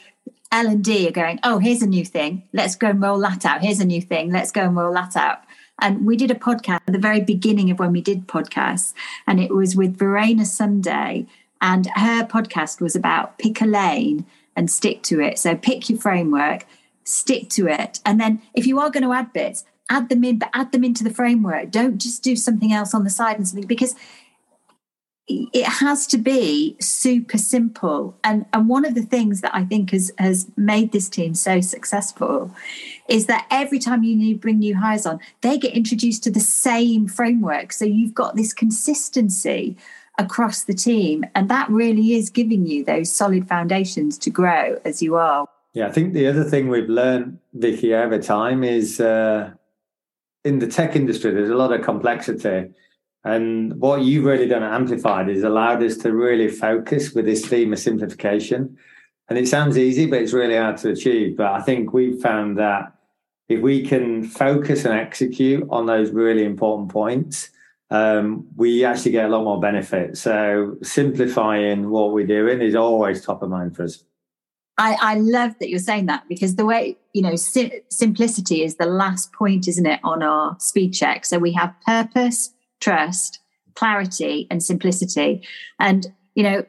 L 0.54 0.68
and 0.68 0.84
D 0.84 1.08
are 1.08 1.12
going, 1.12 1.40
oh, 1.44 1.58
here's 1.58 1.82
a 1.82 1.88
new 1.88 2.06
thing. 2.06 2.44
Let's 2.54 2.76
go 2.76 2.90
and 2.90 3.02
roll 3.02 3.18
that 3.22 3.44
out. 3.44 3.62
Here's 3.62 3.80
a 3.80 3.86
new 3.86 4.02
thing. 4.02 4.32
Let's 4.32 4.52
go 4.52 4.62
and 4.62 4.76
roll 4.76 4.94
that 4.94 5.16
out. 5.16 5.40
And 5.82 6.06
we 6.06 6.16
did 6.16 6.30
a 6.30 6.36
podcast 6.36 6.82
at 6.88 6.94
the 6.94 7.00
very 7.00 7.22
beginning 7.22 7.72
of 7.72 7.80
when 7.80 7.92
we 7.92 8.02
did 8.02 8.28
podcasts, 8.28 8.94
and 9.26 9.40
it 9.40 9.52
was 9.52 9.76
with 9.76 9.98
Verena 9.98 10.46
Sunday, 10.46 11.26
and 11.60 11.88
her 11.96 12.24
podcast 12.24 12.80
was 12.80 12.96
about 12.96 13.40
pick 13.40 13.62
a 13.62 13.66
lane 13.66 14.28
and 14.56 14.70
stick 14.70 15.02
to 15.04 15.20
it. 15.20 15.40
So 15.40 15.56
pick 15.56 15.90
your 15.90 16.00
framework, 16.00 16.68
stick 17.04 17.50
to 17.50 17.68
it, 17.68 18.00
and 18.06 18.22
then 18.22 18.40
if 18.54 18.68
you 18.68 18.80
are 18.80 18.92
going 18.92 19.04
to 19.04 19.14
add 19.14 19.34
bits, 19.34 19.66
add 19.90 20.10
them 20.10 20.24
in, 20.24 20.38
but 20.38 20.52
add 20.54 20.72
them 20.72 20.84
into 20.84 21.04
the 21.04 21.14
framework. 21.14 21.72
Don't 21.72 21.98
just 21.98 22.22
do 22.22 22.36
something 22.36 22.72
else 22.72 22.94
on 22.94 23.04
the 23.04 23.10
side 23.10 23.38
and 23.38 23.48
something 23.48 23.68
because 23.68 23.96
it 25.28 25.66
has 25.66 26.06
to 26.08 26.18
be 26.18 26.76
super 26.82 27.38
simple. 27.38 28.18
And 28.24 28.46
and 28.52 28.68
one 28.68 28.86
of 28.86 28.96
the 28.96 29.02
things 29.02 29.42
that 29.42 29.56
i 29.56 29.64
think 29.64 29.92
has 29.92 30.12
has 30.18 30.48
made 30.58 30.92
this 30.92 31.10
team 31.10 31.34
so 31.34 31.62
successful 31.62 32.54
is 33.08 33.28
that 33.28 33.48
every 33.50 33.80
time 33.80 34.04
you 34.04 34.36
bring 34.36 34.60
new 34.60 34.76
hires 34.76 35.06
on 35.06 35.20
they 35.42 35.58
get 35.58 35.74
introduced 35.74 36.24
to 36.24 36.32
the 36.32 36.40
same 36.40 37.08
framework. 37.08 37.72
So 37.72 37.86
you've 37.86 38.14
got 38.14 38.36
this 38.36 38.54
consistency 38.54 39.78
across 40.20 40.66
the 40.66 40.74
team 40.74 41.24
and 41.34 41.50
that 41.50 41.70
really 41.70 42.14
is 42.14 42.30
giving 42.30 42.68
you 42.68 42.84
those 42.84 43.12
solid 43.12 43.48
foundations 43.48 44.18
to 44.20 44.30
grow 44.30 44.80
as 44.86 45.02
you 45.02 45.16
are. 45.16 45.48
Yeah 45.74 45.88
i 45.88 45.92
think 45.92 46.14
the 46.14 46.28
other 46.28 46.44
thing 46.44 46.68
we've 46.68 46.90
learned 46.90 47.40
vicky 47.54 47.94
over 47.96 48.20
time 48.20 48.64
is 48.64 49.00
uh, 49.00 49.52
in 50.44 50.60
the 50.60 50.68
tech 50.68 50.96
industry 50.96 51.32
there's 51.32 51.50
a 51.50 51.56
lot 51.56 51.72
of 51.72 51.82
complexity 51.82 52.70
and 53.24 53.80
what 53.80 54.02
you've 54.02 54.26
really 54.26 54.48
done 54.48 54.64
at 54.64 54.74
Amplified 54.74 55.30
is 55.30 55.44
allowed 55.44 55.82
us 55.82 55.98
to 55.98 56.14
really 56.14 56.50
focus 56.50 57.14
with 57.14 57.26
this 57.26 57.46
theme 57.46 57.72
of 57.72 57.80
simplification. 57.80 58.78
And 59.30 59.40
it 59.40 59.48
sounds 59.48 59.78
easy, 59.78 60.06
but 60.06 60.22
it's 60.22 60.34
really 60.34 60.58
hard 60.58 60.78
to 60.78 60.90
achieve. 60.90 61.38
But 61.38 61.54
I 61.54 61.62
think 61.62 61.94
we've 61.94 62.20
found 62.22 62.58
that 62.58 62.94
if 63.48 63.62
we 63.62 63.86
can 63.86 64.24
focus 64.24 64.84
and 64.84 64.94
execute 64.94 65.66
on 65.70 65.86
those 65.86 66.12
really 66.12 66.44
important 66.44 66.90
points, 66.90 67.50
um, 67.90 68.48
we 68.56 68.84
actually 68.84 69.12
get 69.12 69.26
a 69.26 69.30
lot 69.30 69.44
more 69.44 69.60
benefit. 69.60 70.18
So 70.18 70.78
simplifying 70.82 71.90
what 71.90 72.12
we're 72.12 72.28
doing 72.28 72.62
is 72.62 72.76
always 72.76 73.24
top 73.24 73.42
of 73.42 73.50
mind 73.50 73.76
for 73.76 73.84
us. 73.84 74.04
I, 74.78 74.98
I 75.00 75.16
love 75.16 75.56
that 75.60 75.70
you're 75.70 75.80
saying 75.80 76.08
that 76.08 76.28
because 76.28 76.56
the 76.56 76.66
way, 76.66 76.98
you 77.14 77.22
know, 77.22 77.36
simplicity 77.36 78.64
is 78.64 78.76
the 78.76 78.88
last 78.88 79.32
point, 79.32 79.68
isn't 79.68 79.86
it, 79.86 80.00
on 80.04 80.24
our 80.24 80.58
speed 80.60 80.92
check. 80.92 81.26
So 81.26 81.38
we 81.38 81.52
have 81.54 81.76
purpose, 81.86 82.53
trust, 82.84 83.40
clarity, 83.76 84.48
and 84.52 84.62
simplicity. 84.62 85.48
And, 85.80 86.08
you 86.36 86.44
know, 86.44 86.64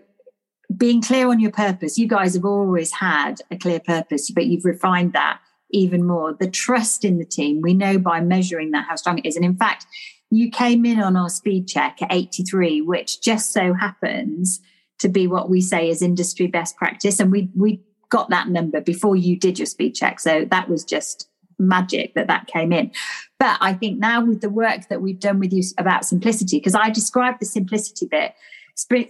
being 0.77 1.03
clear 1.03 1.29
on 1.29 1.41
your 1.41 1.51
purpose, 1.51 1.99
you 1.99 2.09
guys 2.09 2.35
have 2.35 2.45
always 2.45 2.93
had 2.93 3.41
a 3.51 3.57
clear 3.57 3.81
purpose, 3.81 4.31
but 4.31 4.47
you've 4.47 4.65
refined 4.65 5.13
that 5.13 5.41
even 5.71 6.07
more. 6.07 6.33
The 6.33 6.51
trust 6.51 7.05
in 7.05 7.19
the 7.19 7.25
team, 7.25 7.61
we 7.61 7.75
know 7.75 7.99
by 7.99 8.21
measuring 8.21 8.71
that 8.71 8.87
how 8.89 8.97
strong 8.97 9.19
it 9.19 9.27
is. 9.27 9.37
And 9.37 9.45
in 9.45 9.57
fact, 9.57 9.87
you 10.31 10.51
came 10.51 10.85
in 10.85 11.01
on 11.01 11.17
our 11.17 11.29
speed 11.29 11.69
check 11.69 11.99
at 12.01 12.13
83, 12.13 12.81
which 12.81 13.21
just 13.21 13.53
so 13.53 13.75
happens 13.75 14.61
to 14.99 15.09
be 15.09 15.27
what 15.27 15.51
we 15.51 15.61
say 15.61 15.89
is 15.89 16.03
industry 16.03 16.47
best 16.47 16.77
practice. 16.77 17.21
And 17.21 17.31
we 17.31 17.51
we 17.55 17.83
got 18.09 18.31
that 18.31 18.49
number 18.49 18.81
before 18.81 19.17
you 19.17 19.37
did 19.37 19.59
your 19.59 19.67
speed 19.67 19.95
check. 19.95 20.21
So 20.21 20.47
that 20.51 20.69
was 20.69 20.85
just 20.85 21.29
magic 21.69 22.15
that 22.15 22.27
that 22.29 22.47
came 22.47 22.73
in. 22.73 22.91
But 23.39 23.59
I 23.61 23.73
think 23.73 23.99
now 23.99 24.25
with 24.25 24.41
the 24.41 24.51
work 24.51 24.89
that 24.89 25.03
we've 25.03 25.21
done 25.21 25.39
with 25.39 25.53
you 25.53 25.63
about 25.79 26.05
simplicity, 26.05 26.59
because 26.59 26.75
I 26.75 26.91
described 26.91 27.41
the 27.41 27.47
simplicity 27.47 28.07
bit. 28.07 28.35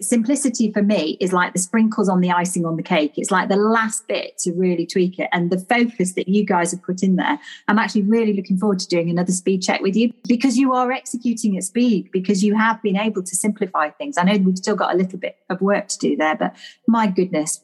Simplicity 0.03 0.71
for 0.71 0.83
me 0.83 1.17
is 1.21 1.33
like 1.33 1.55
the 1.55 1.59
sprinkles 1.59 2.07
on 2.07 2.21
the 2.21 2.31
icing 2.31 2.67
on 2.67 2.77
the 2.77 2.83
cake. 2.83 3.15
It's 3.17 3.31
like 3.31 3.49
the 3.49 3.57
last 3.57 4.07
bit 4.07 4.37
to 4.41 4.53
really 4.53 4.85
tweak 4.85 5.19
it. 5.19 5.31
And 5.33 5.51
the 5.51 5.59
focus 5.59 6.13
that 6.17 6.29
you 6.29 6.45
guys 6.45 6.73
have 6.73 6.83
put 6.83 7.03
in 7.03 7.17
there, 7.17 7.39
I'm 7.67 7.79
actually 7.79 8.03
really 8.03 8.35
looking 8.35 8.59
forward 8.59 8.79
to 8.81 8.89
doing 8.89 9.09
another 9.09 9.33
speed 9.33 9.63
check 9.63 9.81
with 9.81 9.97
you 9.97 10.13
because 10.29 10.59
you 10.59 10.75
are 10.75 10.93
executing 10.93 11.57
at 11.57 11.65
speed, 11.65 12.11
because 12.13 12.45
you 12.45 12.55
have 12.59 12.83
been 12.83 12.99
able 12.99 13.23
to 13.23 13.35
simplify 13.35 13.89
things. 13.89 14.19
I 14.19 14.25
know 14.25 14.37
we've 14.37 14.59
still 14.59 14.77
got 14.77 14.95
a 14.95 14.99
little 14.99 15.19
bit 15.19 15.39
of 15.49 15.63
work 15.63 15.89
to 15.89 15.99
do 15.99 16.15
there, 16.15 16.37
but 16.37 16.55
my 16.87 17.07
goodness, 17.07 17.63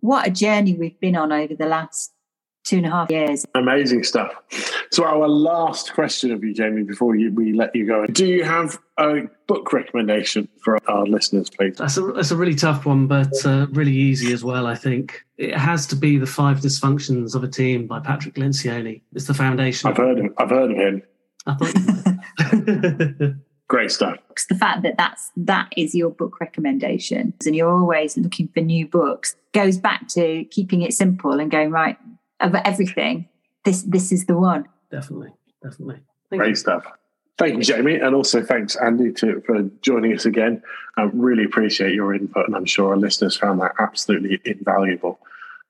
what 0.00 0.26
a 0.26 0.30
journey 0.30 0.72
we've 0.72 0.98
been 0.98 1.14
on 1.14 1.30
over 1.30 1.54
the 1.54 1.66
last 1.66 2.13
two 2.64 2.78
and 2.78 2.86
a 2.86 2.90
half 2.90 3.10
years. 3.10 3.46
Amazing 3.54 4.02
stuff. 4.02 4.32
So, 4.90 5.04
our 5.04 5.28
last 5.28 5.92
question 5.92 6.32
of 6.32 6.42
you, 6.42 6.52
Jamie, 6.52 6.82
before 6.82 7.14
you, 7.14 7.32
we 7.32 7.52
let 7.52 7.74
you 7.76 7.86
go, 7.86 8.06
do 8.06 8.26
you 8.26 8.44
have 8.44 8.78
a 8.98 9.22
book 9.46 9.72
recommendation 9.72 10.48
for 10.62 10.78
our 10.88 11.06
listeners, 11.06 11.50
please? 11.50 11.76
That's 11.76 11.96
a, 11.96 12.02
that's 12.12 12.30
a 12.30 12.36
really 12.36 12.54
tough 12.54 12.86
one, 12.86 13.06
but 13.06 13.32
uh, 13.44 13.66
really 13.70 13.94
easy 13.94 14.32
as 14.32 14.42
well, 14.42 14.66
I 14.66 14.74
think. 14.74 15.22
It 15.36 15.56
has 15.56 15.86
to 15.88 15.96
be 15.96 16.18
The 16.18 16.26
Five 16.26 16.58
Dysfunctions 16.58 17.34
of 17.34 17.44
a 17.44 17.48
Team 17.48 17.86
by 17.86 18.00
Patrick 18.00 18.34
Lencioni. 18.34 19.02
It's 19.12 19.26
the 19.26 19.34
foundation. 19.34 19.90
I've 19.90 19.96
heard 19.96 20.18
of, 20.18 20.26
I've 20.38 20.50
heard 20.50 20.70
of 20.70 20.76
him. 20.76 21.02
I 21.46 21.54
thought 21.54 23.34
Great 23.66 23.90
stuff. 23.90 24.18
The 24.48 24.54
fact 24.54 24.82
that 24.82 24.96
that's 24.98 25.32
that 25.36 25.72
is 25.74 25.94
your 25.94 26.10
book 26.10 26.38
recommendation, 26.38 27.32
and 27.46 27.56
you're 27.56 27.70
always 27.70 28.16
looking 28.16 28.48
for 28.48 28.60
new 28.60 28.86
books, 28.86 29.36
goes 29.52 29.78
back 29.78 30.06
to 30.08 30.44
keeping 30.50 30.82
it 30.82 30.92
simple 30.92 31.40
and 31.40 31.50
going 31.50 31.70
right 31.70 31.96
of 32.44 32.54
everything, 32.64 33.28
this 33.64 33.82
this 33.82 34.12
is 34.12 34.26
the 34.26 34.36
one. 34.36 34.68
Definitely, 34.90 35.32
definitely. 35.62 36.00
Thank 36.30 36.40
Great 36.40 36.50
you. 36.50 36.54
stuff. 36.56 36.86
Thank 37.36 37.56
you, 37.56 37.62
Jamie, 37.62 37.96
and 37.96 38.14
also 38.14 38.44
thanks, 38.44 38.76
Andy, 38.76 39.12
to, 39.14 39.40
for 39.40 39.62
joining 39.82 40.14
us 40.14 40.24
again. 40.24 40.62
I 40.96 41.10
really 41.12 41.42
appreciate 41.42 41.92
your 41.92 42.14
input, 42.14 42.46
and 42.46 42.54
I'm 42.54 42.64
sure 42.64 42.90
our 42.90 42.96
listeners 42.96 43.36
found 43.36 43.60
that 43.60 43.72
absolutely 43.80 44.40
invaluable. 44.44 45.18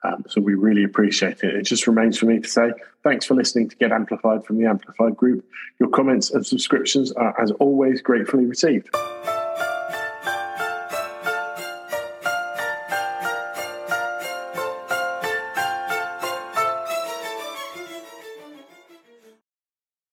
Um, 0.05 0.27
so 0.29 0.43
we 0.43 0.55
really 0.55 0.85
appreciate 0.85 1.43
it. 1.43 1.55
It 1.55 1.63
just 1.63 1.87
remains 1.87 2.19
for 2.19 2.27
me 2.27 2.39
to 2.39 2.49
say 2.49 2.73
thanks 3.03 3.25
for 3.25 3.33
listening 3.33 3.71
to 3.71 3.77
Get 3.77 3.93
Amplified 3.93 4.45
from 4.45 4.59
the 4.59 4.67
Amplified 4.67 5.17
Group. 5.17 5.47
Your 5.81 5.89
comments 5.89 6.31
and 6.31 6.47
subscriptions 6.47 7.13
are, 7.13 7.41
as 7.41 7.51
always, 7.53 8.03
gratefully 8.03 8.45
received. 8.45 8.95